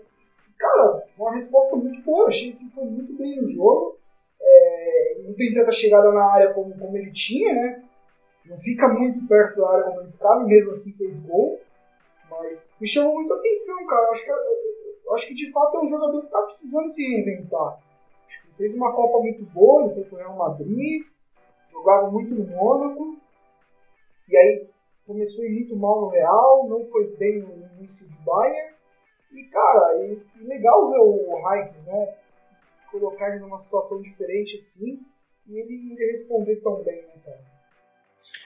Cara, 0.59 1.03
uma 1.17 1.33
resposta 1.33 1.75
muito 1.75 2.01
boa. 2.03 2.27
Achei 2.27 2.53
que 2.53 2.69
foi 2.69 2.83
muito 2.85 3.13
bem 3.17 3.41
no 3.41 3.51
jogo. 3.51 3.97
É, 4.39 5.21
não 5.25 5.33
tem 5.33 5.53
tanta 5.53 5.71
chegada 5.71 6.11
na 6.11 6.25
área 6.31 6.53
como, 6.53 6.77
como 6.77 6.95
ele 6.95 7.11
tinha, 7.11 7.53
né? 7.53 7.83
Não 8.45 8.57
fica 8.59 8.87
muito 8.89 9.25
perto 9.27 9.59
da 9.61 9.69
área 9.69 9.83
como 9.85 10.01
ele 10.01 10.11
ficava, 10.11 10.43
mesmo 10.43 10.71
assim 10.71 10.93
fez 10.93 11.15
gol. 11.21 11.59
Mas 12.29 12.63
me 12.79 12.87
chamou 12.87 13.15
muita 13.15 13.33
atenção, 13.35 13.85
cara. 13.87 14.11
Acho 14.11 14.25
que, 14.25 14.31
acho 15.13 15.27
que 15.27 15.33
de 15.33 15.51
fato 15.51 15.77
é 15.77 15.81
um 15.81 15.87
jogador 15.87 16.21
que 16.21 16.29
tá 16.31 16.41
precisando 16.43 16.91
se 16.91 17.01
reinventar. 17.01 17.79
Fez 18.57 18.73
uma 18.75 18.93
Copa 18.93 19.19
muito 19.19 19.43
boa, 19.45 19.83
ele 19.83 19.93
foi 19.95 20.03
pro 20.03 20.17
Real 20.17 20.35
Madrid, 20.35 21.05
jogava 21.71 22.11
muito 22.11 22.33
no 22.35 22.45
Mônaco. 22.45 23.17
E 24.29 24.37
aí 24.37 24.67
começou 25.05 25.43
a 25.43 25.47
ir 25.47 25.53
muito 25.53 25.75
mal 25.75 26.01
no 26.01 26.09
Real, 26.09 26.67
não 26.67 26.83
foi 26.85 27.07
bem 27.17 27.39
no 27.41 27.67
início 27.77 28.05
de 28.05 28.15
Bayern. 28.25 28.73
E, 29.31 29.43
cara, 29.45 30.05
e, 30.05 30.21
e 30.39 30.43
legal 30.45 30.91
ver 30.91 30.99
o 30.99 31.41
Raikkonen, 31.41 31.85
né? 31.85 32.15
Colocar 32.91 33.29
ele 33.31 33.39
numa 33.39 33.57
situação 33.57 34.01
diferente 34.01 34.55
assim 34.57 34.99
e 35.47 35.57
ele, 35.59 35.93
ele 35.93 36.11
responder 36.11 36.57
tão 36.57 36.83
bem, 36.83 37.01
né, 37.01 37.13
cara? 37.25 37.41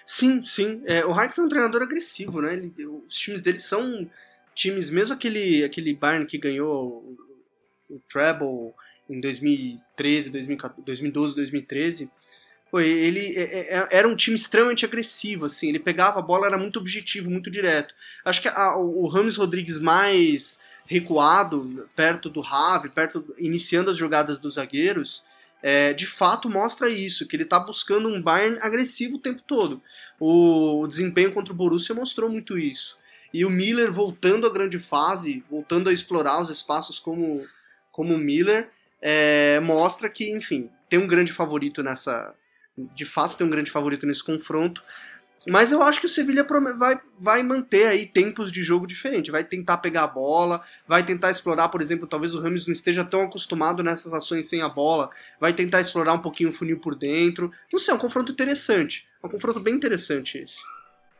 Sim, 0.05 0.45
sim. 0.45 0.81
É, 0.85 1.05
o 1.05 1.11
Hikes 1.11 1.37
é 1.37 1.41
um 1.43 1.49
treinador 1.49 1.81
agressivo, 1.81 2.41
né? 2.41 2.53
Ele- 2.53 2.73
os 2.85 3.13
times 3.13 3.41
dele 3.41 3.59
são 3.59 4.09
times, 4.55 4.89
mesmo 4.89 5.15
aquele, 5.15 5.63
aquele 5.63 5.93
Bayern 5.93 6.25
que 6.25 6.37
ganhou 6.37 7.03
o, 7.89 7.95
o 7.95 7.99
Treble 8.11 8.73
em 9.09 9.19
2013, 9.21 10.29
2014, 10.31 10.85
2012, 10.85 11.35
2013. 11.35 12.09
Pô, 12.69 12.79
ele 12.81 13.33
é- 13.35 13.77
é- 13.77 13.87
era 13.91 14.07
um 14.07 14.15
time 14.15 14.35
extremamente 14.35 14.85
agressivo, 14.85 15.45
assim. 15.45 15.69
Ele 15.69 15.79
pegava 15.79 16.19
a 16.19 16.21
bola, 16.21 16.47
era 16.47 16.57
muito 16.57 16.79
objetivo, 16.79 17.29
muito 17.29 17.49
direto. 17.49 17.95
Acho 18.25 18.41
que 18.41 18.49
a- 18.49 18.75
o 18.75 19.07
Rames 19.07 19.37
Rodrigues 19.37 19.79
mais 19.79 20.59
recuado, 20.85 21.87
perto 21.95 22.29
do 22.29 22.41
Rave, 22.41 22.89
perto, 22.89 23.33
iniciando 23.37 23.91
as 23.91 23.97
jogadas 23.97 24.39
dos 24.39 24.55
zagueiros, 24.55 25.23
é, 25.61 25.93
de 25.93 26.05
fato 26.05 26.49
mostra 26.49 26.89
isso, 26.89 27.27
que 27.27 27.35
ele 27.35 27.45
tá 27.45 27.59
buscando 27.59 28.07
um 28.07 28.21
Bayern 28.21 28.57
agressivo 28.61 29.15
o 29.15 29.19
tempo 29.19 29.41
todo. 29.41 29.81
O, 30.19 30.81
o 30.81 30.87
desempenho 30.87 31.31
contra 31.33 31.53
o 31.53 31.57
Borussia 31.57 31.95
mostrou 31.95 32.29
muito 32.29 32.57
isso. 32.57 32.97
E 33.33 33.43
o 33.43 33.49
Miller 33.49 33.91
voltando 33.91 34.47
à 34.47 34.49
grande 34.49 34.79
fase, 34.79 35.43
voltando 35.49 35.89
a 35.89 35.93
explorar 35.93 36.41
os 36.41 36.49
espaços 36.49 36.99
como, 36.99 37.45
como 37.91 38.17
Miller, 38.17 38.69
é, 39.01 39.59
mostra 39.59 40.09
que, 40.09 40.29
enfim, 40.31 40.69
tem 40.89 40.99
um 40.99 41.07
grande 41.07 41.31
favorito 41.31 41.83
nessa. 41.83 42.33
De 42.95 43.05
fato, 43.05 43.35
tem 43.35 43.47
um 43.47 43.49
grande 43.49 43.71
favorito 43.71 44.05
nesse 44.05 44.23
confronto. 44.23 44.83
Mas 45.49 45.71
eu 45.71 45.81
acho 45.81 46.01
que 46.01 46.05
o 46.05 46.09
Sevilha 46.09 46.45
vai, 46.77 46.99
vai 47.21 47.41
manter 47.41 47.87
aí 47.87 48.05
tempos 48.05 48.51
de 48.51 48.61
jogo 48.61 48.85
diferente. 48.85 49.31
Vai 49.31 49.45
tentar 49.45 49.77
pegar 49.77 50.03
a 50.03 50.07
bola, 50.07 50.61
vai 50.85 51.03
tentar 51.03 51.31
explorar, 51.31 51.69
por 51.69 51.81
exemplo, 51.81 52.05
talvez 52.05 52.35
o 52.35 52.41
Rames 52.41 52.67
não 52.67 52.73
esteja 52.73 53.05
tão 53.05 53.21
acostumado 53.21 53.81
nessas 53.81 54.13
ações 54.13 54.47
sem 54.47 54.61
a 54.61 54.67
bola, 54.67 55.09
vai 55.39 55.53
tentar 55.53 55.79
explorar 55.79 56.13
um 56.13 56.21
pouquinho 56.21 56.49
o 56.49 56.53
funil 56.53 56.79
por 56.79 56.95
dentro. 56.95 57.49
Não 57.71 57.79
sei, 57.79 57.93
é 57.93 57.95
um 57.95 57.99
confronto 57.99 58.33
interessante. 58.33 59.07
É 59.23 59.27
um 59.27 59.29
confronto 59.29 59.61
bem 59.61 59.75
interessante 59.75 60.37
esse. 60.37 60.61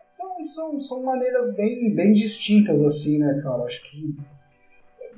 São, 0.09 0.43
são, 0.43 0.79
são 0.81 1.03
maneiras 1.03 1.55
bem, 1.55 1.93
bem 1.95 2.11
distintas, 2.11 2.81
assim, 2.81 3.19
né, 3.19 3.39
cara? 3.41 3.63
Acho 3.63 3.81
que. 3.83 4.15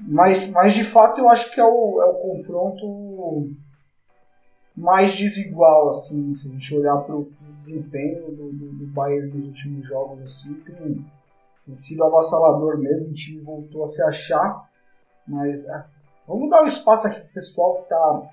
Mas, 0.08 0.50
mas 0.50 0.74
de 0.74 0.84
fato 0.84 1.20
eu 1.20 1.30
acho 1.30 1.54
que 1.54 1.60
é 1.60 1.66
o, 1.66 2.02
é 2.02 2.06
o 2.06 2.14
confronto 2.16 3.50
mais 4.76 5.16
desigual, 5.18 5.90
assim, 5.90 6.34
se 6.36 6.48
a 6.48 6.52
gente 6.52 6.76
olhar 6.76 6.98
para 6.98 7.16
o 7.16 7.30
desempenho 7.54 8.32
do, 8.32 8.52
do, 8.52 8.72
do 8.74 8.88
Bayern 8.88 9.28
nos 9.38 9.48
últimos 9.48 9.86
jogos, 9.86 10.22
assim, 10.22 10.54
tem, 10.62 11.06
tem 11.66 11.76
sido 11.76 12.04
avassalador 12.04 12.78
mesmo, 12.78 13.10
o 13.10 13.14
time 13.14 13.42
voltou 13.42 13.84
a 13.84 13.88
se 13.88 14.02
achar, 14.02 14.70
mas 15.28 15.68
ah, 15.70 15.86
vamos 16.26 16.50
dar 16.50 16.64
um 16.64 16.68
espaço 16.68 17.08
aqui 17.08 17.20
pro 17.20 17.34
pessoal 17.34 17.82
que 17.82 17.90
tá, 17.90 18.32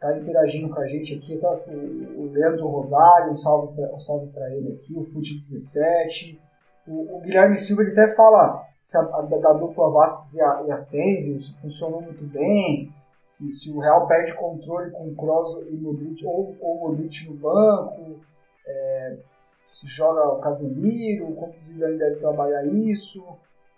tá 0.00 0.16
interagindo 0.16 0.72
com 0.72 0.80
a 0.80 0.86
gente 0.86 1.14
aqui, 1.14 1.36
tá? 1.38 1.50
o, 1.66 2.22
o 2.22 2.30
Leandro 2.32 2.68
Rosário, 2.68 3.32
um 3.32 3.36
salve 3.36 3.74
pra, 3.74 3.92
um 3.92 4.00
salve 4.00 4.30
ele 4.52 4.74
aqui, 4.74 4.96
o 4.96 5.04
Fute 5.06 5.40
17, 5.40 6.40
o, 6.86 7.16
o 7.16 7.20
Guilherme 7.20 7.58
Silva 7.58 7.82
ele 7.82 7.90
até 7.90 8.14
fala 8.14 8.64
se 8.84 8.98
a, 8.98 9.00
a- 9.00 9.52
dupla 9.54 9.90
Vasquez 9.90 10.34
e 10.34 10.42
a, 10.42 10.62
e 10.66 10.70
a 10.70 10.76
funcionou 11.62 12.02
muito 12.02 12.22
bem, 12.26 12.92
se, 13.22 13.50
se 13.54 13.72
o 13.72 13.80
Real 13.80 14.06
perde 14.06 14.34
controle 14.34 14.90
com 14.90 15.14
Kroos 15.14 15.66
e 15.68 15.74
Modric, 15.74 16.24
ou 16.26 16.54
ou 16.60 16.78
Modric 16.80 17.26
no 17.26 17.34
banco, 17.34 18.20
é, 18.66 19.16
se 19.72 19.86
joga 19.86 20.34
o 20.34 20.40
Casemiro, 20.40 21.32
como 21.34 21.54
o 21.54 21.64
Zidane 21.64 21.96
deve 21.98 22.16
trabalhar 22.16 22.66
isso. 22.66 23.24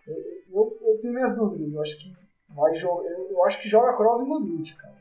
Eu, 0.08 0.16
eu, 0.52 0.78
eu 0.82 0.98
tenho 1.00 1.14
minhas 1.14 1.36
dúvidas, 1.36 1.72
eu 1.72 1.80
acho 1.80 1.98
que 1.98 2.12
vai 2.48 2.74
jogar, 2.74 3.08
eu, 3.08 3.30
eu 3.30 3.44
acho 3.44 3.62
que 3.62 3.68
joga 3.68 3.96
Kroos 3.96 4.20
e 4.22 4.24
Modric, 4.24 4.74
cara. 4.74 4.96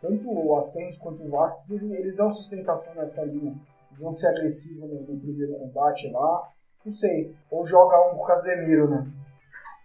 Tanto 0.00 0.30
o 0.30 0.56
Asensio 0.56 1.00
quanto 1.00 1.22
o 1.22 1.30
Vasquez, 1.30 1.82
eles, 1.82 1.98
eles 1.98 2.16
dão 2.16 2.30
sustentação 2.30 2.94
nessa 2.94 3.22
linha. 3.24 3.54
Eles 3.90 4.02
vão 4.02 4.12
ser 4.14 4.28
agressivos 4.28 4.88
no, 4.88 5.00
no 5.02 5.20
primeiro 5.20 5.58
combate 5.58 6.08
lá. 6.08 6.50
Não 6.84 6.92
sei. 6.92 7.34
Ou 7.50 7.66
joga 7.66 7.96
um 8.08 8.16
com 8.16 8.22
o 8.24 8.26
Casemiro, 8.26 8.88
né? 8.90 9.06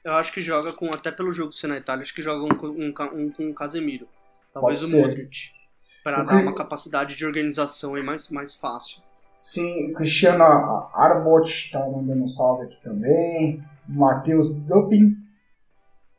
Eu 0.04 0.14
acho 0.14 0.32
que 0.34 0.42
joga 0.42 0.72
com, 0.74 0.88
até 0.88 1.12
pelo 1.12 1.32
jogo 1.32 1.52
ser 1.52 1.68
na 1.68 1.78
Itália, 1.78 2.02
acho 2.04 2.14
que 2.16 2.22
joga 2.22 2.44
um, 2.46 2.50
com- 2.58 2.68
um, 2.68 2.94
um 3.22 3.32
com 3.32 3.50
o 3.50 3.54
Casemiro. 3.54 4.08
Talvez 4.54 4.82
Pode 4.82 4.96
o. 4.96 5.00
Modric. 5.02 5.52
Pra 6.04 6.24
O 6.24 6.26
dar 6.26 6.42
uma 6.42 6.56
capacidade 6.56 7.16
de 7.16 7.26
organização 7.26 7.96
aí 7.96 8.04
mais, 8.04 8.30
mais 8.30 8.56
fácil. 8.56 9.02
Sim, 9.36 9.92
o 9.92 9.94
Cristiano 9.94 10.44
Arbot 10.44 11.72
tá 11.72 11.80
mandando 11.80 12.24
um 12.24 12.30
salve 12.30 12.66
aqui 12.66 12.82
também. 12.82 13.64
Matheus 13.88 14.54
Dupin. 14.56 15.16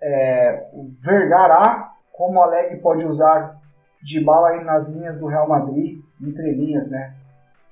É, 0.00 0.68
o 0.72 0.90
Vergara, 1.00 1.90
como 2.12 2.38
o 2.38 2.42
Alegre 2.42 2.78
pode 2.78 3.04
usar 3.04 3.60
de 4.02 4.20
bala 4.20 4.50
aí 4.50 4.64
nas 4.64 4.88
linhas 4.90 5.18
do 5.18 5.26
Real 5.26 5.46
Madrid, 5.48 6.00
entre 6.22 6.52
linhas, 6.52 6.90
né? 6.90 7.14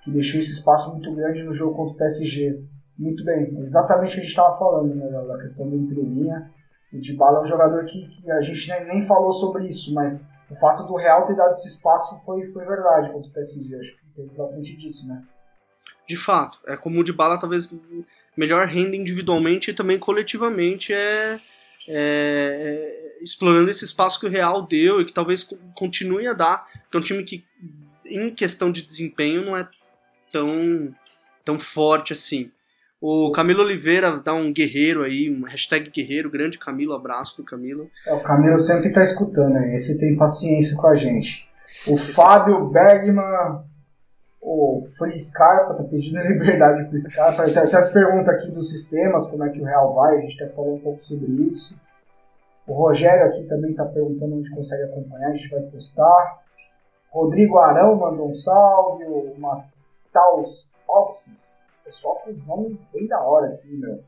Que 0.02 0.10
deixou 0.10 0.40
esse 0.40 0.52
espaço 0.52 0.90
muito 0.92 1.14
grande 1.14 1.42
no 1.42 1.54
jogo 1.54 1.74
contra 1.76 1.94
o 1.94 1.96
PSG. 1.96 2.62
Muito 2.98 3.24
bem, 3.24 3.56
exatamente 3.62 4.10
o 4.10 4.14
que 4.14 4.20
a 4.20 4.22
gente 4.22 4.30
estava 4.30 4.58
falando, 4.58 4.94
né? 4.94 5.08
Da 5.08 5.38
questão 5.38 5.68
do 5.70 5.76
entrelinha. 5.76 6.50
O 6.92 6.98
Dybala 7.00 7.38
é 7.38 7.42
um 7.42 7.46
jogador 7.46 7.84
que, 7.84 8.08
que 8.08 8.30
a 8.30 8.40
gente 8.40 8.68
nem, 8.70 8.86
nem 8.86 9.06
falou 9.06 9.32
sobre 9.32 9.68
isso, 9.68 9.94
mas 9.94 10.20
o 10.50 10.56
fato 10.56 10.84
do 10.84 10.96
Real 10.96 11.26
ter 11.26 11.36
dado 11.36 11.50
esse 11.52 11.68
espaço 11.68 12.20
foi, 12.24 12.46
foi 12.46 12.64
verdade 12.64 13.12
contra 13.12 13.28
o 13.28 13.32
PSG. 13.32 13.76
Acho 13.76 13.92
que 13.92 13.98
teve 14.16 14.28
bastante 14.36 14.76
disso, 14.76 15.06
né? 15.06 15.22
De 16.08 16.16
fato, 16.16 16.58
é 16.66 16.76
como 16.76 17.00
o 17.00 17.04
de 17.04 17.12
bala 17.12 17.38
talvez 17.38 17.70
melhor 18.36 18.66
renda 18.66 18.96
individualmente 18.96 19.70
e 19.70 19.74
também 19.74 19.98
coletivamente 19.98 20.92
é, 20.92 21.34
é- 21.34 21.38
é 21.88 23.22
explorando 23.22 23.70
esse 23.70 23.84
espaço 23.84 24.18
que 24.18 24.26
o 24.26 24.30
Real 24.30 24.62
deu 24.62 25.00
e 25.00 25.04
que 25.04 25.12
talvez 25.12 25.44
co- 25.44 25.58
continue 25.74 26.26
a 26.26 26.32
dar, 26.32 26.66
porque 26.82 26.96
é 26.96 27.00
um 27.00 27.02
time 27.02 27.22
que 27.24 27.44
em 28.06 28.34
questão 28.34 28.72
de 28.72 28.80
desempenho 28.82 29.44
não 29.44 29.56
é 29.56 29.68
tão, 30.32 30.94
tão 31.44 31.58
forte 31.58 32.12
assim. 32.12 32.50
O 33.00 33.30
Camilo 33.30 33.62
Oliveira 33.62 34.18
dá 34.18 34.34
um 34.34 34.52
guerreiro 34.52 35.04
aí, 35.04 35.30
um 35.30 35.44
hashtag 35.44 35.88
guerreiro, 35.88 36.30
grande 36.30 36.58
Camilo, 36.58 36.94
abraço 36.94 37.36
pro 37.36 37.44
Camilo. 37.44 37.88
É, 38.04 38.12
o 38.12 38.20
Camilo 38.20 38.58
sempre 38.58 38.92
tá 38.92 39.04
escutando 39.04 39.56
aí. 39.56 39.74
Esse 39.74 40.00
tem 40.00 40.16
paciência 40.16 40.76
com 40.76 40.88
a 40.88 40.96
gente. 40.96 41.46
O 41.86 41.96
Fábio 41.96 42.66
Bergman, 42.70 43.62
o 44.42 44.88
Free 44.98 45.20
Scarpa, 45.20 45.74
tá 45.74 45.84
pedindo 45.84 46.18
liberdade 46.26 46.88
pro 46.88 47.00
Scarpa. 47.00 47.42
Até, 47.42 47.60
até 47.60 47.92
pergunta 47.92 48.32
aqui 48.32 48.50
dos 48.50 48.68
sistemas, 48.70 49.28
como 49.28 49.44
é 49.44 49.50
que 49.50 49.60
o 49.60 49.64
Real 49.64 49.94
vai, 49.94 50.18
a 50.18 50.20
gente 50.22 50.42
até 50.42 50.52
falou 50.52 50.74
um 50.74 50.80
pouco 50.80 51.04
sobre 51.04 51.30
isso. 51.52 51.76
O 52.66 52.72
Rogério 52.72 53.26
aqui 53.26 53.44
também 53.44 53.70
está 53.70 53.84
perguntando 53.84 54.38
onde 54.38 54.50
consegue 54.50 54.82
acompanhar, 54.82 55.30
a 55.30 55.36
gente 55.36 55.48
vai 55.48 55.60
postar. 55.62 56.40
Rodrigo 57.10 57.58
Arão 57.58 57.94
mandou 57.94 58.30
um 58.30 58.34
salve, 58.34 59.04
o 59.04 59.34
Mataus 59.38 60.68
Oxys, 60.86 61.57
pessoal 61.88 62.16
com 62.16 62.32
nome 62.32 62.78
bem 62.92 63.06
da 63.06 63.20
hora 63.22 63.54
aqui, 63.54 63.74
meu. 63.76 64.04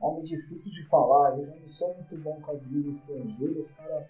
Nome 0.00 0.22
difícil 0.22 0.72
de 0.72 0.86
falar, 0.88 1.36
eu 1.38 1.46
não 1.46 1.68
sou 1.68 1.94
muito 1.94 2.16
bom 2.18 2.40
com 2.40 2.52
as 2.52 2.62
línguas 2.62 2.98
estrangeiras, 2.98 3.70
cara. 3.72 4.08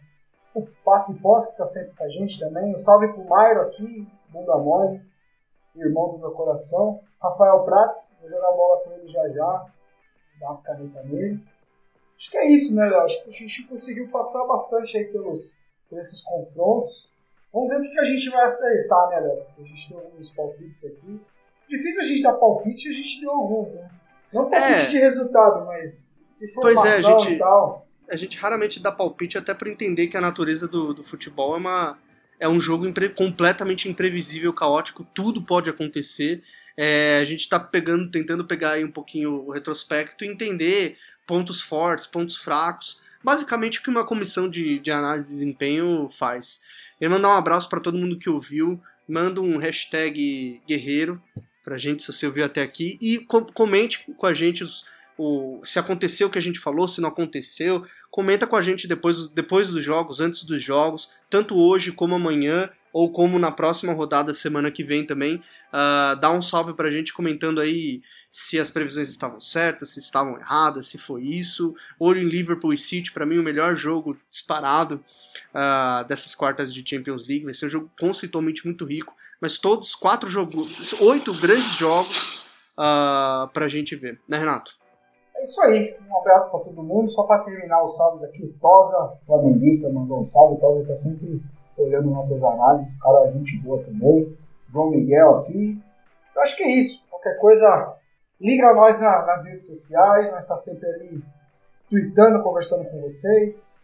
O 0.55 0.67
Passe 0.85 1.19
Pós, 1.21 1.47
que 1.51 1.57
tá 1.57 1.67
sempre 1.67 1.95
com 1.97 2.05
a 2.05 2.09
gente 2.09 2.39
também. 2.39 2.75
Um 2.75 2.79
salve 2.79 3.09
pro 3.09 3.25
Mairo 3.25 3.63
aqui, 3.63 4.07
bunda 4.29 4.57
mole, 4.59 5.01
irmão 5.75 6.13
do 6.13 6.19
meu 6.19 6.33
coração. 6.33 7.01
Rafael 7.21 7.65
Prats, 7.65 8.15
vou 8.21 8.29
jogar 8.29 8.53
bola 8.53 8.85
com 8.85 8.93
ele 8.93 9.09
já 9.09 9.29
já, 9.31 9.67
dar 10.41 10.47
umas 10.47 10.61
canetas 10.61 11.07
nele. 11.07 11.43
Acho 12.19 12.31
que 12.31 12.39
é 12.39 12.51
isso, 12.51 12.75
né, 12.75 12.87
Léo? 12.87 13.03
Acho 13.03 13.25
que 13.25 13.31
a 13.31 13.33
gente 13.33 13.63
conseguiu 13.65 14.11
passar 14.11 14.47
bastante 14.47 14.97
aí 14.97 15.05
pelos, 15.05 15.55
por 15.89 15.99
esses 15.99 16.23
confrontos. 16.23 17.15
Vamos 17.53 17.69
ver 17.69 17.81
o 17.81 17.91
que 17.91 18.01
a 18.01 18.05
gente 18.05 18.29
vai 18.31 18.45
acertar, 18.45 19.09
né, 19.11 19.21
Léo? 19.21 19.47
A 19.59 19.63
gente 19.63 19.89
tem 19.89 19.97
alguns 19.97 20.31
palpites 20.35 20.85
aqui. 20.85 21.21
Difícil 21.69 22.03
a 22.03 22.07
gente 22.07 22.23
dar 22.23 22.33
palpite, 22.35 22.89
a 22.89 22.93
gente 22.93 23.21
deu 23.21 23.31
alguns, 23.31 23.73
né? 23.75 23.89
Não 24.33 24.49
palpite 24.51 24.73
É. 24.73 24.87
de 24.87 24.99
resultado, 24.99 25.67
mas 25.67 26.13
de 26.41 26.49
Pois 26.55 26.85
é, 26.85 26.97
a 26.97 27.01
gente- 27.01 27.33
e 27.33 27.39
tal. 27.39 27.87
A 28.11 28.17
gente 28.17 28.39
raramente 28.39 28.81
dá 28.81 28.93
palpite 28.93 29.37
até 29.37 29.53
para 29.53 29.69
entender 29.69 30.07
que 30.07 30.17
a 30.17 30.21
natureza 30.21 30.69
do, 30.69 30.95
do 30.95 31.03
futebol 31.03 31.55
é 31.55 31.59
uma 31.59 31.99
é 32.39 32.47
um 32.47 32.61
jogo 32.61 32.87
impre- 32.87 33.09
completamente 33.09 33.89
imprevisível, 33.89 34.53
caótico, 34.53 35.07
tudo 35.15 35.41
pode 35.41 35.71
acontecer. 35.71 36.43
É, 36.77 37.19
a 37.23 37.25
gente 37.25 37.41
está 37.41 37.59
pegando, 37.59 38.11
tentando 38.11 38.45
pegar 38.45 38.73
aí 38.73 38.85
um 38.85 38.91
pouquinho 38.91 39.47
o 39.47 39.51
retrospecto 39.51 40.23
e 40.23 40.29
entender 40.29 40.99
pontos 41.27 41.63
fortes, 41.63 42.07
pontos 42.07 42.37
fracos, 42.37 43.01
basicamente 43.25 43.79
o 43.79 43.83
que 43.83 43.89
uma 43.89 44.05
comissão 44.05 44.51
de, 44.51 44.79
de 44.79 44.91
análise 44.93 45.29
de 45.29 45.33
desempenho 45.35 46.09
faz. 46.11 46.61
Eu 47.01 47.09
mandar 47.11 47.31
um 47.31 47.39
abraço 47.39 47.71
para 47.71 47.81
todo 47.81 47.97
mundo 47.97 48.19
que 48.19 48.29
ouviu, 48.29 48.79
manda 49.09 49.41
um 49.41 49.57
hashtag 49.57 50.61
guerreiro 50.69 51.19
pra 51.67 51.77
gente, 51.77 52.05
se 52.05 52.13
você 52.13 52.27
ouviu 52.27 52.45
até 52.45 52.63
aqui, 52.63 52.97
e 53.03 53.19
com- 53.19 53.45
comente 53.45 54.07
com 54.17 54.25
a 54.27 54.33
gente 54.33 54.63
os- 54.63 54.85
o, 55.19 55.61
se 55.65 55.79
aconteceu 55.81 56.29
o 56.29 56.31
que 56.31 56.39
a 56.39 56.43
gente 56.43 56.61
falou, 56.61 56.87
se 56.87 57.01
não 57.01 57.09
aconteceu, 57.09 57.85
comenta 58.09 58.47
com 58.47 58.55
a 58.55 58.63
gente 58.63 58.87
depois, 58.87 59.27
depois 59.29 59.69
dos 59.69 59.83
jogos, 59.85 60.21
antes 60.21 60.45
dos 60.45 60.63
jogos, 60.63 61.11
tanto 61.29 61.59
hoje 61.59 61.91
como 61.91 62.15
amanhã, 62.15 62.71
ou 62.93 63.11
como 63.11 63.39
na 63.39 63.51
próxima 63.51 63.93
rodada, 63.93 64.33
semana 64.33 64.71
que 64.71 64.85
vem 64.85 65.05
também. 65.05 65.43
Ah, 65.73 66.17
dá 66.21 66.31
um 66.31 66.41
salve 66.41 66.73
pra 66.75 66.91
gente 66.91 67.13
comentando 67.13 67.61
aí 67.61 68.01
se 68.31 68.59
as 68.61 68.71
previsões 68.71 69.09
estavam 69.11 69.41
certas, 69.41 69.91
se 69.91 69.99
estavam 69.99 70.39
erradas, 70.39 70.87
se 70.87 70.97
foi 70.99 71.23
isso. 71.25 71.75
Olho 71.99 72.21
em 72.23 72.29
Liverpool 72.29 72.73
e 72.73 72.79
City, 72.79 73.11
pra 73.13 73.27
mim, 73.27 73.39
o 73.39 73.43
melhor 73.43 73.75
jogo 73.77 74.17
disparado 74.31 75.05
ah, 75.53 76.05
dessas 76.09 76.35
quartas 76.35 76.73
de 76.73 76.83
Champions 76.89 77.27
League. 77.29 77.45
Vai 77.45 77.53
ser 77.55 77.67
um 77.67 77.71
jogo 77.71 77.91
conceitualmente 77.99 78.65
muito 78.65 78.85
rico, 78.87 79.15
mas 79.41 79.59
todos 79.59 79.95
quatro 79.95 80.29
jogos, 80.29 80.93
oito 81.01 81.33
grandes 81.41 81.75
jogos 81.77 82.45
ah, 82.77 83.49
pra 83.53 83.69
gente 83.69 83.95
ver, 83.97 84.21
né, 84.29 84.39
Renato? 84.39 84.73
É 85.37 85.43
isso 85.45 85.61
aí. 85.63 85.97
Um 86.09 86.17
abraço 86.19 86.51
pra 86.51 86.61
todo 86.61 86.83
mundo. 86.83 87.11
Só 87.11 87.25
pra 87.25 87.41
terminar 87.41 87.83
os 87.85 87.97
salves 87.97 88.23
aqui, 88.25 88.43
o 88.45 88.53
Tosa, 88.59 89.19
flamenguista, 89.27 89.89
mandou 89.91 90.21
um 90.23 90.27
salve. 90.27 90.55
O 90.55 90.59
Tosa 90.59 90.87
tá 90.87 90.97
sempre 90.97 91.43
olhando 91.77 92.11
nossas 92.11 92.43
análises. 92.43 92.95
O 92.95 92.99
cara 92.99 93.29
é 93.29 93.33
gente 93.33 93.59
boa 93.59 93.83
também. 93.85 94.35
João 94.73 94.91
Miguel 94.91 95.39
aqui. 95.41 95.79
Eu 96.35 96.43
acho 96.43 96.57
que 96.57 96.63
é 96.63 96.81
isso. 96.81 97.07
Qualquer 97.11 97.39
coisa, 97.39 97.95
liga 98.41 98.67
a 98.69 98.75
nós 98.75 98.99
na- 99.01 99.27
nas 99.27 99.47
redes 99.47 99.67
sociais. 99.67 100.31
Nós 100.33 100.47
tá 100.47 100.57
sempre 100.57 100.87
ali 100.89 101.23
tweetando, 101.91 102.43
conversando 102.43 102.85
com 102.89 103.03
vocês. 103.03 103.83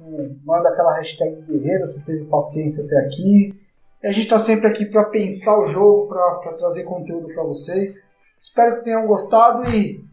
Hum, 0.00 0.38
Manda 0.44 0.70
aquela 0.70 0.94
hashtag 0.96 1.42
guerreiro 1.42 1.86
se 1.86 2.02
teve 2.04 2.24
paciência 2.24 2.84
até 2.84 2.96
aqui. 3.00 3.54
A 4.02 4.12
gente 4.12 4.28
tá 4.28 4.38
sempre 4.38 4.68
aqui 4.68 4.86
para 4.86 5.04
pensar 5.04 5.58
o 5.58 5.66
jogo, 5.66 6.06
para 6.06 6.52
trazer 6.52 6.84
conteúdo 6.84 7.34
para 7.34 7.42
vocês. 7.42 8.08
Espero 8.38 8.76
que 8.76 8.84
tenham 8.84 9.04
gostado 9.08 9.68
e 9.68 10.04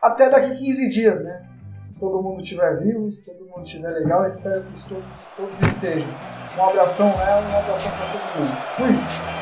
até 0.00 0.30
daqui 0.30 0.56
15 0.56 0.88
dias, 0.90 1.24
né? 1.24 1.44
Se 1.88 1.98
todo 1.98 2.22
mundo 2.22 2.40
estiver 2.42 2.78
vivo, 2.78 3.10
se 3.10 3.22
todo 3.24 3.44
mundo 3.44 3.66
estiver 3.66 3.90
legal, 3.90 4.24
espero 4.26 4.62
que 4.62 4.88
todos, 4.88 5.26
todos 5.36 5.60
estejam. 5.60 6.08
Um 6.56 6.64
abração, 6.64 7.06
né? 7.06 7.34
Um 7.34 7.58
abração 7.58 7.92
para 7.92 8.12
todo 8.12 8.38
mundo. 8.38 8.56
Fui! 8.76 9.41